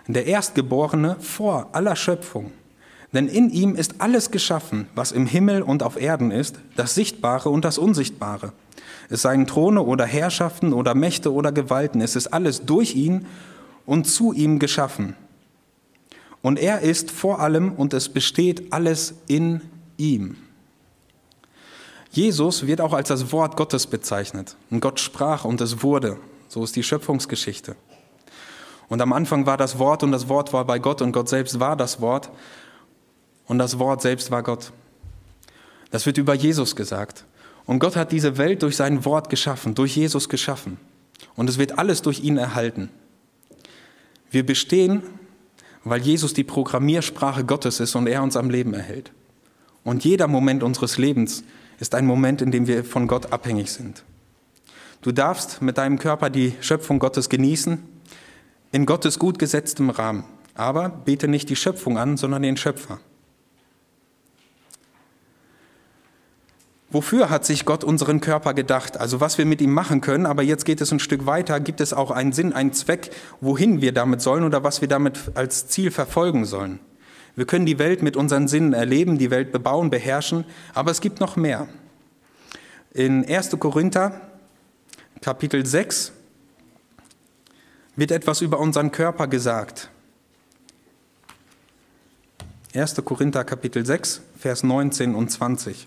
der 0.08 0.26
Erstgeborene 0.26 1.14
vor 1.20 1.68
aller 1.70 1.94
Schöpfung. 1.94 2.50
Denn 3.12 3.28
in 3.28 3.48
ihm 3.48 3.76
ist 3.76 4.00
alles 4.00 4.32
geschaffen, 4.32 4.88
was 4.96 5.12
im 5.12 5.26
Himmel 5.26 5.62
und 5.62 5.84
auf 5.84 5.96
Erden 5.96 6.32
ist, 6.32 6.58
das 6.74 6.96
Sichtbare 6.96 7.48
und 7.48 7.64
das 7.64 7.78
Unsichtbare. 7.78 8.52
Es 9.08 9.22
seien 9.22 9.46
Throne 9.46 9.82
oder 9.82 10.04
Herrschaften 10.04 10.72
oder 10.72 10.96
Mächte 10.96 11.32
oder 11.32 11.52
Gewalten, 11.52 12.00
es 12.00 12.16
ist 12.16 12.26
alles 12.26 12.66
durch 12.66 12.96
ihn 12.96 13.26
und 13.86 14.08
zu 14.08 14.32
ihm 14.32 14.58
geschaffen. 14.58 15.14
Und 16.42 16.58
er 16.58 16.80
ist 16.80 17.12
vor 17.12 17.38
allem 17.38 17.70
und 17.70 17.94
es 17.94 18.08
besteht 18.08 18.72
alles 18.72 19.14
in 19.28 19.60
ihm. 19.96 20.38
Jesus 22.10 22.66
wird 22.66 22.80
auch 22.80 22.94
als 22.94 23.10
das 23.10 23.30
Wort 23.30 23.56
Gottes 23.56 23.86
bezeichnet. 23.86 24.56
Und 24.70 24.80
Gott 24.80 24.98
sprach 24.98 25.44
und 25.44 25.60
es 25.60 25.84
wurde. 25.84 26.18
So 26.52 26.62
ist 26.62 26.76
die 26.76 26.82
Schöpfungsgeschichte. 26.82 27.76
Und 28.90 29.00
am 29.00 29.14
Anfang 29.14 29.46
war 29.46 29.56
das 29.56 29.78
Wort 29.78 30.02
und 30.02 30.12
das 30.12 30.28
Wort 30.28 30.52
war 30.52 30.66
bei 30.66 30.78
Gott 30.78 31.00
und 31.00 31.12
Gott 31.12 31.30
selbst 31.30 31.60
war 31.60 31.76
das 31.76 32.02
Wort 32.02 32.30
und 33.46 33.56
das 33.56 33.78
Wort 33.78 34.02
selbst 34.02 34.30
war 34.30 34.42
Gott. 34.42 34.70
Das 35.90 36.04
wird 36.04 36.18
über 36.18 36.34
Jesus 36.34 36.76
gesagt. 36.76 37.24
Und 37.64 37.78
Gott 37.78 37.96
hat 37.96 38.12
diese 38.12 38.36
Welt 38.36 38.62
durch 38.62 38.76
sein 38.76 39.06
Wort 39.06 39.30
geschaffen, 39.30 39.74
durch 39.74 39.96
Jesus 39.96 40.28
geschaffen. 40.28 40.76
Und 41.36 41.48
es 41.48 41.56
wird 41.56 41.78
alles 41.78 42.02
durch 42.02 42.20
ihn 42.20 42.36
erhalten. 42.36 42.90
Wir 44.30 44.44
bestehen, 44.44 45.02
weil 45.84 46.02
Jesus 46.02 46.34
die 46.34 46.44
Programmiersprache 46.44 47.46
Gottes 47.46 47.80
ist 47.80 47.94
und 47.94 48.06
er 48.06 48.22
uns 48.22 48.36
am 48.36 48.50
Leben 48.50 48.74
erhält. 48.74 49.10
Und 49.84 50.04
jeder 50.04 50.28
Moment 50.28 50.62
unseres 50.62 50.98
Lebens 50.98 51.44
ist 51.80 51.94
ein 51.94 52.04
Moment, 52.04 52.42
in 52.42 52.50
dem 52.50 52.66
wir 52.66 52.84
von 52.84 53.08
Gott 53.08 53.32
abhängig 53.32 53.72
sind. 53.72 54.04
Du 55.02 55.10
darfst 55.10 55.60
mit 55.60 55.78
deinem 55.78 55.98
Körper 55.98 56.30
die 56.30 56.54
Schöpfung 56.60 57.00
Gottes 57.00 57.28
genießen, 57.28 57.82
in 58.70 58.86
Gottes 58.86 59.18
gut 59.18 59.38
gesetztem 59.40 59.90
Rahmen. 59.90 60.24
Aber 60.54 60.88
bete 60.90 61.26
nicht 61.26 61.50
die 61.50 61.56
Schöpfung 61.56 61.98
an, 61.98 62.16
sondern 62.16 62.42
den 62.42 62.56
Schöpfer. 62.56 63.00
Wofür 66.88 67.30
hat 67.30 67.44
sich 67.44 67.64
Gott 67.64 67.84
unseren 67.84 68.20
Körper 68.20 68.54
gedacht? 68.54 69.00
Also 69.00 69.20
was 69.20 69.38
wir 69.38 69.46
mit 69.46 69.60
ihm 69.60 69.72
machen 69.72 70.02
können, 70.02 70.26
aber 70.26 70.42
jetzt 70.42 70.64
geht 70.66 70.80
es 70.80 70.92
ein 70.92 71.00
Stück 71.00 71.26
weiter. 71.26 71.58
Gibt 71.58 71.80
es 71.80 71.92
auch 71.92 72.10
einen 72.10 72.32
Sinn, 72.32 72.52
einen 72.52 72.72
Zweck, 72.72 73.10
wohin 73.40 73.80
wir 73.80 73.92
damit 73.92 74.20
sollen 74.20 74.44
oder 74.44 74.62
was 74.62 74.82
wir 74.82 74.88
damit 74.88 75.32
als 75.34 75.66
Ziel 75.66 75.90
verfolgen 75.90 76.44
sollen? 76.44 76.78
Wir 77.34 77.46
können 77.46 77.66
die 77.66 77.78
Welt 77.78 78.02
mit 78.02 78.16
unseren 78.16 78.46
Sinnen 78.46 78.74
erleben, 78.74 79.18
die 79.18 79.30
Welt 79.30 79.52
bebauen, 79.52 79.90
beherrschen, 79.90 80.44
aber 80.74 80.90
es 80.90 81.00
gibt 81.00 81.18
noch 81.18 81.34
mehr. 81.34 81.66
In 82.92 83.26
1. 83.26 83.58
Korinther, 83.58 84.20
Kapitel 85.22 85.64
6, 85.64 86.10
wird 87.94 88.10
etwas 88.10 88.40
über 88.40 88.58
unseren 88.58 88.90
Körper 88.90 89.28
gesagt. 89.28 89.88
1. 92.74 92.96
Korinther, 93.04 93.44
Kapitel 93.44 93.86
6, 93.86 94.20
Vers 94.36 94.64
19 94.64 95.14
und 95.14 95.30
20. 95.30 95.86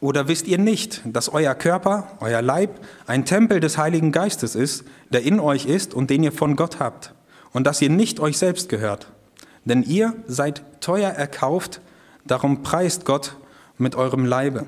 Oder 0.00 0.28
wisst 0.28 0.46
ihr 0.46 0.58
nicht, 0.58 1.00
dass 1.06 1.30
euer 1.30 1.54
Körper, 1.54 2.18
euer 2.20 2.42
Leib, 2.42 2.84
ein 3.06 3.24
Tempel 3.24 3.60
des 3.60 3.78
Heiligen 3.78 4.12
Geistes 4.12 4.54
ist, 4.54 4.84
der 5.08 5.22
in 5.22 5.40
euch 5.40 5.64
ist 5.64 5.94
und 5.94 6.10
den 6.10 6.22
ihr 6.22 6.32
von 6.32 6.54
Gott 6.54 6.80
habt, 6.80 7.14
und 7.54 7.66
dass 7.66 7.80
ihr 7.80 7.88
nicht 7.88 8.20
euch 8.20 8.36
selbst 8.36 8.68
gehört? 8.68 9.10
Denn 9.64 9.82
ihr 9.82 10.14
seid 10.26 10.62
teuer 10.82 11.10
erkauft, 11.10 11.80
darum 12.26 12.62
preist 12.62 13.04
Gott 13.04 13.36
mit 13.78 13.94
eurem 13.94 14.24
Leibe. 14.24 14.66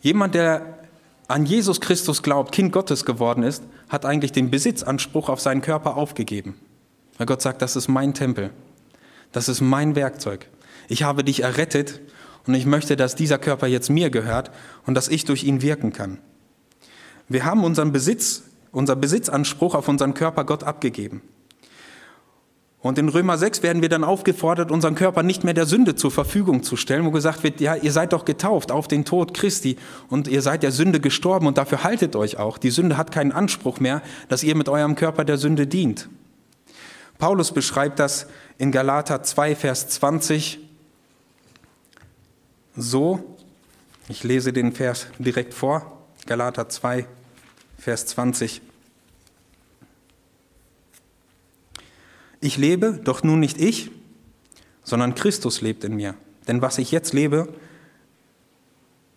Jemand, 0.00 0.34
der 0.34 0.78
an 1.28 1.46
Jesus 1.46 1.80
Christus 1.80 2.22
glaubt, 2.22 2.52
Kind 2.52 2.72
Gottes 2.72 3.04
geworden 3.04 3.42
ist, 3.42 3.62
hat 3.88 4.04
eigentlich 4.04 4.32
den 4.32 4.50
Besitzanspruch 4.50 5.28
auf 5.28 5.40
seinen 5.40 5.62
Körper 5.62 5.96
aufgegeben. 5.96 6.58
Weil 7.16 7.26
Gott 7.26 7.42
sagt, 7.42 7.62
das 7.62 7.76
ist 7.76 7.88
mein 7.88 8.14
Tempel, 8.14 8.50
das 9.32 9.48
ist 9.48 9.60
mein 9.60 9.94
Werkzeug. 9.94 10.48
Ich 10.88 11.04
habe 11.04 11.24
dich 11.24 11.42
errettet 11.42 12.00
und 12.46 12.54
ich 12.54 12.66
möchte, 12.66 12.96
dass 12.96 13.14
dieser 13.14 13.38
Körper 13.38 13.66
jetzt 13.66 13.90
mir 13.90 14.10
gehört 14.10 14.50
und 14.86 14.94
dass 14.94 15.08
ich 15.08 15.24
durch 15.24 15.44
ihn 15.44 15.62
wirken 15.62 15.92
kann. 15.92 16.18
Wir 17.28 17.44
haben 17.44 17.64
unseren 17.64 17.92
Besitz, 17.92 18.42
unser 18.72 18.96
Besitzanspruch 18.96 19.74
auf 19.74 19.88
unseren 19.88 20.14
Körper 20.14 20.44
Gott 20.44 20.64
abgegeben. 20.64 21.22
Und 22.82 22.98
in 22.98 23.08
Römer 23.08 23.38
6 23.38 23.62
werden 23.62 23.80
wir 23.80 23.88
dann 23.88 24.02
aufgefordert, 24.02 24.72
unseren 24.72 24.96
Körper 24.96 25.22
nicht 25.22 25.44
mehr 25.44 25.54
der 25.54 25.66
Sünde 25.66 25.94
zur 25.94 26.10
Verfügung 26.10 26.64
zu 26.64 26.76
stellen, 26.76 27.04
wo 27.04 27.12
gesagt 27.12 27.44
wird, 27.44 27.60
ja, 27.60 27.76
ihr 27.76 27.92
seid 27.92 28.12
doch 28.12 28.24
getauft 28.24 28.72
auf 28.72 28.88
den 28.88 29.04
Tod 29.04 29.34
Christi 29.34 29.76
und 30.08 30.26
ihr 30.26 30.42
seid 30.42 30.64
der 30.64 30.72
Sünde 30.72 30.98
gestorben 30.98 31.46
und 31.46 31.58
dafür 31.58 31.84
haltet 31.84 32.16
euch 32.16 32.38
auch. 32.38 32.58
Die 32.58 32.70
Sünde 32.70 32.96
hat 32.96 33.12
keinen 33.12 33.30
Anspruch 33.30 33.78
mehr, 33.78 34.02
dass 34.28 34.42
ihr 34.42 34.56
mit 34.56 34.68
eurem 34.68 34.96
Körper 34.96 35.24
der 35.24 35.38
Sünde 35.38 35.68
dient. 35.68 36.08
Paulus 37.18 37.52
beschreibt 37.52 38.00
das 38.00 38.26
in 38.58 38.72
Galater 38.72 39.22
2, 39.22 39.54
Vers 39.54 39.88
20 39.88 40.58
so, 42.74 43.36
Ich 44.08 44.24
lese 44.24 44.52
den 44.52 44.72
Vers 44.72 45.06
direkt 45.18 45.54
vor, 45.54 46.00
Galater 46.26 46.68
2, 46.68 47.06
Vers 47.78 48.06
20. 48.06 48.60
Ich 52.42 52.56
lebe, 52.56 53.00
doch 53.04 53.22
nun 53.22 53.38
nicht 53.38 53.60
ich, 53.60 53.92
sondern 54.82 55.14
Christus 55.14 55.60
lebt 55.60 55.84
in 55.84 55.94
mir. 55.94 56.16
Denn 56.48 56.60
was 56.60 56.76
ich 56.78 56.90
jetzt 56.90 57.12
lebe, 57.12 57.54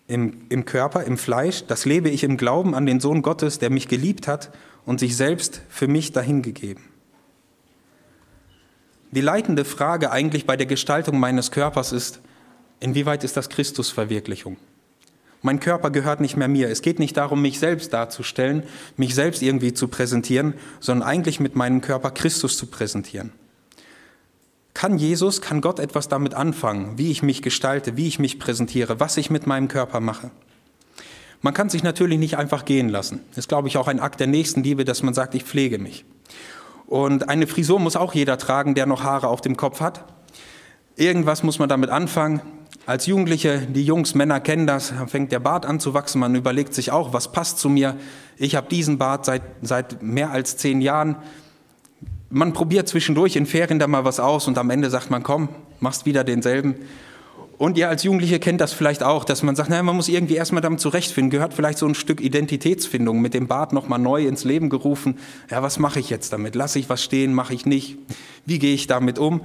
im, 0.06 0.46
im 0.48 0.64
Körper, 0.64 1.02
im 1.02 1.18
Fleisch, 1.18 1.64
das 1.66 1.84
lebe 1.84 2.08
ich 2.08 2.22
im 2.22 2.36
Glauben 2.36 2.76
an 2.76 2.86
den 2.86 3.00
Sohn 3.00 3.22
Gottes, 3.22 3.58
der 3.58 3.70
mich 3.70 3.88
geliebt 3.88 4.28
hat 4.28 4.52
und 4.84 5.00
sich 5.00 5.16
selbst 5.16 5.60
für 5.68 5.88
mich 5.88 6.12
dahingegeben. 6.12 6.84
Die 9.10 9.20
leitende 9.22 9.64
Frage 9.64 10.12
eigentlich 10.12 10.46
bei 10.46 10.56
der 10.56 10.66
Gestaltung 10.66 11.18
meines 11.18 11.50
Körpers 11.50 11.90
ist, 11.90 12.20
inwieweit 12.78 13.24
ist 13.24 13.36
das 13.36 13.48
Christusverwirklichung? 13.48 14.56
Mein 15.42 15.60
Körper 15.60 15.90
gehört 15.90 16.20
nicht 16.20 16.36
mehr 16.36 16.48
mir. 16.48 16.68
Es 16.70 16.82
geht 16.82 16.98
nicht 16.98 17.16
darum, 17.16 17.42
mich 17.42 17.58
selbst 17.58 17.92
darzustellen, 17.92 18.64
mich 18.96 19.14
selbst 19.14 19.42
irgendwie 19.42 19.74
zu 19.74 19.88
präsentieren, 19.88 20.54
sondern 20.80 21.08
eigentlich 21.08 21.40
mit 21.40 21.56
meinem 21.56 21.80
Körper 21.80 22.10
Christus 22.10 22.56
zu 22.56 22.66
präsentieren. 22.66 23.32
Kann 24.74 24.98
Jesus, 24.98 25.40
kann 25.40 25.60
Gott 25.60 25.78
etwas 25.78 26.08
damit 26.08 26.34
anfangen, 26.34 26.98
wie 26.98 27.10
ich 27.10 27.22
mich 27.22 27.40
gestalte, 27.40 27.96
wie 27.96 28.08
ich 28.08 28.18
mich 28.18 28.38
präsentiere, 28.38 29.00
was 29.00 29.16
ich 29.16 29.30
mit 29.30 29.46
meinem 29.46 29.68
Körper 29.68 30.00
mache? 30.00 30.30
Man 31.40 31.54
kann 31.54 31.70
sich 31.70 31.82
natürlich 31.82 32.18
nicht 32.18 32.36
einfach 32.36 32.64
gehen 32.64 32.88
lassen. 32.88 33.20
Das 33.30 33.38
ist, 33.38 33.48
glaube 33.48 33.68
ich, 33.68 33.76
auch 33.76 33.88
ein 33.88 34.00
Akt 34.00 34.20
der 34.20 34.26
Nächstenliebe, 34.26 34.84
dass 34.84 35.02
man 35.02 35.14
sagt, 35.14 35.34
ich 35.34 35.44
pflege 35.44 35.78
mich. 35.78 36.04
Und 36.86 37.28
eine 37.28 37.46
Frisur 37.46 37.80
muss 37.80 37.96
auch 37.96 38.14
jeder 38.14 38.38
tragen, 38.38 38.74
der 38.74 38.86
noch 38.86 39.02
Haare 39.02 39.28
auf 39.28 39.40
dem 39.40 39.56
Kopf 39.56 39.80
hat. 39.80 40.04
Irgendwas 40.96 41.42
muss 41.42 41.58
man 41.58 41.68
damit 41.68 41.90
anfangen. 41.90 42.40
Als 42.86 43.06
Jugendliche, 43.06 43.62
die 43.68 43.84
Jungs, 43.84 44.14
Männer 44.14 44.40
kennen 44.40 44.66
das, 44.66 44.92
fängt 45.08 45.32
der 45.32 45.40
Bart 45.40 45.66
an 45.66 45.80
zu 45.80 45.92
wachsen. 45.92 46.20
Man 46.20 46.34
überlegt 46.34 46.72
sich 46.72 46.92
auch, 46.92 47.12
was 47.12 47.32
passt 47.32 47.58
zu 47.58 47.68
mir. 47.68 47.96
Ich 48.36 48.54
habe 48.54 48.68
diesen 48.68 48.98
Bart 48.98 49.24
seit, 49.24 49.42
seit 49.62 50.02
mehr 50.02 50.30
als 50.30 50.56
zehn 50.56 50.80
Jahren 50.80 51.16
man 52.30 52.52
probiert 52.52 52.88
zwischendurch 52.88 53.36
in 53.36 53.46
Ferien 53.46 53.78
da 53.78 53.86
mal 53.86 54.04
was 54.04 54.20
aus 54.20 54.48
und 54.48 54.58
am 54.58 54.70
Ende 54.70 54.90
sagt 54.90 55.10
man, 55.10 55.22
komm, 55.22 55.48
machst 55.80 56.06
wieder 56.06 56.24
denselben. 56.24 56.76
Und 57.58 57.78
ihr 57.78 57.88
als 57.88 58.02
Jugendliche 58.02 58.38
kennt 58.38 58.60
das 58.60 58.74
vielleicht 58.74 59.02
auch, 59.02 59.24
dass 59.24 59.42
man 59.42 59.56
sagt, 59.56 59.70
naja, 59.70 59.82
man 59.82 59.96
muss 59.96 60.08
irgendwie 60.08 60.34
erstmal 60.34 60.60
damit 60.60 60.78
zurechtfinden. 60.78 61.30
Gehört 61.30 61.54
vielleicht 61.54 61.78
so 61.78 61.86
ein 61.86 61.94
Stück 61.94 62.20
Identitätsfindung 62.20 63.22
mit 63.22 63.32
dem 63.32 63.46
Bart 63.46 63.72
nochmal 63.72 63.98
neu 63.98 64.26
ins 64.26 64.44
Leben 64.44 64.68
gerufen. 64.68 65.18
Ja, 65.50 65.62
was 65.62 65.78
mache 65.78 65.98
ich 65.98 66.10
jetzt 66.10 66.34
damit? 66.34 66.54
Lasse 66.54 66.78
ich 66.78 66.90
was 66.90 67.02
stehen? 67.02 67.32
Mache 67.32 67.54
ich 67.54 67.64
nicht? 67.64 67.96
Wie 68.44 68.58
gehe 68.58 68.74
ich 68.74 68.86
damit 68.88 69.18
um? 69.18 69.40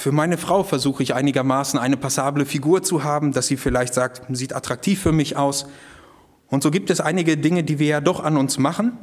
Für 0.00 0.12
meine 0.12 0.38
Frau 0.38 0.62
versuche 0.62 1.02
ich 1.02 1.12
einigermaßen 1.12 1.78
eine 1.78 1.98
passable 1.98 2.46
Figur 2.46 2.82
zu 2.82 3.04
haben, 3.04 3.32
dass 3.32 3.48
sie 3.48 3.58
vielleicht 3.58 3.92
sagt, 3.92 4.22
sieht 4.34 4.54
attraktiv 4.54 4.98
für 4.98 5.12
mich 5.12 5.36
aus. 5.36 5.66
Und 6.46 6.62
so 6.62 6.70
gibt 6.70 6.88
es 6.88 7.02
einige 7.02 7.36
Dinge, 7.36 7.64
die 7.64 7.78
wir 7.78 7.86
ja 7.86 8.00
doch 8.00 8.24
an 8.24 8.38
uns 8.38 8.56
machen, 8.56 8.96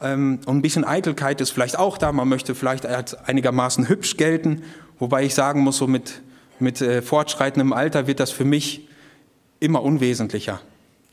ähm, 0.00 0.40
und 0.46 0.56
ein 0.56 0.62
bisschen 0.62 0.84
Eitelkeit 0.84 1.40
ist 1.40 1.50
vielleicht 1.50 1.78
auch 1.78 1.96
da. 1.96 2.10
Man 2.10 2.28
möchte 2.28 2.56
vielleicht 2.56 2.86
als 2.86 3.14
einigermaßen 3.14 3.88
hübsch 3.88 4.16
gelten. 4.16 4.64
Wobei 4.98 5.22
ich 5.22 5.36
sagen 5.36 5.60
muss, 5.60 5.76
so 5.76 5.86
mit, 5.86 6.22
mit 6.58 6.80
äh, 6.80 7.02
fortschreitendem 7.02 7.72
Alter 7.72 8.08
wird 8.08 8.18
das 8.18 8.32
für 8.32 8.44
mich 8.44 8.88
immer 9.60 9.80
unwesentlicher. 9.80 10.60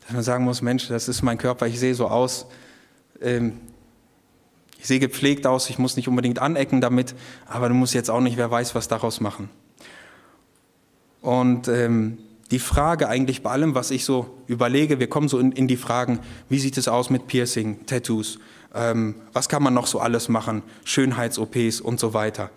Dass 0.06 0.12
man 0.12 0.24
sagen 0.24 0.42
muss, 0.42 0.60
Mensch, 0.60 0.88
das 0.88 1.08
ist 1.08 1.22
mein 1.22 1.38
Körper, 1.38 1.68
ich 1.68 1.78
sehe 1.78 1.94
so 1.94 2.08
aus. 2.08 2.46
Ich 4.78 4.86
sehe 4.86 5.00
gepflegt 5.00 5.46
aus, 5.46 5.68
ich 5.70 5.78
muss 5.78 5.96
nicht 5.96 6.08
unbedingt 6.08 6.38
anecken 6.38 6.80
damit, 6.80 7.14
aber 7.46 7.68
du 7.68 7.74
musst 7.74 7.94
jetzt 7.94 8.10
auch 8.10 8.20
nicht, 8.20 8.36
wer 8.36 8.50
weiß, 8.50 8.74
was 8.74 8.88
daraus 8.88 9.20
machen. 9.20 9.50
Und 11.20 11.68
ähm, 11.68 12.18
die 12.50 12.60
Frage 12.60 13.08
eigentlich 13.08 13.42
bei 13.42 13.50
allem, 13.50 13.74
was 13.74 13.90
ich 13.90 14.04
so 14.04 14.38
überlege, 14.46 15.00
wir 15.00 15.08
kommen 15.08 15.28
so 15.28 15.38
in, 15.38 15.52
in 15.52 15.68
die 15.68 15.76
Fragen, 15.76 16.20
wie 16.48 16.58
sieht 16.58 16.78
es 16.78 16.88
aus 16.88 17.10
mit 17.10 17.26
Piercing, 17.26 17.86
Tattoos, 17.86 18.38
ähm, 18.74 19.16
was 19.32 19.48
kann 19.48 19.62
man 19.62 19.74
noch 19.74 19.86
so 19.86 20.00
alles 20.00 20.28
machen, 20.28 20.62
Schönheits-OPs 20.84 21.80
und 21.80 22.00
so 22.00 22.14
weiter. 22.14 22.50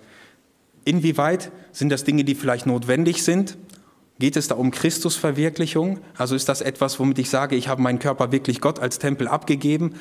Inwieweit 0.85 1.51
sind 1.71 1.89
das 1.89 2.03
Dinge, 2.03 2.23
die 2.23 2.35
vielleicht 2.35 2.65
notwendig 2.65 3.23
sind? 3.23 3.57
Geht 4.19 4.35
es 4.35 4.47
da 4.47 4.55
um 4.55 4.71
Christusverwirklichung? 4.71 5.99
Also 6.15 6.35
ist 6.35 6.47
das 6.47 6.61
etwas, 6.61 6.99
womit 6.99 7.17
ich 7.19 7.29
sage, 7.29 7.55
ich 7.55 7.67
habe 7.67 7.81
meinen 7.81 7.99
Körper 7.99 8.31
wirklich 8.31 8.61
Gott 8.61 8.79
als 8.79 8.99
Tempel 8.99 9.27
abgegeben? 9.27 9.95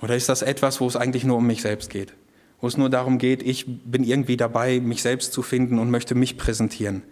Oder 0.00 0.16
ist 0.16 0.28
das 0.28 0.42
etwas, 0.42 0.80
wo 0.80 0.86
es 0.86 0.96
eigentlich 0.96 1.24
nur 1.24 1.38
um 1.38 1.46
mich 1.46 1.62
selbst 1.62 1.90
geht? 1.90 2.12
Wo 2.60 2.66
es 2.66 2.76
nur 2.76 2.90
darum 2.90 3.18
geht, 3.18 3.42
ich 3.42 3.66
bin 3.66 4.04
irgendwie 4.04 4.36
dabei, 4.36 4.80
mich 4.80 5.02
selbst 5.02 5.32
zu 5.32 5.42
finden 5.42 5.78
und 5.78 5.90
möchte 5.90 6.14
mich 6.14 6.36
präsentieren. 6.36 7.02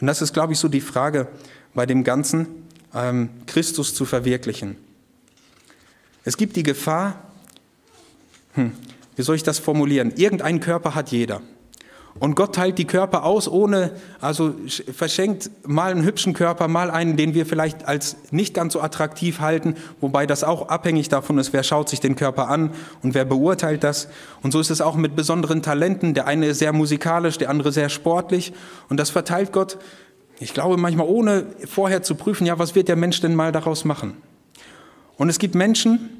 Und 0.00 0.06
das 0.06 0.22
ist, 0.22 0.32
glaube 0.32 0.52
ich, 0.52 0.58
so 0.58 0.68
die 0.68 0.80
Frage 0.80 1.28
bei 1.74 1.86
dem 1.86 2.04
Ganzen, 2.04 2.46
ähm, 2.94 3.30
Christus 3.46 3.94
zu 3.94 4.04
verwirklichen. 4.04 4.76
Es 6.24 6.36
gibt 6.36 6.56
die 6.56 6.62
Gefahr, 6.62 7.22
hm, 8.54 8.72
wie 9.16 9.22
soll 9.22 9.36
ich 9.36 9.42
das 9.42 9.58
formulieren? 9.58 10.12
Irgendeinen 10.16 10.60
Körper 10.60 10.94
hat 10.94 11.10
jeder. 11.10 11.42
Und 12.18 12.34
Gott 12.34 12.54
teilt 12.54 12.76
die 12.76 12.86
Körper 12.86 13.24
aus, 13.24 13.48
ohne, 13.48 13.92
also 14.20 14.54
verschenkt 14.92 15.50
mal 15.66 15.92
einen 15.92 16.04
hübschen 16.04 16.34
Körper, 16.34 16.66
mal 16.66 16.90
einen, 16.90 17.16
den 17.16 17.34
wir 17.34 17.46
vielleicht 17.46 17.86
als 17.86 18.16
nicht 18.30 18.52
ganz 18.52 18.72
so 18.72 18.80
attraktiv 18.80 19.40
halten, 19.40 19.76
wobei 20.00 20.26
das 20.26 20.42
auch 20.42 20.68
abhängig 20.68 21.08
davon 21.08 21.38
ist, 21.38 21.52
wer 21.52 21.62
schaut 21.62 21.88
sich 21.88 22.00
den 22.00 22.16
Körper 22.16 22.48
an 22.48 22.72
und 23.02 23.14
wer 23.14 23.24
beurteilt 23.24 23.84
das. 23.84 24.08
Und 24.42 24.52
so 24.52 24.60
ist 24.60 24.70
es 24.70 24.80
auch 24.80 24.96
mit 24.96 25.14
besonderen 25.14 25.62
Talenten. 25.62 26.12
Der 26.14 26.26
eine 26.26 26.46
ist 26.46 26.58
sehr 26.58 26.72
musikalisch, 26.72 27.38
der 27.38 27.48
andere 27.48 27.70
sehr 27.70 27.88
sportlich. 27.88 28.52
Und 28.88 28.98
das 28.98 29.10
verteilt 29.10 29.52
Gott, 29.52 29.78
ich 30.40 30.52
glaube 30.52 30.76
manchmal 30.78 31.06
ohne 31.06 31.46
vorher 31.66 32.02
zu 32.02 32.16
prüfen, 32.16 32.46
ja, 32.46 32.58
was 32.58 32.74
wird 32.74 32.88
der 32.88 32.96
Mensch 32.96 33.20
denn 33.20 33.34
mal 33.34 33.52
daraus 33.52 33.84
machen? 33.84 34.16
Und 35.16 35.28
es 35.28 35.38
gibt 35.38 35.54
Menschen, 35.54 36.10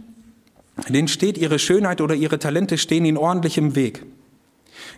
denen 0.89 1.09
steht 1.09 1.37
ihre 1.37 1.59
Schönheit 1.59 2.01
oder 2.01 2.15
ihre 2.15 2.39
Talente 2.39 2.79
stehen 2.79 3.05
ihnen 3.05 3.17
ordentlich 3.17 3.59
im 3.59 3.75
Weg. 3.75 4.05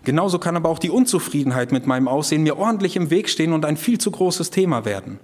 Genauso 0.04 0.38
kann 0.38 0.56
aber 0.56 0.68
auch 0.68 0.80
die 0.80 0.90
Unzufriedenheit 0.90 1.70
mit 1.70 1.86
meinem 1.86 2.08
Aussehen 2.08 2.42
mir 2.42 2.58
ordentlich 2.58 2.96
im 2.96 3.10
Weg 3.10 3.28
stehen 3.28 3.52
und 3.52 3.64
ein 3.64 3.76
viel 3.76 3.98
zu 3.98 4.10
großes 4.10 4.50
Thema 4.50 4.84
werden. 4.84 5.20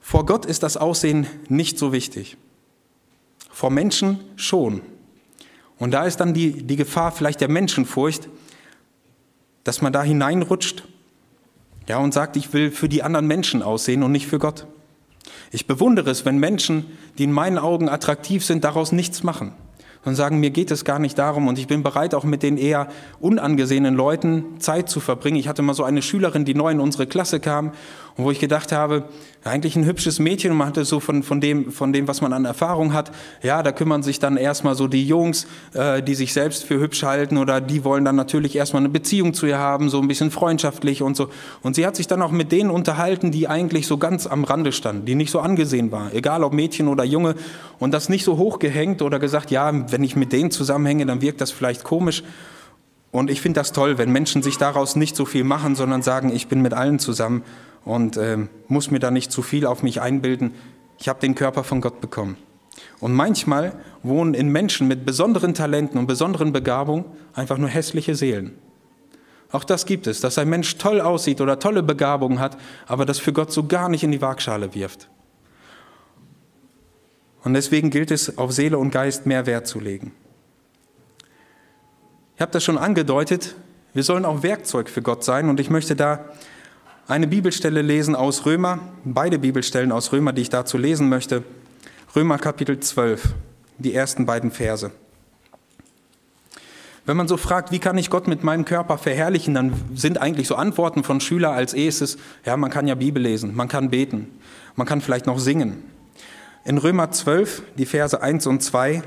Vor 0.00 0.26
Gott 0.26 0.46
ist 0.46 0.62
das 0.62 0.76
Aussehen 0.76 1.26
nicht 1.48 1.78
so 1.78 1.92
wichtig. 1.92 2.36
Vor 3.50 3.70
Menschen 3.70 4.20
schon. 4.36 4.80
Und 5.78 5.92
da 5.92 6.04
ist 6.04 6.18
dann 6.18 6.34
die, 6.34 6.62
die 6.62 6.76
Gefahr 6.76 7.12
vielleicht 7.12 7.40
der 7.40 7.48
Menschenfurcht, 7.48 8.28
dass 9.64 9.82
man 9.82 9.92
da 9.92 10.02
hineinrutscht 10.02 10.84
ja, 11.86 11.98
und 11.98 12.14
sagt, 12.14 12.36
ich 12.36 12.52
will 12.52 12.70
für 12.70 12.88
die 12.88 13.02
anderen 13.02 13.26
Menschen 13.26 13.62
aussehen 13.62 14.02
und 14.02 14.12
nicht 14.12 14.26
für 14.26 14.38
Gott. 14.38 14.66
Ich 15.50 15.66
bewundere 15.66 16.10
es, 16.10 16.24
wenn 16.24 16.38
Menschen, 16.38 16.86
die 17.18 17.24
in 17.24 17.32
meinen 17.32 17.58
Augen 17.58 17.88
attraktiv 17.88 18.44
sind, 18.44 18.64
daraus 18.64 18.92
nichts 18.92 19.22
machen 19.22 19.52
und 20.04 20.14
sagen, 20.14 20.40
mir 20.40 20.50
geht 20.50 20.70
es 20.70 20.84
gar 20.84 20.98
nicht 20.98 21.18
darum 21.18 21.48
und 21.48 21.58
ich 21.58 21.66
bin 21.66 21.82
bereit, 21.82 22.14
auch 22.14 22.24
mit 22.24 22.42
den 22.42 22.56
eher 22.56 22.88
unangesehenen 23.20 23.94
Leuten 23.94 24.60
Zeit 24.60 24.88
zu 24.88 25.00
verbringen. 25.00 25.36
Ich 25.36 25.48
hatte 25.48 25.62
mal 25.62 25.74
so 25.74 25.84
eine 25.84 26.02
Schülerin, 26.02 26.44
die 26.44 26.54
neu 26.54 26.70
in 26.70 26.80
unsere 26.80 27.06
Klasse 27.06 27.40
kam 27.40 27.72
und 28.16 28.24
wo 28.24 28.30
ich 28.30 28.38
gedacht 28.38 28.70
habe, 28.70 29.04
eigentlich 29.42 29.76
ein 29.76 29.84
hübsches 29.84 30.18
Mädchen 30.20 30.52
und 30.52 30.56
man 30.56 30.68
hatte 30.68 30.84
so 30.84 31.00
von, 31.00 31.22
von, 31.22 31.40
dem, 31.40 31.72
von 31.72 31.92
dem, 31.92 32.08
was 32.08 32.20
man 32.20 32.32
an 32.32 32.44
Erfahrung 32.44 32.92
hat, 32.92 33.10
ja, 33.42 33.62
da 33.62 33.72
kümmern 33.72 34.02
sich 34.02 34.18
dann 34.18 34.36
erstmal 34.36 34.74
so 34.74 34.86
die 34.86 35.06
Jungs, 35.06 35.46
äh, 35.74 36.02
die 36.02 36.14
sich 36.14 36.32
selbst 36.32 36.64
für 36.64 36.78
hübsch 36.80 37.02
halten 37.02 37.36
oder 37.36 37.60
die 37.60 37.84
wollen 37.84 38.04
dann 38.04 38.16
natürlich 38.16 38.56
erstmal 38.56 38.80
eine 38.80 38.88
Beziehung 38.88 39.34
zu 39.34 39.46
ihr 39.46 39.58
haben, 39.58 39.90
so 39.90 40.00
ein 40.00 40.08
bisschen 40.08 40.30
freundschaftlich 40.30 41.02
und 41.02 41.16
so. 41.16 41.28
Und 41.62 41.74
sie 41.74 41.86
hat 41.86 41.96
sich 41.96 42.06
dann 42.06 42.22
auch 42.22 42.30
mit 42.30 42.52
denen 42.52 42.70
unterhalten, 42.70 43.32
die 43.32 43.48
eigentlich 43.48 43.86
so 43.86 43.98
ganz 43.98 44.26
am 44.26 44.44
Rande 44.44 44.72
standen, 44.72 45.04
die 45.06 45.16
nicht 45.16 45.30
so 45.30 45.40
angesehen 45.40 45.90
waren, 45.92 46.12
egal 46.12 46.44
ob 46.44 46.52
Mädchen 46.52 46.88
oder 46.88 47.04
Junge 47.04 47.34
und 47.80 47.92
das 47.92 48.08
nicht 48.08 48.24
so 48.24 48.38
hochgehängt 48.38 49.02
oder 49.02 49.18
gesagt, 49.18 49.50
ja, 49.50 49.72
wenn 49.90 50.04
ich 50.04 50.14
mit 50.14 50.32
denen 50.32 50.50
zusammenhänge, 50.50 51.04
dann 51.04 51.20
wirkt 51.20 51.40
das 51.40 51.50
vielleicht 51.50 51.84
komisch. 51.84 52.22
Und 53.14 53.30
ich 53.30 53.40
finde 53.40 53.60
das 53.60 53.70
toll, 53.70 53.96
wenn 53.96 54.10
Menschen 54.10 54.42
sich 54.42 54.58
daraus 54.58 54.96
nicht 54.96 55.14
so 55.14 55.24
viel 55.24 55.44
machen, 55.44 55.76
sondern 55.76 56.02
sagen, 56.02 56.34
ich 56.34 56.48
bin 56.48 56.62
mit 56.62 56.74
allen 56.74 56.98
zusammen 56.98 57.44
und 57.84 58.16
äh, 58.16 58.38
muss 58.66 58.90
mir 58.90 58.98
da 58.98 59.12
nicht 59.12 59.30
zu 59.30 59.40
viel 59.40 59.66
auf 59.66 59.84
mich 59.84 60.00
einbilden. 60.00 60.52
Ich 60.98 61.08
habe 61.08 61.20
den 61.20 61.36
Körper 61.36 61.62
von 61.62 61.80
Gott 61.80 62.00
bekommen. 62.00 62.36
Und 62.98 63.12
manchmal 63.12 63.76
wohnen 64.02 64.34
in 64.34 64.48
Menschen 64.48 64.88
mit 64.88 65.06
besonderen 65.06 65.54
Talenten 65.54 65.96
und 65.96 66.08
besonderen 66.08 66.52
Begabungen 66.52 67.04
einfach 67.34 67.56
nur 67.56 67.68
hässliche 67.68 68.16
Seelen. 68.16 68.58
Auch 69.52 69.62
das 69.62 69.86
gibt 69.86 70.08
es, 70.08 70.20
dass 70.20 70.36
ein 70.36 70.48
Mensch 70.48 70.76
toll 70.78 71.00
aussieht 71.00 71.40
oder 71.40 71.60
tolle 71.60 71.84
Begabungen 71.84 72.40
hat, 72.40 72.56
aber 72.88 73.06
das 73.06 73.20
für 73.20 73.32
Gott 73.32 73.52
so 73.52 73.68
gar 73.68 73.88
nicht 73.88 74.02
in 74.02 74.10
die 74.10 74.22
Waagschale 74.22 74.74
wirft. 74.74 75.08
Und 77.44 77.54
deswegen 77.54 77.90
gilt 77.90 78.10
es, 78.10 78.38
auf 78.38 78.50
Seele 78.50 78.76
und 78.76 78.90
Geist 78.90 79.24
mehr 79.24 79.46
Wert 79.46 79.68
zu 79.68 79.78
legen. 79.78 80.10
Ich 82.36 82.40
habe 82.40 82.50
das 82.50 82.64
schon 82.64 82.78
angedeutet, 82.78 83.54
wir 83.92 84.02
sollen 84.02 84.24
auch 84.24 84.42
Werkzeug 84.42 84.88
für 84.88 85.02
Gott 85.02 85.22
sein 85.22 85.48
und 85.48 85.60
ich 85.60 85.70
möchte 85.70 85.94
da 85.94 86.24
eine 87.06 87.28
Bibelstelle 87.28 87.80
lesen 87.80 88.16
aus 88.16 88.44
Römer, 88.44 88.80
beide 89.04 89.38
Bibelstellen 89.38 89.92
aus 89.92 90.12
Römer, 90.12 90.32
die 90.32 90.42
ich 90.42 90.50
dazu 90.50 90.76
lesen 90.76 91.08
möchte. 91.08 91.44
Römer 92.16 92.38
Kapitel 92.38 92.80
12, 92.80 93.34
die 93.78 93.94
ersten 93.94 94.26
beiden 94.26 94.50
Verse. 94.50 94.90
Wenn 97.06 97.16
man 97.16 97.28
so 97.28 97.36
fragt, 97.36 97.70
wie 97.70 97.78
kann 97.78 97.98
ich 97.98 98.10
Gott 98.10 98.26
mit 98.26 98.42
meinem 98.42 98.64
Körper 98.64 98.98
verherrlichen, 98.98 99.54
dann 99.54 99.72
sind 99.94 100.20
eigentlich 100.20 100.48
so 100.48 100.56
Antworten 100.56 101.04
von 101.04 101.20
Schülern 101.20 101.54
als 101.54 101.72
erstes, 101.72 102.16
ja, 102.44 102.56
man 102.56 102.70
kann 102.72 102.88
ja 102.88 102.96
Bibel 102.96 103.22
lesen, 103.22 103.54
man 103.54 103.68
kann 103.68 103.90
beten, 103.90 104.26
man 104.74 104.88
kann 104.88 105.00
vielleicht 105.00 105.26
noch 105.26 105.38
singen. 105.38 105.84
In 106.64 106.78
Römer 106.78 107.12
12, 107.12 107.62
die 107.78 107.86
Verse 107.86 108.20
1 108.20 108.48
und 108.48 108.60
2, 108.60 109.04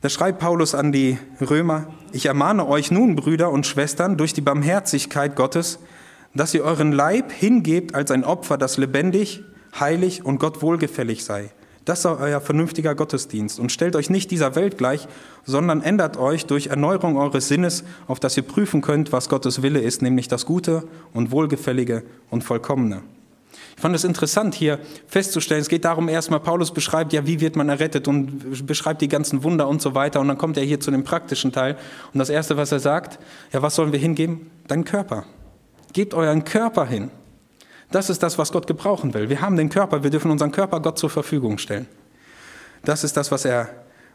da 0.00 0.08
schreibt 0.08 0.38
Paulus 0.38 0.74
an 0.74 0.92
die 0.92 1.18
Römer, 1.40 1.88
ich 2.12 2.26
ermahne 2.26 2.66
euch 2.66 2.90
nun, 2.90 3.16
Brüder 3.16 3.50
und 3.50 3.66
Schwestern, 3.66 4.16
durch 4.16 4.32
die 4.32 4.40
Barmherzigkeit 4.40 5.36
Gottes, 5.36 5.78
dass 6.34 6.54
ihr 6.54 6.64
euren 6.64 6.92
Leib 6.92 7.32
hingebt 7.32 7.94
als 7.94 8.10
ein 8.10 8.24
Opfer, 8.24 8.56
das 8.56 8.78
lebendig, 8.78 9.42
heilig 9.78 10.24
und 10.24 10.38
Gott 10.38 10.62
wohlgefällig 10.62 11.24
sei. 11.24 11.50
Das 11.84 12.02
sei 12.02 12.10
euer 12.10 12.40
vernünftiger 12.40 12.94
Gottesdienst. 12.94 13.58
Und 13.58 13.72
stellt 13.72 13.96
euch 13.96 14.10
nicht 14.10 14.30
dieser 14.30 14.54
Welt 14.54 14.78
gleich, 14.78 15.08
sondern 15.44 15.82
ändert 15.82 16.18
euch 16.18 16.46
durch 16.46 16.68
Erneuerung 16.68 17.16
eures 17.16 17.48
Sinnes, 17.48 17.84
auf 18.06 18.20
dass 18.20 18.36
ihr 18.36 18.42
prüfen 18.42 18.80
könnt, 18.80 19.12
was 19.12 19.28
Gottes 19.28 19.62
Wille 19.62 19.80
ist, 19.80 20.02
nämlich 20.02 20.28
das 20.28 20.46
Gute 20.46 20.84
und 21.12 21.30
Wohlgefällige 21.30 22.04
und 22.30 22.44
Vollkommene. 22.44 23.02
Ich 23.80 23.82
fand 23.82 23.96
es 23.96 24.04
interessant 24.04 24.54
hier 24.54 24.78
festzustellen, 25.06 25.62
es 25.62 25.70
geht 25.70 25.86
darum, 25.86 26.10
erstmal 26.10 26.40
Paulus 26.40 26.70
beschreibt, 26.70 27.14
ja, 27.14 27.26
wie 27.26 27.40
wird 27.40 27.56
man 27.56 27.70
errettet 27.70 28.08
und 28.08 28.66
beschreibt 28.66 29.00
die 29.00 29.08
ganzen 29.08 29.42
Wunder 29.42 29.68
und 29.68 29.80
so 29.80 29.94
weiter. 29.94 30.20
Und 30.20 30.28
dann 30.28 30.36
kommt 30.36 30.58
er 30.58 30.64
hier 30.64 30.80
zu 30.80 30.90
dem 30.90 31.02
praktischen 31.02 31.50
Teil. 31.50 31.78
Und 32.12 32.18
das 32.18 32.28
Erste, 32.28 32.58
was 32.58 32.72
er 32.72 32.80
sagt, 32.80 33.18
ja, 33.54 33.62
was 33.62 33.76
sollen 33.76 33.90
wir 33.92 33.98
hingeben? 33.98 34.50
Deinen 34.68 34.84
Körper. 34.84 35.24
Gebt 35.94 36.12
euren 36.12 36.44
Körper 36.44 36.84
hin. 36.84 37.10
Das 37.90 38.10
ist 38.10 38.22
das, 38.22 38.36
was 38.36 38.52
Gott 38.52 38.66
gebrauchen 38.66 39.14
will. 39.14 39.30
Wir 39.30 39.40
haben 39.40 39.56
den 39.56 39.70
Körper, 39.70 40.02
wir 40.02 40.10
dürfen 40.10 40.30
unseren 40.30 40.52
Körper 40.52 40.80
Gott 40.80 40.98
zur 40.98 41.08
Verfügung 41.08 41.56
stellen. 41.56 41.86
Das 42.84 43.02
ist 43.02 43.16
das, 43.16 43.32
was 43.32 43.46
er, 43.46 43.70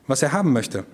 was 0.05 0.21
er 0.21 0.31
haben 0.31 0.53
möchte. 0.53 0.85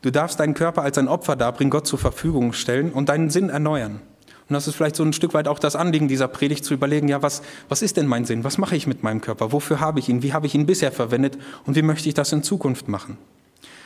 Du 0.00 0.10
darfst 0.10 0.40
deinen 0.40 0.54
Körper 0.54 0.80
als 0.80 0.96
ein 0.96 1.06
Opfer 1.06 1.36
darbringen, 1.36 1.70
Gott 1.70 1.86
zur 1.86 1.98
Verfügung 1.98 2.54
stellen 2.54 2.92
und 2.92 3.10
deinen 3.10 3.28
Sinn 3.28 3.50
erneuern. 3.50 4.00
Und 4.48 4.54
das 4.54 4.66
ist 4.66 4.74
vielleicht 4.74 4.96
so 4.96 5.04
ein 5.04 5.12
Stück 5.12 5.34
weit 5.34 5.48
auch 5.48 5.58
das 5.58 5.76
Anliegen 5.76 6.08
dieser 6.08 6.28
Predigt, 6.28 6.64
zu 6.64 6.74
überlegen, 6.74 7.08
ja, 7.08 7.22
was, 7.22 7.42
was 7.68 7.82
ist 7.82 7.96
denn 7.96 8.06
mein 8.06 8.24
Sinn? 8.24 8.44
Was 8.44 8.58
mache 8.58 8.76
ich 8.76 8.86
mit 8.86 9.02
meinem 9.02 9.20
Körper? 9.20 9.52
Wofür 9.52 9.80
habe 9.80 9.98
ich 9.98 10.08
ihn? 10.08 10.22
Wie 10.22 10.32
habe 10.32 10.46
ich 10.46 10.54
ihn 10.54 10.66
bisher 10.66 10.92
verwendet? 10.92 11.38
Und 11.64 11.76
wie 11.76 11.82
möchte 11.82 12.08
ich 12.08 12.14
das 12.14 12.32
in 12.32 12.42
Zukunft 12.42 12.88
machen? 12.88 13.18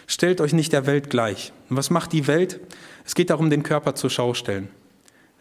Stellt 0.07 0.40
euch 0.40 0.52
nicht 0.52 0.72
der 0.72 0.86
Welt 0.86 1.11
gleich. 1.11 1.52
Und 1.68 1.76
was 1.76 1.90
macht 1.90 2.12
die 2.12 2.26
Welt? 2.26 2.61
Es 3.04 3.14
geht 3.14 3.30
darum, 3.30 3.50
den 3.50 3.62
Körper 3.62 3.94
zur 3.94 4.11
Schau 4.11 4.34
stellen. 4.34 4.68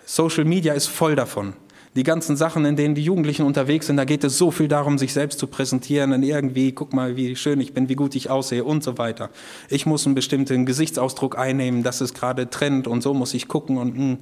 Social 0.05 0.45
Media 0.45 0.73
ist 0.73 0.87
voll 0.87 1.15
davon. 1.15 1.53
Die 1.95 2.03
ganzen 2.03 2.35
Sachen, 2.35 2.65
in 2.65 2.75
denen 2.75 2.93
die 2.93 3.03
Jugendlichen 3.03 3.45
unterwegs 3.45 3.87
sind, 3.87 3.95
da 3.95 4.03
geht 4.03 4.25
es 4.25 4.37
so 4.37 4.51
viel 4.51 4.67
darum, 4.67 4.97
sich 4.97 5.13
selbst 5.13 5.39
zu 5.39 5.47
präsentieren 5.47 6.11
und 6.11 6.23
irgendwie, 6.23 6.73
guck 6.73 6.93
mal, 6.93 7.15
wie 7.15 7.37
schön 7.37 7.61
ich 7.61 7.73
bin, 7.73 7.87
wie 7.87 7.95
gut 7.95 8.15
ich 8.15 8.29
aussehe 8.29 8.65
und 8.65 8.83
so 8.83 8.97
weiter. 8.97 9.29
Ich 9.69 9.85
muss 9.85 10.05
einen 10.05 10.13
bestimmten 10.13 10.65
Gesichtsausdruck 10.65 11.37
einnehmen, 11.37 11.83
das 11.83 12.01
ist 12.01 12.13
gerade 12.13 12.49
Trend 12.49 12.87
und 12.87 13.01
so 13.01 13.13
muss 13.13 13.33
ich 13.33 13.47
gucken 13.47 13.77
und, 13.77 13.95
hm, 13.95 14.17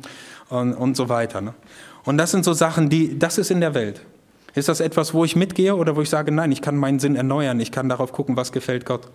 und, 0.49 0.73
und 0.73 0.95
so 0.95 1.09
weiter. 1.09 1.41
Ne? 1.41 1.55
Und 2.03 2.19
das 2.19 2.29
sind 2.29 2.45
so 2.45 2.53
Sachen, 2.53 2.89
die, 2.89 3.17
das 3.17 3.39
ist 3.39 3.49
in 3.49 3.59
der 3.59 3.73
Welt. 3.73 4.05
Ist 4.53 4.69
das 4.69 4.79
etwas, 4.79 5.15
wo 5.15 5.25
ich 5.25 5.35
mitgehe 5.35 5.75
oder 5.75 5.95
wo 5.95 6.01
ich 6.01 6.09
sage, 6.09 6.31
nein, 6.31 6.51
ich 6.51 6.61
kann 6.61 6.77
meinen 6.77 6.99
Sinn 6.99 7.15
erneuern, 7.15 7.59
ich 7.59 7.71
kann 7.71 7.89
darauf 7.89 8.11
gucken, 8.11 8.37
was 8.37 8.51
gefällt 8.51 8.85
Gott? 8.85 9.09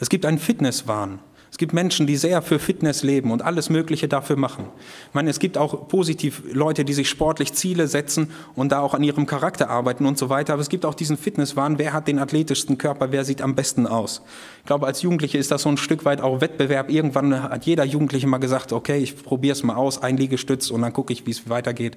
Es 0.00 0.08
gibt 0.08 0.24
einen 0.24 0.38
Fitnesswahn. 0.38 1.18
Es 1.54 1.58
gibt 1.58 1.72
Menschen, 1.72 2.08
die 2.08 2.16
sehr 2.16 2.42
für 2.42 2.58
Fitness 2.58 3.04
leben 3.04 3.30
und 3.30 3.42
alles 3.42 3.70
Mögliche 3.70 4.08
dafür 4.08 4.34
machen. 4.34 4.64
Ich 5.10 5.14
meine, 5.14 5.30
es 5.30 5.38
gibt 5.38 5.56
auch 5.56 5.86
positiv 5.86 6.42
Leute, 6.52 6.84
die 6.84 6.92
sich 6.92 7.08
sportlich 7.08 7.52
Ziele 7.52 7.86
setzen 7.86 8.32
und 8.56 8.72
da 8.72 8.80
auch 8.80 8.92
an 8.92 9.04
ihrem 9.04 9.24
Charakter 9.24 9.70
arbeiten 9.70 10.04
und 10.04 10.18
so 10.18 10.28
weiter. 10.28 10.54
Aber 10.54 10.62
es 10.62 10.68
gibt 10.68 10.84
auch 10.84 10.96
diesen 10.96 11.16
Fitnesswahn, 11.16 11.78
wer 11.78 11.92
hat 11.92 12.08
den 12.08 12.18
athletischsten 12.18 12.76
Körper, 12.76 13.12
wer 13.12 13.24
sieht 13.24 13.40
am 13.40 13.54
besten 13.54 13.86
aus. 13.86 14.22
Ich 14.58 14.66
glaube, 14.66 14.88
als 14.88 15.02
Jugendliche 15.02 15.38
ist 15.38 15.52
das 15.52 15.62
so 15.62 15.68
ein 15.68 15.76
Stück 15.76 16.04
weit 16.04 16.20
auch 16.20 16.40
Wettbewerb. 16.40 16.90
Irgendwann 16.90 17.44
hat 17.44 17.66
jeder 17.66 17.84
Jugendliche 17.84 18.26
mal 18.26 18.38
gesagt, 18.38 18.72
okay, 18.72 18.98
ich 18.98 19.22
probiere 19.22 19.52
es 19.52 19.62
mal 19.62 19.76
aus, 19.76 20.02
ein 20.02 20.16
Liegestütz 20.16 20.72
und 20.72 20.82
dann 20.82 20.92
gucke 20.92 21.12
ich, 21.12 21.24
wie 21.24 21.30
es 21.30 21.48
weitergeht. 21.48 21.96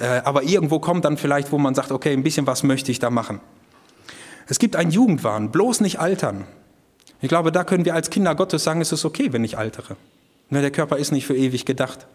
Äh, 0.00 0.22
aber 0.24 0.42
irgendwo 0.42 0.80
kommt 0.80 1.04
dann 1.04 1.16
vielleicht, 1.16 1.52
wo 1.52 1.58
man 1.58 1.76
sagt, 1.76 1.92
okay, 1.92 2.12
ein 2.12 2.24
bisschen 2.24 2.48
was 2.48 2.64
möchte 2.64 2.90
ich 2.90 2.98
da 2.98 3.10
machen. 3.10 3.38
Es 4.48 4.58
gibt 4.58 4.74
einen 4.74 4.90
Jugendwahn, 4.90 5.52
bloß 5.52 5.80
nicht 5.80 6.00
altern. 6.00 6.44
Ich 7.20 7.28
glaube, 7.28 7.52
da 7.52 7.64
können 7.64 7.84
wir 7.84 7.94
als 7.94 8.10
Kinder 8.10 8.34
Gottes 8.34 8.64
sagen, 8.64 8.80
es 8.80 8.92
ist 8.92 9.04
okay, 9.04 9.32
wenn 9.32 9.44
ich 9.44 9.58
altere. 9.58 9.96
Der 10.50 10.70
Körper 10.70 10.96
ist 10.96 11.12
nicht 11.12 11.26
für 11.26 11.36
ewig 11.36 11.64
gedacht. 11.64 12.06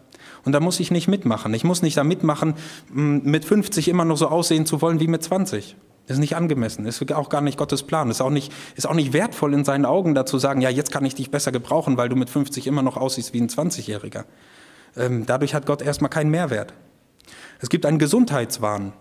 Und 0.44 0.52
da 0.52 0.60
muss 0.60 0.80
ich 0.80 0.90
nicht 0.90 1.08
mitmachen. 1.08 1.54
Ich 1.54 1.64
muss 1.64 1.82
nicht 1.82 1.96
da 1.96 2.04
mitmachen, 2.04 2.54
mit 2.90 3.44
50 3.44 3.88
immer 3.88 4.04
noch 4.04 4.16
so 4.16 4.28
aussehen 4.28 4.66
zu 4.66 4.80
wollen 4.80 5.00
wie 5.00 5.06
mit 5.06 5.22
20. 5.22 5.76
Das 6.06 6.16
ist 6.16 6.20
nicht 6.20 6.34
angemessen. 6.34 6.84
Das 6.84 7.00
ist 7.00 7.12
auch 7.12 7.28
gar 7.28 7.40
nicht 7.42 7.58
Gottes 7.58 7.84
Plan. 7.84 8.08
Das 8.08 8.16
ist 8.16 8.20
auch 8.22 8.30
nicht, 8.30 8.52
ist 8.74 8.86
auch 8.86 8.94
nicht 8.94 9.12
wertvoll 9.12 9.54
in 9.54 9.64
seinen 9.64 9.84
Augen 9.84 10.14
dazu 10.14 10.38
sagen, 10.38 10.60
ja, 10.60 10.70
jetzt 10.70 10.90
kann 10.90 11.04
ich 11.04 11.14
dich 11.14 11.30
besser 11.30 11.52
gebrauchen, 11.52 11.96
weil 11.96 12.08
du 12.08 12.16
mit 12.16 12.28
50 12.28 12.66
immer 12.66 12.82
noch 12.82 12.96
aussiehst 12.96 13.34
wie 13.34 13.40
ein 13.40 13.48
20-Jähriger. 13.48 14.24
Ähm, 14.96 15.26
dadurch 15.26 15.54
hat 15.54 15.66
Gott 15.66 15.80
erstmal 15.80 16.10
keinen 16.10 16.30
Mehrwert. 16.30 16.74
Es 17.60 17.68
gibt 17.68 17.86
einen 17.86 17.98
Gesundheitswahn. 17.98 18.92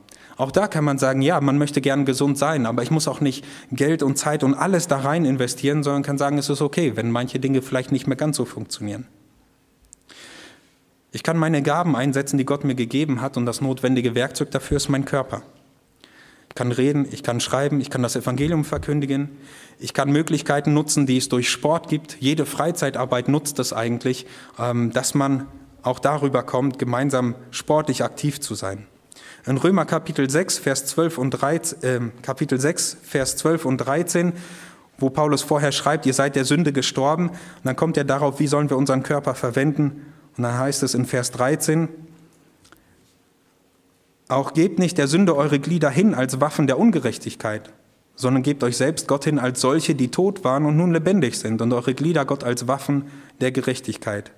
Auch 0.42 0.50
da 0.50 0.68
kann 0.68 0.84
man 0.84 0.98
sagen, 0.98 1.22
ja, 1.22 1.40
man 1.40 1.60
möchte 1.60 1.82
gern 1.82 2.04
gesund 2.04 2.36
sein, 2.36 2.66
aber 2.66 2.82
ich 2.82 2.90
muss 2.90 3.08
auch 3.08 3.22
nicht 3.22 3.46
Geld 3.72 4.02
und 4.02 4.18
Zeit 4.18 4.44
und 4.44 4.56
alles 4.56 4.88
da 4.88 4.98
rein 4.98 5.24
investieren, 5.24 5.84
sondern 5.84 6.02
kann 6.02 6.18
sagen, 6.18 6.40
es 6.40 6.50
ist 6.50 6.64
okay, 6.64 6.94
wenn 6.96 7.12
manche 7.12 7.40
Dinge 7.40 7.62
vielleicht 7.62 7.92
nicht 7.92 8.08
mehr 8.08 8.16
ganz 8.18 8.38
so 8.38 8.46
funktionieren. 8.46 9.06
Ich 11.12 11.22
kann 11.22 11.38
meine 11.38 11.62
Gaben 11.62 11.96
einsetzen, 11.96 12.40
die 12.40 12.46
Gott 12.46 12.64
mir 12.64 12.74
gegeben 12.74 13.22
hat, 13.22 13.38
und 13.38 13.46
das 13.46 13.62
notwendige 13.62 14.16
Werkzeug 14.16 14.50
dafür 14.50 14.78
ist 14.78 14.90
mein 14.90 15.06
Körper. 15.06 15.44
Ich 16.50 16.56
kann 16.56 16.72
reden, 16.72 17.08
ich 17.12 17.22
kann 17.22 17.40
schreiben, 17.40 17.80
ich 17.80 17.92
kann 17.92 18.02
das 18.02 18.16
Evangelium 18.16 18.66
verkündigen, 18.66 19.30
ich 19.78 19.94
kann 19.94 20.12
Möglichkeiten 20.12 20.74
nutzen, 20.74 21.06
die 21.06 21.18
es 21.18 21.30
durch 21.30 21.52
Sport 21.52 21.88
gibt. 21.88 22.18
Jede 22.20 22.48
Freizeitarbeit 22.48 23.28
nutzt 23.28 23.60
das 23.60 23.74
eigentlich, 23.74 24.26
ähm, 24.58 24.92
dass 24.92 25.14
man 25.14 25.46
auch 25.84 26.00
darüber 26.00 26.42
kommt, 26.42 26.80
gemeinsam 26.80 27.36
sportlich 27.52 28.04
aktiv 28.04 28.42
zu 28.42 28.56
sein. 28.56 28.88
In 29.48 29.58
Römer 29.58 29.86
Kapitel 29.86 30.30
6, 30.30 30.60
Vers 30.60 30.86
12 30.86 31.18
und 31.18 31.32
13, 31.32 31.82
äh, 31.82 32.00
Kapitel 32.22 32.60
6, 32.60 32.98
Vers 33.02 33.38
12 33.38 33.66
und 33.66 33.78
13, 33.78 34.34
wo 35.00 35.10
Paulus 35.10 35.42
vorher 35.42 35.72
schreibt, 35.72 36.06
ihr 36.06 36.14
seid 36.14 36.36
der 36.36 36.46
Sünde 36.46 36.72
gestorben, 36.72 37.30
und 37.30 37.38
dann 37.64 37.76
kommt 37.76 37.98
er 37.98 38.04
darauf, 38.04 38.40
wie 38.40 38.46
sollen 38.46 38.70
wir 38.70 38.78
unseren 38.78 39.02
Körper 39.02 39.34
verwenden? 39.34 40.06
Und 40.38 40.44
dann 40.44 40.60
heißt 40.60 40.84
es 40.84 40.94
in 40.94 41.06
Vers 41.06 41.32
13, 41.32 41.90
auch 44.28 44.54
gebt 44.54 44.78
nicht 44.78 45.00
der 45.00 45.08
Sünde 45.08 45.36
eure 45.36 45.60
Glieder 45.60 45.90
hin 45.90 46.14
als 46.14 46.40
Waffen 46.40 46.68
der 46.68 46.78
Ungerechtigkeit, 46.78 47.74
sondern 48.16 48.44
gebt 48.44 48.64
euch 48.64 48.78
selbst 48.78 49.08
Gott 49.08 49.24
hin 49.24 49.40
als 49.40 49.60
solche, 49.60 49.96
die 49.96 50.12
tot 50.12 50.44
waren 50.44 50.68
und 50.68 50.78
nun 50.78 50.94
lebendig 50.94 51.40
sind, 51.40 51.64
und 51.64 51.74
eure 51.74 51.96
Glieder 51.96 52.26
Gott 52.26 52.44
als 52.44 52.68
Waffen 52.68 53.06
der 53.42 53.52
Gerechtigkeit. 53.52 54.32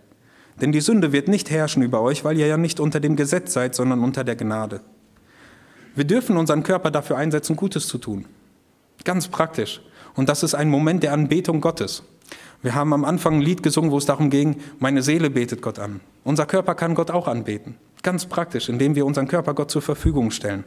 Denn 0.62 0.72
die 0.72 0.82
Sünde 0.82 1.12
wird 1.12 1.28
nicht 1.28 1.50
herrschen 1.50 1.84
über 1.84 2.02
euch, 2.02 2.24
weil 2.24 2.38
ihr 2.38 2.48
ja 2.48 2.58
nicht 2.58 2.80
unter 2.80 3.02
dem 3.02 3.18
Gesetz 3.18 3.52
seid, 3.52 3.76
sondern 3.76 4.02
unter 4.02 4.24
der 4.24 4.38
Gnade. 4.38 4.82
Wir 5.96 6.06
dürfen 6.06 6.38
unseren 6.38 6.64
Körper 6.64 6.92
dafür 6.92 7.18
einsetzen, 7.18 7.56
Gutes 7.56 7.88
zu 7.88 7.98
tun. 7.98 8.26
Ganz 9.04 9.28
praktisch. 9.28 9.82
Und 10.16 10.30
das 10.30 10.44
ist 10.44 10.56
ein 10.56 10.70
Moment 10.70 11.04
der 11.04 11.14
Anbetung 11.14 11.62
Gottes. 11.62 12.04
Wir 12.62 12.76
haben 12.76 12.94
am 12.94 13.04
Anfang 13.04 13.36
ein 13.36 13.42
Lied 13.42 13.62
gesungen, 13.62 13.92
wo 13.92 13.98
es 13.98 14.06
darum 14.06 14.30
ging, 14.30 14.62
meine 14.80 15.02
Seele 15.02 15.30
betet 15.30 15.62
Gott 15.62 15.80
an. 15.80 16.00
Unser 16.24 16.46
Körper 16.46 16.76
kann 16.76 16.96
Gott 16.96 17.12
auch 17.12 17.28
anbeten. 17.28 17.76
Ganz 18.02 18.26
praktisch, 18.26 18.70
indem 18.70 18.96
wir 18.96 19.06
unseren 19.06 19.28
Körper 19.28 19.54
Gott 19.54 19.70
zur 19.70 19.82
Verfügung 19.82 20.32
stellen. 20.32 20.64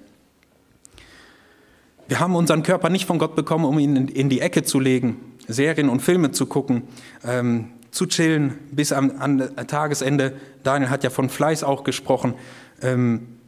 Wir 2.09 2.20
haben 2.20 2.37
unseren 2.37 2.62
Körper 2.62 2.89
nicht 2.89 3.07
von 3.07 3.18
Gott 3.18 3.35
bekommen, 3.35 3.64
um 3.64 3.79
ihn 3.79 4.09
in 4.09 4.29
die 4.29 4.41
Ecke 4.41 4.62
zu 4.62 4.79
legen, 4.79 5.16
Serien 5.49 5.89
und 5.89 6.01
Filme 6.01 6.31
zu 6.31 6.47
gucken, 6.47 6.85
ähm, 7.24 7.72
zu 7.91 8.07
chillen 8.07 8.59
bis 8.70 8.93
am, 8.93 9.12
an 9.18 9.39
Tagesende. 9.66 10.35
Daniel 10.62 10.91
hat 10.91 11.03
ja 11.03 11.11
von 11.11 11.31
Fleiß 11.31 11.64
auch 11.64 11.83
gesprochen. 11.83 12.35
Ähm, 12.83 13.39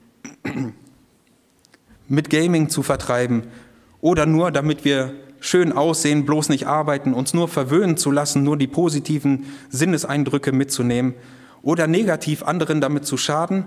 mit 2.09 2.31
Gaming 2.31 2.69
zu 2.69 2.83
vertreiben 2.83 3.45
oder 4.01 4.27
nur 4.27 4.51
damit 4.51 4.85
wir 4.85 5.15
schön 5.41 5.73
aussehen, 5.73 6.25
bloß 6.25 6.49
nicht 6.49 6.67
arbeiten, 6.67 7.15
uns 7.15 7.35
nur 7.35 7.49
verwöhnen 7.49 7.97
zu 7.97 8.11
lassen, 8.11 8.43
nur 8.43 8.57
die 8.57 8.67
positiven 8.67 9.47
Sinneseindrücke 9.71 10.53
mitzunehmen 10.53 11.15
oder 11.63 11.87
negativ 11.87 12.43
anderen 12.43 12.81
damit 12.81 13.07
zu 13.07 13.17
schaden, 13.17 13.67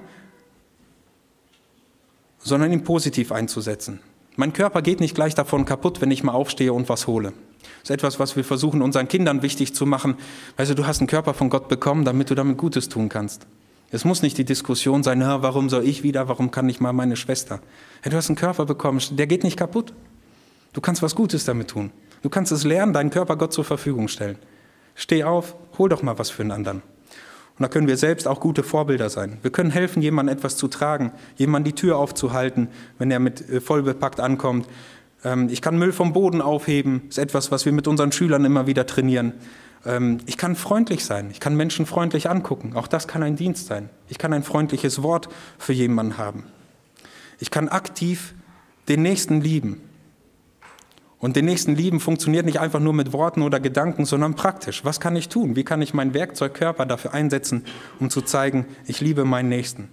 sondern 2.39 2.72
ihn 2.72 2.84
positiv 2.84 3.32
einzusetzen. 3.32 4.00
Mein 4.36 4.54
Körper 4.54 4.82
geht 4.82 5.00
nicht 5.00 5.16
gleich 5.16 5.36
davon 5.36 5.66
kaputt, 5.66 6.02
wenn 6.02 6.12
ich 6.12 6.24
mal 6.24 6.32
aufstehe 6.32 6.74
und 6.74 6.89
was 6.89 7.08
hole. 7.08 7.34
Das 7.82 7.89
ist 7.89 7.92
etwas, 7.92 8.20
was 8.20 8.36
wir 8.36 8.44
versuchen, 8.44 8.82
unseren 8.82 9.08
Kindern 9.08 9.42
wichtig 9.42 9.76
zu 9.76 9.86
machen. 9.86 10.16
Du, 10.58 10.76
du 10.76 10.88
hast 10.88 11.00
einen 11.00 11.08
Körper 11.08 11.34
von 11.34 11.50
Gott 11.50 11.68
bekommen, 11.68 12.06
damit 12.06 12.30
du 12.30 12.36
damit 12.36 12.58
Gutes 12.58 12.89
tun 12.89 13.10
kannst. 13.10 13.46
Es 13.92 14.06
muss 14.06 14.22
nicht 14.22 14.38
die 14.38 14.46
Diskussion 14.46 15.04
sein, 15.04 15.20
warum 15.22 15.70
soll 15.70 15.86
ich 15.86 16.02
wieder, 16.02 16.30
warum 16.30 16.50
kann 16.50 16.66
nicht 16.66 16.80
mal 16.80 16.94
meine 16.94 17.18
Schwester. 17.18 17.60
du 18.04 18.12
hast 18.14 18.30
einen 18.30 18.38
Körper 18.38 18.66
bekommen, 18.66 19.02
der 19.12 19.28
geht 19.28 19.44
nicht 19.44 19.58
kaputt. 19.58 19.94
Du 20.72 20.80
kannst 20.80 21.02
was 21.02 21.14
Gutes 21.14 21.44
damit 21.44 21.70
tun. 21.70 21.92
Du 22.22 22.30
kannst 22.30 22.54
es 22.54 22.64
lernen, 22.64 22.94
deinen 22.94 23.10
Körper 23.10 23.36
Gott 23.36 23.52
zur 23.52 23.66
Verfügung 23.66 24.08
stellen. 24.08 24.38
Steh 24.96 25.26
auf, 25.26 25.56
hol 25.78 25.89
doch 25.89 26.04
mal 26.04 26.18
was 26.18 26.30
für 26.30 26.44
einen 26.44 26.52
anderen. 26.52 26.82
Und 27.58 27.64
da 27.64 27.68
können 27.68 27.88
wir 27.88 27.98
selbst 27.98 28.28
auch 28.28 28.39
gute 28.39 28.64
Vorbilder 28.64 29.10
sein. 29.10 29.39
Wir 29.42 29.52
können 29.52 29.72
helfen, 29.72 30.02
jemandem 30.02 30.38
etwas 30.38 30.56
zu 30.56 30.70
tragen, 30.70 31.12
jemandem 31.36 31.74
die 31.74 31.82
Tür 31.82 31.98
aufzuhalten, 31.98 32.70
wenn 32.98 33.12
er 33.12 33.20
mit 33.20 33.48
äh, 33.50 33.60
vollbepackt 33.60 34.22
ankommt. 34.22 34.68
Ähm, 35.26 35.50
ich 35.50 35.62
kann 35.62 35.78
Müll 35.78 35.92
vom 35.92 36.14
Boden 36.14 36.42
aufheben, 36.42 37.04
ist 37.10 37.18
etwas, 37.18 37.52
was 37.52 37.66
wir 37.66 37.74
mit 37.74 37.88
unseren 37.88 38.12
Schülern 38.14 38.46
immer 38.46 38.68
wieder 38.68 38.86
trainieren. 38.86 39.34
Ähm, 39.86 40.19
ich 40.25 40.38
kann 40.38 40.55
freundlich 40.55 41.05
sein, 41.05 41.29
ich 41.32 41.39
kann 41.39 41.55
Menschen 41.55 41.86
freundlich 41.86 42.29
angucken. 42.29 42.73
Auch 42.75 42.88
das 42.88 43.07
kann 43.07 43.23
ein 43.23 43.36
Dienst 43.36 43.67
sein. 43.67 43.89
Ich 44.07 44.17
kann 44.17 44.34
ein 44.34 44.43
freundliches 44.43 45.03
Wort 45.03 45.29
für 45.57 45.73
jemanden 45.73 46.17
haben. 46.17 46.43
Ich 47.39 47.51
kann 47.51 47.69
aktiv 47.69 48.34
den 48.88 49.01
Nächsten 49.01 49.41
lieben. 49.41 49.82
Und 51.21 51.36
den 51.36 51.45
nächsten 51.45 51.75
Lieben 51.75 51.99
funktioniert 51.99 52.47
nicht 52.47 52.59
einfach 52.59 52.79
nur 52.79 52.93
mit 52.93 53.13
Worten 53.13 53.43
oder 53.43 53.59
Gedanken, 53.59 54.05
sondern 54.05 54.34
praktisch. 54.34 54.84
Was 54.84 54.99
kann 54.99 55.15
ich 55.15 55.29
tun? 55.29 55.55
Wie 55.55 55.63
kann 55.63 55.79
ich 55.84 55.93
meinen 55.93 56.15
Werkzeugkörper 56.15 56.88
dafür 56.88 57.13
einsetzen, 57.13 57.63
um 57.99 58.09
zu 58.09 58.21
zeigen, 58.21 58.65
ich 58.88 59.01
liebe 59.01 59.23
meinen 59.23 59.47
Nächsten? 59.47 59.89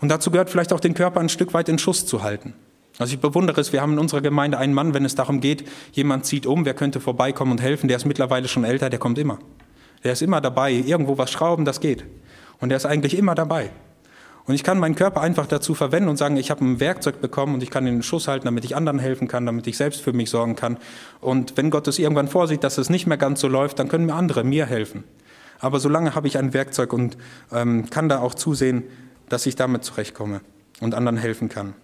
Und 0.00 0.10
dazu 0.10 0.30
gehört 0.30 0.50
vielleicht 0.50 0.74
auch 0.74 0.80
den 0.80 0.92
Körper 0.92 1.20
ein 1.20 1.30
Stück 1.30 1.54
weit 1.54 1.70
in 1.70 1.78
Schuss 1.78 2.04
zu 2.04 2.22
halten. 2.22 2.52
Also 2.98 3.14
ich 3.14 3.20
bewundere 3.20 3.60
es, 3.60 3.72
wir 3.72 3.80
haben 3.80 3.94
in 3.94 3.98
unserer 3.98 4.20
Gemeinde 4.20 4.58
einen 4.58 4.74
Mann, 4.74 4.94
wenn 4.94 5.04
es 5.04 5.14
darum 5.14 5.40
geht, 5.40 5.68
jemand 5.92 6.26
zieht 6.26 6.46
um, 6.46 6.64
wer 6.64 6.74
könnte 6.74 7.00
vorbeikommen 7.00 7.52
und 7.52 7.62
helfen, 7.62 7.88
der 7.88 7.96
ist 7.96 8.04
mittlerweile 8.04 8.48
schon 8.48 8.64
älter, 8.64 8.90
der 8.90 8.98
kommt 8.98 9.18
immer. 9.18 9.38
Der 10.04 10.12
ist 10.12 10.22
immer 10.22 10.40
dabei, 10.40 10.72
irgendwo 10.72 11.16
was 11.16 11.30
schrauben, 11.30 11.64
das 11.64 11.80
geht. 11.80 12.04
Und 12.60 12.68
der 12.68 12.76
ist 12.76 12.86
eigentlich 12.86 13.16
immer 13.16 13.34
dabei. 13.34 13.70
Und 14.44 14.54
ich 14.54 14.64
kann 14.64 14.78
meinen 14.78 14.96
Körper 14.96 15.20
einfach 15.20 15.46
dazu 15.46 15.74
verwenden 15.74 16.08
und 16.08 16.16
sagen, 16.16 16.36
ich 16.36 16.50
habe 16.50 16.64
ein 16.64 16.80
Werkzeug 16.80 17.20
bekommen 17.20 17.54
und 17.54 17.62
ich 17.62 17.70
kann 17.70 17.84
den 17.84 18.02
Schuss 18.02 18.26
halten, 18.26 18.46
damit 18.46 18.64
ich 18.64 18.74
anderen 18.74 18.98
helfen 18.98 19.28
kann, 19.28 19.46
damit 19.46 19.66
ich 19.68 19.76
selbst 19.76 20.00
für 20.00 20.12
mich 20.12 20.30
sorgen 20.30 20.56
kann. 20.56 20.78
Und 21.20 21.56
wenn 21.56 21.70
Gott 21.70 21.86
es 21.86 21.98
irgendwann 21.98 22.26
vorsieht, 22.26 22.64
dass 22.64 22.76
es 22.76 22.90
nicht 22.90 23.06
mehr 23.06 23.18
ganz 23.18 23.40
so 23.40 23.46
läuft, 23.46 23.78
dann 23.78 23.88
können 23.88 24.06
mir 24.06 24.14
andere 24.14 24.42
mir 24.42 24.66
helfen. 24.66 25.04
Aber 25.60 25.78
solange 25.78 26.16
habe 26.16 26.26
ich 26.26 26.38
ein 26.38 26.52
Werkzeug 26.54 26.92
und 26.92 27.16
ähm, 27.52 27.88
kann 27.88 28.08
da 28.08 28.18
auch 28.18 28.34
zusehen, 28.34 28.82
dass 29.28 29.46
ich 29.46 29.54
damit 29.54 29.84
zurechtkomme 29.84 30.40
und 30.80 30.94
anderen 30.94 31.16
helfen 31.16 31.48
kann. 31.48 31.74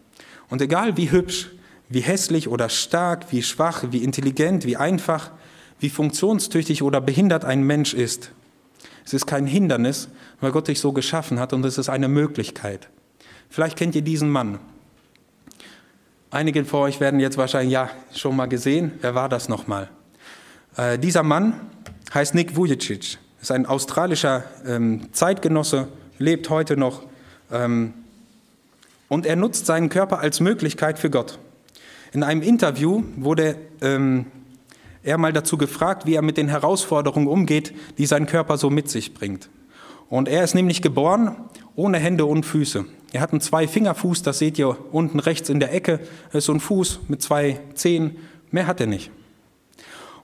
Und 0.50 0.62
egal 0.62 0.96
wie 0.96 1.10
hübsch, 1.10 1.50
wie 1.88 2.00
hässlich 2.00 2.48
oder 2.48 2.68
stark, 2.68 3.32
wie 3.32 3.42
schwach, 3.42 3.84
wie 3.90 4.04
intelligent, 4.04 4.64
wie 4.64 4.76
einfach, 4.76 5.30
wie 5.80 5.90
funktionstüchtig 5.90 6.82
oder 6.82 7.00
behindert 7.00 7.44
ein 7.44 7.62
Mensch 7.62 7.94
ist, 7.94 8.32
es 9.04 9.14
ist 9.14 9.26
kein 9.26 9.46
Hindernis, 9.46 10.08
weil 10.40 10.52
Gott 10.52 10.68
dich 10.68 10.80
so 10.80 10.92
geschaffen 10.92 11.40
hat 11.40 11.54
und 11.54 11.64
es 11.64 11.78
ist 11.78 11.88
eine 11.88 12.08
Möglichkeit. 12.08 12.88
Vielleicht 13.48 13.78
kennt 13.78 13.94
ihr 13.94 14.02
diesen 14.02 14.28
Mann. 14.28 14.58
Einige 16.30 16.62
von 16.66 16.80
euch 16.80 17.00
werden 17.00 17.18
jetzt 17.18 17.38
wahrscheinlich 17.38 17.72
ja 17.72 17.88
schon 18.14 18.36
mal 18.36 18.46
gesehen. 18.46 18.92
Wer 19.00 19.14
war 19.14 19.30
das 19.30 19.48
nochmal? 19.48 19.88
Äh, 20.76 20.98
dieser 20.98 21.22
Mann 21.22 21.58
heißt 22.12 22.34
Nick 22.34 22.54
Vujicic, 22.54 23.16
ist 23.40 23.50
ein 23.50 23.64
australischer 23.64 24.44
ähm, 24.66 25.08
Zeitgenosse, 25.12 25.88
lebt 26.18 26.50
heute 26.50 26.76
noch 26.76 27.04
ähm, 27.50 27.94
und 29.08 29.26
er 29.26 29.36
nutzt 29.36 29.66
seinen 29.66 29.88
Körper 29.88 30.20
als 30.20 30.40
Möglichkeit 30.40 30.98
für 30.98 31.10
Gott. 31.10 31.38
In 32.12 32.22
einem 32.22 32.42
Interview 32.42 33.02
wurde 33.16 33.56
ähm, 33.80 34.26
er 35.02 35.18
mal 35.18 35.32
dazu 35.32 35.58
gefragt, 35.58 36.06
wie 36.06 36.14
er 36.14 36.22
mit 36.22 36.36
den 36.36 36.48
Herausforderungen 36.48 37.28
umgeht, 37.28 37.74
die 37.98 38.06
sein 38.06 38.26
Körper 38.26 38.56
so 38.58 38.70
mit 38.70 38.88
sich 38.88 39.14
bringt. 39.14 39.48
Und 40.08 40.28
er 40.28 40.42
ist 40.42 40.54
nämlich 40.54 40.82
geboren 40.82 41.36
ohne 41.76 41.98
Hände 41.98 42.24
und 42.24 42.44
Füße. 42.44 42.86
Er 43.12 43.20
hat 43.20 43.32
einen 43.32 43.40
Zwei-Finger-Fuß, 43.40 44.22
das 44.22 44.38
seht 44.38 44.58
ihr 44.58 44.76
unten 44.92 45.20
rechts 45.20 45.48
in 45.48 45.60
der 45.60 45.72
Ecke, 45.72 46.00
ist 46.32 46.46
so 46.46 46.52
ein 46.52 46.60
Fuß 46.60 47.00
mit 47.08 47.22
zwei 47.22 47.60
Zehen, 47.74 48.16
mehr 48.50 48.66
hat 48.66 48.80
er 48.80 48.86
nicht. 48.86 49.10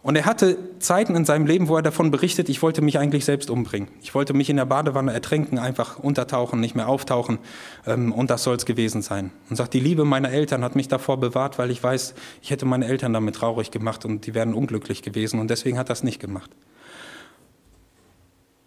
Und 0.05 0.17
er 0.17 0.27
hatte 0.27 0.59
Zeiten 0.81 1.17
in 1.17 1.25
seinem 1.25 1.47
Leben, 1.47 1.69
wo 1.69 1.77
er 1.77 1.83
davon 1.83 2.11
berichtet, 2.11 2.51
ich 2.51 2.61
wollte 2.61 2.83
mich 2.83 2.99
eigentlich 2.99 3.25
selbst 3.25 3.49
umbringen. 3.49 3.89
Ich 4.03 4.15
wollte 4.15 4.35
mich 4.35 4.51
in 4.51 4.59
der 4.59 4.67
Badewanne 4.67 5.15
ertränken, 5.15 5.59
einfach 5.59 5.99
untertauchen, 5.99 6.61
nicht 6.61 6.75
mehr 6.75 6.89
auftauchen. 6.89 7.39
Ähm, 7.87 8.13
und 8.13 8.29
das 8.29 8.43
soll 8.43 8.55
es 8.55 8.67
gewesen 8.67 9.01
sein. 9.01 9.31
Und 9.49 9.57
sagt, 9.57 9.73
die 9.73 9.81
Liebe 9.81 10.05
meiner 10.05 10.31
Eltern 10.31 10.63
hat 10.63 10.77
mich 10.77 10.89
davor 10.89 11.17
bewahrt, 11.17 11.59
weil 11.59 11.71
ich 11.71 11.83
weiß, 11.83 12.15
ich 12.43 12.51
hätte 12.51 12.67
meine 12.67 12.85
Eltern 12.85 13.15
damit 13.15 13.37
traurig 13.37 13.71
gemacht 13.71 14.05
und 14.05 14.27
die 14.27 14.35
wären 14.35 14.53
unglücklich 14.53 15.01
gewesen. 15.01 15.41
Und 15.41 15.49
deswegen 15.49 15.79
hat 15.79 15.89
das 15.89 16.03
nicht 16.03 16.21
gemacht. 16.21 16.51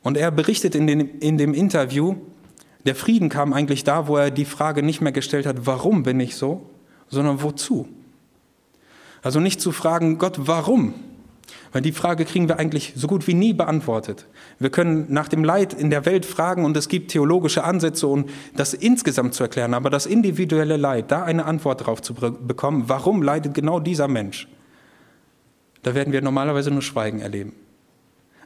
Und 0.01 0.17
er 0.17 0.31
berichtet 0.31 0.73
in, 0.73 0.87
den, 0.87 1.19
in 1.19 1.37
dem 1.37 1.53
Interview, 1.53 2.15
der 2.87 2.95
Frieden 2.95 3.29
kam 3.29 3.53
eigentlich 3.53 3.83
da, 3.83 4.07
wo 4.07 4.17
er 4.17 4.31
die 4.31 4.45
Frage 4.45 4.81
nicht 4.81 5.01
mehr 5.01 5.11
gestellt 5.11 5.45
hat, 5.45 5.67
warum 5.67 6.01
bin 6.01 6.19
ich 6.19 6.35
so, 6.35 6.67
sondern 7.09 7.43
wozu. 7.43 7.87
Also 9.21 9.39
nicht 9.39 9.61
zu 9.61 9.71
fragen, 9.71 10.17
Gott, 10.17 10.39
warum? 10.47 10.95
Weil 11.71 11.81
die 11.81 11.91
Frage 11.91 12.25
kriegen 12.25 12.47
wir 12.47 12.59
eigentlich 12.59 12.93
so 12.95 13.07
gut 13.07 13.27
wie 13.27 13.33
nie 13.33 13.53
beantwortet. 13.53 14.25
Wir 14.59 14.69
können 14.69 15.07
nach 15.09 15.27
dem 15.27 15.43
Leid 15.43 15.73
in 15.73 15.89
der 15.89 16.05
Welt 16.05 16.25
fragen 16.25 16.65
und 16.65 16.75
es 16.75 16.89
gibt 16.89 17.11
theologische 17.11 17.63
Ansätze, 17.63 18.07
um 18.07 18.25
das 18.55 18.73
insgesamt 18.73 19.33
zu 19.33 19.43
erklären, 19.43 19.73
aber 19.73 19.89
das 19.89 20.05
individuelle 20.05 20.77
Leid, 20.77 21.11
da 21.11 21.23
eine 21.23 21.45
Antwort 21.45 21.81
darauf 21.81 22.01
zu 22.01 22.13
bekommen, 22.13 22.85
warum 22.87 23.21
leidet 23.21 23.53
genau 23.53 23.79
dieser 23.79 24.07
Mensch, 24.07 24.47
da 25.83 25.95
werden 25.95 26.11
wir 26.13 26.21
normalerweise 26.21 26.71
nur 26.71 26.81
Schweigen 26.81 27.19
erleben. 27.21 27.53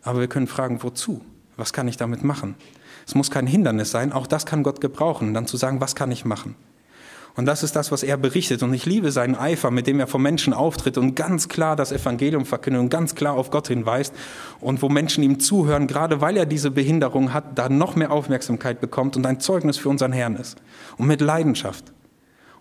Aber 0.03 0.19
wir 0.19 0.27
können 0.27 0.47
fragen, 0.47 0.83
wozu? 0.83 1.21
Was 1.57 1.73
kann 1.73 1.87
ich 1.87 1.97
damit 1.97 2.23
machen? 2.23 2.55
Es 3.05 3.15
muss 3.15 3.31
kein 3.31 3.47
Hindernis 3.47 3.91
sein, 3.91 4.11
auch 4.11 4.27
das 4.27 4.45
kann 4.45 4.63
Gott 4.63 4.81
gebrauchen, 4.81 5.33
dann 5.33 5.47
zu 5.47 5.57
sagen, 5.57 5.81
was 5.81 5.95
kann 5.95 6.11
ich 6.11 6.25
machen? 6.25 6.55
Und 7.36 7.45
das 7.45 7.63
ist 7.63 7.75
das, 7.75 7.91
was 7.91 8.03
er 8.03 8.17
berichtet. 8.17 8.61
Und 8.61 8.73
ich 8.73 8.86
liebe 8.86 9.11
seinen 9.11 9.36
Eifer, 9.36 9.71
mit 9.71 9.88
dem 9.88 9.99
er 9.99 10.07
vor 10.07 10.19
Menschen 10.19 10.53
auftritt 10.53 10.97
und 10.97 11.15
ganz 11.15 11.47
klar 11.47 11.75
das 11.75 11.91
Evangelium 11.91 12.45
verkündet 12.45 12.82
und 12.82 12.89
ganz 12.89 13.15
klar 13.15 13.36
auf 13.36 13.51
Gott 13.51 13.69
hinweist. 13.69 14.13
Und 14.59 14.82
wo 14.82 14.89
Menschen 14.89 15.23
ihm 15.23 15.39
zuhören, 15.39 15.88
gerade 15.88 16.19
weil 16.19 16.36
er 16.36 16.45
diese 16.45 16.71
Behinderung 16.71 17.34
hat, 17.34 17.57
da 17.57 17.69
noch 17.69 17.95
mehr 17.95 18.11
Aufmerksamkeit 18.11 18.82
bekommt 18.82 19.15
und 19.15 19.25
ein 19.25 19.39
Zeugnis 19.39 19.77
für 19.77 19.89
unseren 19.89 20.11
Herrn 20.11 20.36
ist. 20.36 20.57
Und 20.97 21.07
mit 21.07 21.21
Leidenschaft. 21.21 21.93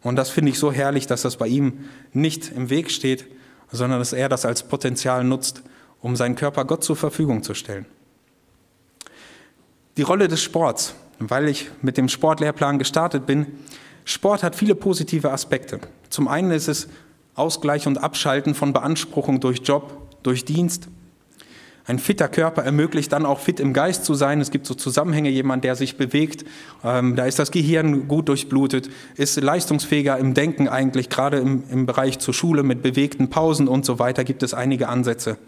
Und 0.02 0.16
das 0.16 0.30
finde 0.30 0.52
ich 0.52 0.58
so 0.58 0.72
herrlich, 0.72 1.06
dass 1.06 1.22
das 1.22 1.36
bei 1.36 1.48
ihm 1.48 1.84
nicht 2.12 2.52
im 2.52 2.70
Weg 2.70 2.90
steht, 2.90 3.26
sondern 3.72 3.98
dass 3.98 4.12
er 4.12 4.28
das 4.28 4.44
als 4.44 4.62
Potenzial 4.62 5.24
nutzt, 5.24 5.62
um 6.00 6.16
seinen 6.16 6.36
Körper 6.36 6.64
Gott 6.64 6.84
zur 6.84 6.96
Verfügung 6.96 7.42
zu 7.42 7.54
stellen. 7.54 7.86
Die 9.96 10.02
Rolle 10.02 10.28
des 10.28 10.42
Sports, 10.42 10.94
weil 11.18 11.48
ich 11.48 11.70
mit 11.82 11.96
dem 11.96 12.08
Sportlehrplan 12.08 12.78
gestartet 12.78 13.26
bin, 13.26 13.46
Sport 14.10 14.42
hat 14.42 14.56
viele 14.56 14.74
positive 14.74 15.30
Aspekte. 15.30 15.78
Zum 16.08 16.26
einen 16.26 16.50
ist 16.50 16.66
es 16.66 16.88
Ausgleich 17.36 17.86
und 17.86 17.98
Abschalten 17.98 18.56
von 18.56 18.72
Beanspruchung 18.72 19.38
durch 19.38 19.60
Job, 19.62 20.08
durch 20.24 20.44
Dienst. 20.44 20.88
Ein 21.86 22.00
fitter 22.00 22.28
Körper 22.28 22.64
ermöglicht 22.64 23.12
dann 23.12 23.24
auch 23.24 23.38
fit 23.38 23.60
im 23.60 23.72
Geist 23.72 24.04
zu 24.04 24.14
sein. 24.14 24.40
Es 24.40 24.50
gibt 24.50 24.66
so 24.66 24.74
Zusammenhänge, 24.74 25.30
jemand, 25.30 25.62
der 25.62 25.76
sich 25.76 25.96
bewegt, 25.96 26.44
ähm, 26.84 27.14
da 27.14 27.24
ist 27.24 27.38
das 27.38 27.52
Gehirn 27.52 28.08
gut 28.08 28.28
durchblutet, 28.28 28.90
ist 29.14 29.40
leistungsfähiger 29.40 30.18
im 30.18 30.34
Denken 30.34 30.68
eigentlich, 30.68 31.08
gerade 31.08 31.38
im, 31.38 31.62
im 31.70 31.86
Bereich 31.86 32.18
zur 32.18 32.34
Schule 32.34 32.64
mit 32.64 32.82
bewegten 32.82 33.30
Pausen 33.30 33.68
und 33.68 33.86
so 33.86 34.00
weiter 34.00 34.24
gibt 34.24 34.42
es 34.42 34.54
einige 34.54 34.88
Ansätze. 34.88 35.38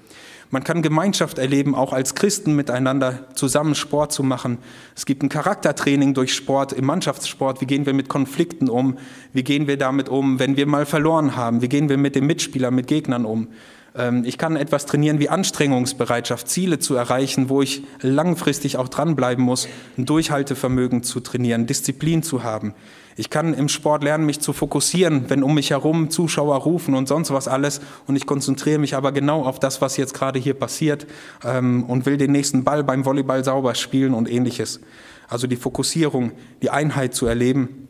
Man 0.52 0.64
kann 0.64 0.82
Gemeinschaft 0.82 1.38
erleben, 1.38 1.74
auch 1.74 1.94
als 1.94 2.14
Christen 2.14 2.54
miteinander 2.54 3.20
zusammen 3.34 3.74
Sport 3.74 4.12
zu 4.12 4.22
machen. 4.22 4.58
Es 4.94 5.06
gibt 5.06 5.22
ein 5.22 5.30
Charaktertraining 5.30 6.12
durch 6.12 6.34
Sport, 6.34 6.74
im 6.74 6.84
Mannschaftssport. 6.84 7.62
Wie 7.62 7.64
gehen 7.64 7.86
wir 7.86 7.94
mit 7.94 8.10
Konflikten 8.10 8.68
um? 8.68 8.98
Wie 9.32 9.44
gehen 9.44 9.66
wir 9.66 9.78
damit 9.78 10.10
um, 10.10 10.38
wenn 10.38 10.58
wir 10.58 10.66
mal 10.66 10.84
verloren 10.84 11.36
haben? 11.36 11.62
Wie 11.62 11.70
gehen 11.70 11.88
wir 11.88 11.96
mit 11.96 12.16
dem 12.16 12.26
Mitspieler, 12.26 12.70
mit 12.70 12.86
Gegnern 12.86 13.24
um? 13.24 13.48
Ähm, 13.96 14.24
ich 14.24 14.38
kann 14.38 14.56
etwas 14.56 14.86
trainieren 14.86 15.18
wie 15.18 15.28
Anstrengungsbereitschaft, 15.28 16.48
Ziele 16.48 16.78
zu 16.78 16.94
erreichen, 16.94 17.48
wo 17.48 17.62
ich 17.62 17.82
langfristig 18.00 18.76
auch 18.76 18.88
dranbleiben 18.88 19.44
muss, 19.44 19.68
ein 19.96 20.06
Durchhaltevermögen 20.06 21.02
zu 21.02 21.20
trainieren, 21.20 21.66
Disziplin 21.66 22.22
zu 22.22 22.42
haben. 22.42 22.74
Ich 23.14 23.28
kann 23.28 23.52
im 23.52 23.68
Sport 23.68 24.02
lernen, 24.02 24.24
mich 24.24 24.40
zu 24.40 24.54
fokussieren, 24.54 25.28
wenn 25.28 25.42
um 25.42 25.54
mich 25.54 25.70
herum 25.70 26.08
Zuschauer 26.08 26.56
rufen 26.56 26.94
und 26.94 27.08
sonst 27.08 27.30
was 27.30 27.46
alles. 27.46 27.82
Und 28.06 28.16
ich 28.16 28.24
konzentriere 28.24 28.78
mich 28.78 28.94
aber 28.94 29.12
genau 29.12 29.44
auf 29.44 29.60
das, 29.60 29.82
was 29.82 29.98
jetzt 29.98 30.14
gerade 30.14 30.38
hier 30.38 30.54
passiert 30.54 31.06
ähm, 31.44 31.84
und 31.84 32.06
will 32.06 32.16
den 32.16 32.32
nächsten 32.32 32.64
Ball 32.64 32.82
beim 32.82 33.04
Volleyball 33.04 33.44
sauber 33.44 33.74
spielen 33.74 34.14
und 34.14 34.30
ähnliches. 34.30 34.80
Also 35.28 35.46
die 35.46 35.56
Fokussierung, 35.56 36.32
die 36.62 36.70
Einheit 36.70 37.14
zu 37.14 37.26
erleben. 37.26 37.88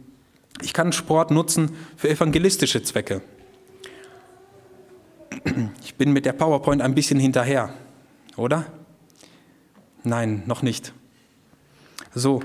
Ich 0.60 0.72
kann 0.72 0.92
Sport 0.92 1.30
nutzen 1.30 1.70
für 1.96 2.10
evangelistische 2.10 2.82
Zwecke. 2.82 3.22
Ich 5.82 5.96
bin 5.96 6.12
mit 6.12 6.24
der 6.24 6.32
PowerPoint 6.32 6.82
ein 6.82 6.94
bisschen 6.94 7.18
hinterher, 7.18 7.70
oder? 8.36 8.66
Nein, 10.04 10.42
noch 10.46 10.62
nicht. 10.62 10.92
So, 12.14 12.42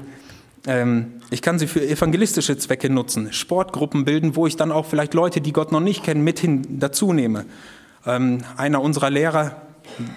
ähm, 0.65 1.13
ich 1.29 1.41
kann 1.41 1.59
sie 1.59 1.67
für 1.67 1.87
evangelistische 1.87 2.57
Zwecke 2.57 2.89
nutzen, 2.89 3.33
Sportgruppen 3.33 4.05
bilden, 4.05 4.35
wo 4.35 4.47
ich 4.47 4.55
dann 4.55 4.71
auch 4.71 4.85
vielleicht 4.85 5.13
Leute, 5.13 5.41
die 5.41 5.53
Gott 5.53 5.71
noch 5.71 5.79
nicht 5.79 6.03
kennen, 6.03 6.23
mit 6.23 6.39
hin 6.39 6.79
dazu 6.79 7.13
nehme. 7.13 7.45
Ähm, 8.05 8.39
einer 8.55 8.81
unserer 8.81 9.09
Lehrer 9.09 9.66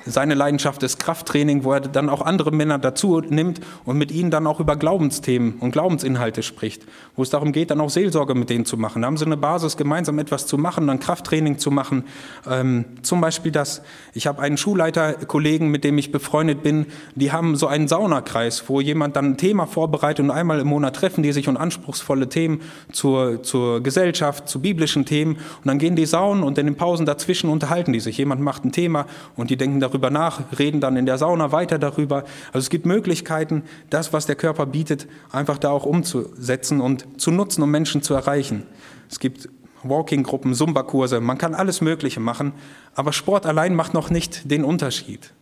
seine 0.07 0.35
Leidenschaft 0.35 0.83
ist 0.83 0.99
Krafttraining, 0.99 1.65
wo 1.65 1.73
er 1.73 1.81
dann 1.81 2.09
auch 2.09 2.23
andere 2.23 2.51
Männer 2.51 2.79
dazu 2.79 3.21
nimmt 3.21 3.61
und 3.85 3.99
mit 3.99 4.11
ihnen 4.11 4.31
dann 4.31 4.47
auch 4.47 4.61
über 4.61 4.77
Glaubensthemen 4.77 5.55
und 5.61 5.73
Glaubensinhalte 5.73 6.43
spricht, 6.43 6.87
wo 7.17 7.23
es 7.23 7.31
darum 7.31 7.53
geht, 7.53 7.71
dann 7.71 7.81
auch 7.81 7.91
Seelsorge 7.91 8.35
mit 8.35 8.51
denen 8.51 8.65
zu 8.65 8.77
machen. 8.77 9.03
Da 9.03 9.07
haben 9.07 9.17
sie 9.17 9.27
eine 9.27 9.37
Basis, 9.37 9.77
gemeinsam 9.77 10.19
etwas 10.19 10.47
zu 10.47 10.59
machen, 10.59 10.87
dann 10.87 11.01
Krafttraining 11.01 11.59
zu 11.59 11.71
machen. 11.71 12.05
Ähm, 12.49 12.85
zum 13.03 13.21
Beispiel 13.21 13.53
das, 13.53 13.83
ich 14.13 14.27
habe 14.27 14.43
einen 14.43 14.57
Schulleiterkollegen, 14.57 15.69
mit 15.69 15.85
dem 15.85 15.99
ich 15.99 16.13
befreundet 16.13 16.63
bin, 16.63 16.87
die 17.15 17.33
haben 17.33 17.57
so 17.57 17.67
einen 17.67 17.89
Saunakreis, 17.89 18.65
wo 18.69 18.81
jemand 18.81 19.17
dann 19.17 19.33
ein 19.33 19.37
Thema 19.37 19.67
vorbereitet 19.67 20.25
und 20.25 20.31
einmal 20.31 20.61
im 20.61 20.69
Monat 20.69 20.97
treffen 20.97 21.23
die 21.23 21.33
sich 21.33 21.49
und 21.49 21.57
anspruchsvolle 21.57 22.29
Themen 22.29 22.61
zur, 22.93 23.43
zur 23.43 23.83
Gesellschaft, 23.83 24.49
zu 24.49 24.61
biblischen 24.61 25.05
Themen 25.05 25.35
und 25.35 25.67
dann 25.67 25.79
gehen 25.79 25.97
die 25.97 26.07
saunen 26.07 26.43
und 26.43 26.59
in 26.59 26.67
den 26.67 26.77
Pausen 26.77 27.07
dazwischen 27.07 27.51
unterhalten 27.51 27.93
die 27.93 28.01
sich. 28.01 28.19
Jemand 28.19 28.41
macht 28.41 28.65
ein 28.65 28.73
Thema 28.73 29.07
und 29.37 29.51
die 29.51 29.57
denken, 29.61 29.81
darüber 29.81 30.11
nach, 30.11 30.41
reden 30.59 30.81
dann 30.81 30.97
in 30.97 31.07
der 31.07 31.19
Sauna 31.19 31.53
weiter 31.53 31.79
darüber. 31.79 32.25
Also 32.49 32.59
es 32.59 32.71
gibt 32.71 32.87
Möglichkeiten, 32.87 33.63
das, 33.91 34.13
was 34.13 34.27
der 34.27 34.37
Körper 34.37 34.67
bietet, 34.67 35.07
einfach 35.31 35.59
da 35.59 35.71
auch 35.71 35.85
umzusetzen 35.85 36.81
und 36.81 37.21
zu 37.21 37.31
nutzen, 37.31 37.63
um 37.63 37.71
Menschen 37.71 38.03
zu 38.03 38.15
erreichen. 38.15 38.65
Es 39.11 39.21
gibt 39.21 39.49
Walking-Gruppen, 39.83 40.55
Zumba-Kurse, 40.55 41.21
man 41.21 41.39
kann 41.39 41.55
alles 41.55 41.81
Mögliche 41.81 42.21
machen, 42.21 42.53
aber 42.95 43.13
Sport 43.13 43.47
allein 43.47 43.75
macht 43.75 43.95
noch 43.95 44.11
nicht 44.11 44.51
den 44.51 44.65
Unterschied. 44.65 45.33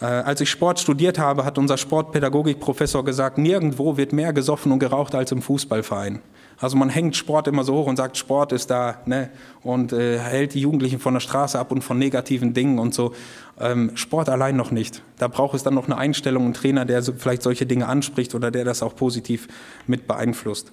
Äh, 0.00 0.04
als 0.04 0.40
ich 0.40 0.50
Sport 0.50 0.78
studiert 0.78 1.18
habe, 1.18 1.44
hat 1.44 1.58
unser 1.58 1.76
Sportpädagogikprofessor 1.76 3.04
gesagt, 3.04 3.38
nirgendwo 3.38 3.96
wird 3.96 4.12
mehr 4.12 4.32
gesoffen 4.32 4.72
und 4.72 4.78
geraucht 4.78 5.14
als 5.14 5.32
im 5.32 5.42
Fußballverein. 5.42 6.20
Also 6.58 6.76
man 6.76 6.88
hängt 6.88 7.16
Sport 7.16 7.48
immer 7.48 7.64
so 7.64 7.74
hoch 7.74 7.86
und 7.86 7.96
sagt, 7.96 8.16
Sport 8.16 8.52
ist 8.52 8.70
da 8.70 8.98
ne, 9.04 9.30
und 9.62 9.92
äh, 9.92 10.18
hält 10.18 10.54
die 10.54 10.60
Jugendlichen 10.60 10.98
von 10.98 11.12
der 11.12 11.20
Straße 11.20 11.58
ab 11.58 11.70
und 11.70 11.82
von 11.82 11.98
negativen 11.98 12.54
Dingen 12.54 12.78
und 12.78 12.94
so. 12.94 13.14
Ähm, 13.60 13.94
Sport 13.94 14.28
allein 14.28 14.56
noch 14.56 14.70
nicht. 14.70 15.02
Da 15.18 15.28
braucht 15.28 15.54
es 15.54 15.62
dann 15.62 15.74
noch 15.74 15.86
eine 15.86 15.98
Einstellung, 15.98 16.44
einen 16.44 16.54
Trainer, 16.54 16.86
der 16.86 17.02
so, 17.02 17.12
vielleicht 17.12 17.42
solche 17.42 17.66
Dinge 17.66 17.86
anspricht 17.88 18.34
oder 18.34 18.50
der 18.50 18.64
das 18.64 18.82
auch 18.82 18.96
positiv 18.96 19.48
mit 19.86 20.06
beeinflusst. 20.06 20.72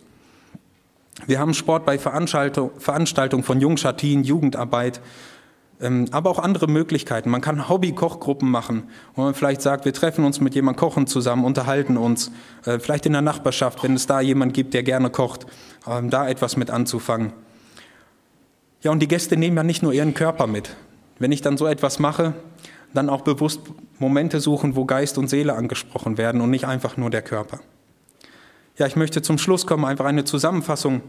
Wir 1.28 1.40
haben 1.40 1.54
Sport 1.54 1.86
bei 1.86 2.00
Veranstaltung, 2.00 2.72
Veranstaltungen 2.78 3.44
von 3.44 3.62
Jungschattien, 3.62 4.24
Jugendarbeit, 4.24 5.00
aber 6.12 6.30
auch 6.30 6.40
andere 6.40 6.68
Möglichkeiten. 6.68 7.30
Man 7.30 7.42
kann 7.42 7.68
Hobby-Kochgruppen 7.68 8.50
machen, 8.50 8.84
wo 9.16 9.24
man 9.24 9.34
vielleicht 9.34 9.62
sagt, 9.62 9.86
wir 9.86 9.94
treffen 9.94 10.24
uns 10.24 10.40
mit 10.40 10.56
jemandem, 10.56 10.80
kochen 10.80 11.08
zusammen, 11.08 11.44
unterhalten 11.44 11.98
uns, 11.98 12.32
äh, 12.66 12.80
vielleicht 12.80 13.06
in 13.06 13.12
der 13.12 13.22
Nachbarschaft, 13.22 13.84
wenn 13.84 13.96
es 13.96 14.08
da 14.08 14.22
jemand 14.22 14.54
gibt, 14.54 14.74
der 14.74 14.84
gerne 14.84 15.10
kocht, 15.10 15.46
ähm, 15.86 16.10
da 16.10 16.28
etwas 16.28 16.56
mit 16.56 16.70
anzufangen. 16.70 17.34
Ja, 18.82 18.92
und 18.92 19.00
die 19.00 19.08
Gäste 19.08 19.36
nehmen 19.36 19.58
ja 19.58 19.64
nicht 19.64 19.84
nur 19.84 19.94
ihren 19.94 20.14
Körper 20.14 20.48
mit. 20.48 20.76
Wenn 21.20 21.32
ich 21.32 21.42
dann 21.42 21.58
so 21.58 21.68
etwas 21.68 22.00
mache, 22.00 22.34
dann 22.94 23.10
auch 23.10 23.22
bewusst 23.22 23.62
Momente 24.00 24.40
suchen, 24.40 24.76
wo 24.76 24.86
Geist 24.86 25.18
und 25.18 25.30
Seele 25.30 25.54
angesprochen 25.54 26.18
werden 26.18 26.42
und 26.42 26.50
nicht 26.50 26.66
einfach 26.66 26.98
nur 26.98 27.10
der 27.10 27.22
Körper. 27.22 27.60
Ja, 28.78 28.88
ich 28.88 28.96
möchte 28.96 29.22
zum 29.22 29.38
Schluss 29.38 29.66
kommen, 29.66 29.86
einfach 29.86 30.06
eine 30.06 30.24
Zusammenfassung 30.24 31.02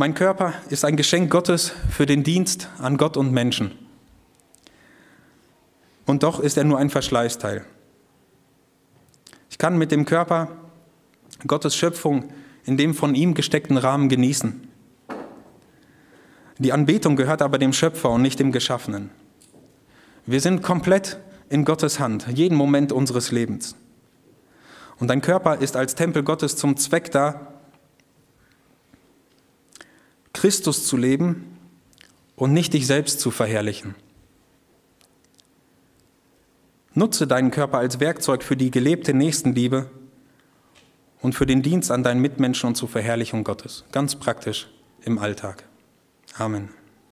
mein 0.00 0.14
Körper 0.14 0.54
ist 0.70 0.86
ein 0.86 0.96
Geschenk 0.96 1.30
Gottes 1.30 1.74
für 1.90 2.06
den 2.06 2.22
Dienst 2.22 2.70
an 2.78 2.96
Gott 2.96 3.18
und 3.18 3.32
Menschen. 3.32 3.72
Und 6.06 6.22
doch 6.22 6.40
ist 6.40 6.56
er 6.56 6.64
nur 6.64 6.78
ein 6.78 6.88
Verschleißteil. 6.88 7.66
Ich 9.50 9.58
kann 9.58 9.76
mit 9.76 9.92
dem 9.92 10.06
Körper 10.06 10.48
Gottes 11.46 11.76
Schöpfung 11.76 12.32
in 12.64 12.78
dem 12.78 12.94
von 12.94 13.14
ihm 13.14 13.34
gesteckten 13.34 13.76
Rahmen 13.76 14.08
genießen. 14.08 14.66
Die 16.56 16.72
Anbetung 16.72 17.14
gehört 17.14 17.42
aber 17.42 17.58
dem 17.58 17.74
Schöpfer 17.74 18.08
und 18.08 18.22
nicht 18.22 18.40
dem 18.40 18.52
Geschaffenen. 18.52 19.10
Wir 20.24 20.40
sind 20.40 20.62
komplett 20.62 21.20
in 21.50 21.66
Gottes 21.66 22.00
Hand, 22.00 22.26
jeden 22.32 22.56
Moment 22.56 22.90
unseres 22.90 23.32
Lebens. 23.32 23.76
Und 24.98 25.08
dein 25.08 25.20
Körper 25.20 25.58
ist 25.58 25.76
als 25.76 25.94
Tempel 25.94 26.22
Gottes 26.22 26.56
zum 26.56 26.78
Zweck 26.78 27.10
da, 27.10 27.49
Christus 30.32 30.86
zu 30.86 30.96
leben 30.96 31.58
und 32.36 32.52
nicht 32.52 32.72
dich 32.72 32.86
selbst 32.86 33.20
zu 33.20 33.30
verherrlichen. 33.30 33.94
Nutze 36.94 37.26
deinen 37.26 37.50
Körper 37.50 37.78
als 37.78 38.00
Werkzeug 38.00 38.42
für 38.42 38.56
die 38.56 38.70
gelebte 38.70 39.14
Nächstenliebe 39.14 39.90
und 41.20 41.34
für 41.34 41.46
den 41.46 41.62
Dienst 41.62 41.90
an 41.90 42.02
deinen 42.02 42.20
Mitmenschen 42.20 42.68
und 42.68 42.74
zur 42.74 42.88
Verherrlichung 42.88 43.44
Gottes. 43.44 43.84
Ganz 43.92 44.16
praktisch 44.16 44.68
im 45.02 45.18
Alltag. 45.18 45.64
Amen. 46.36 46.79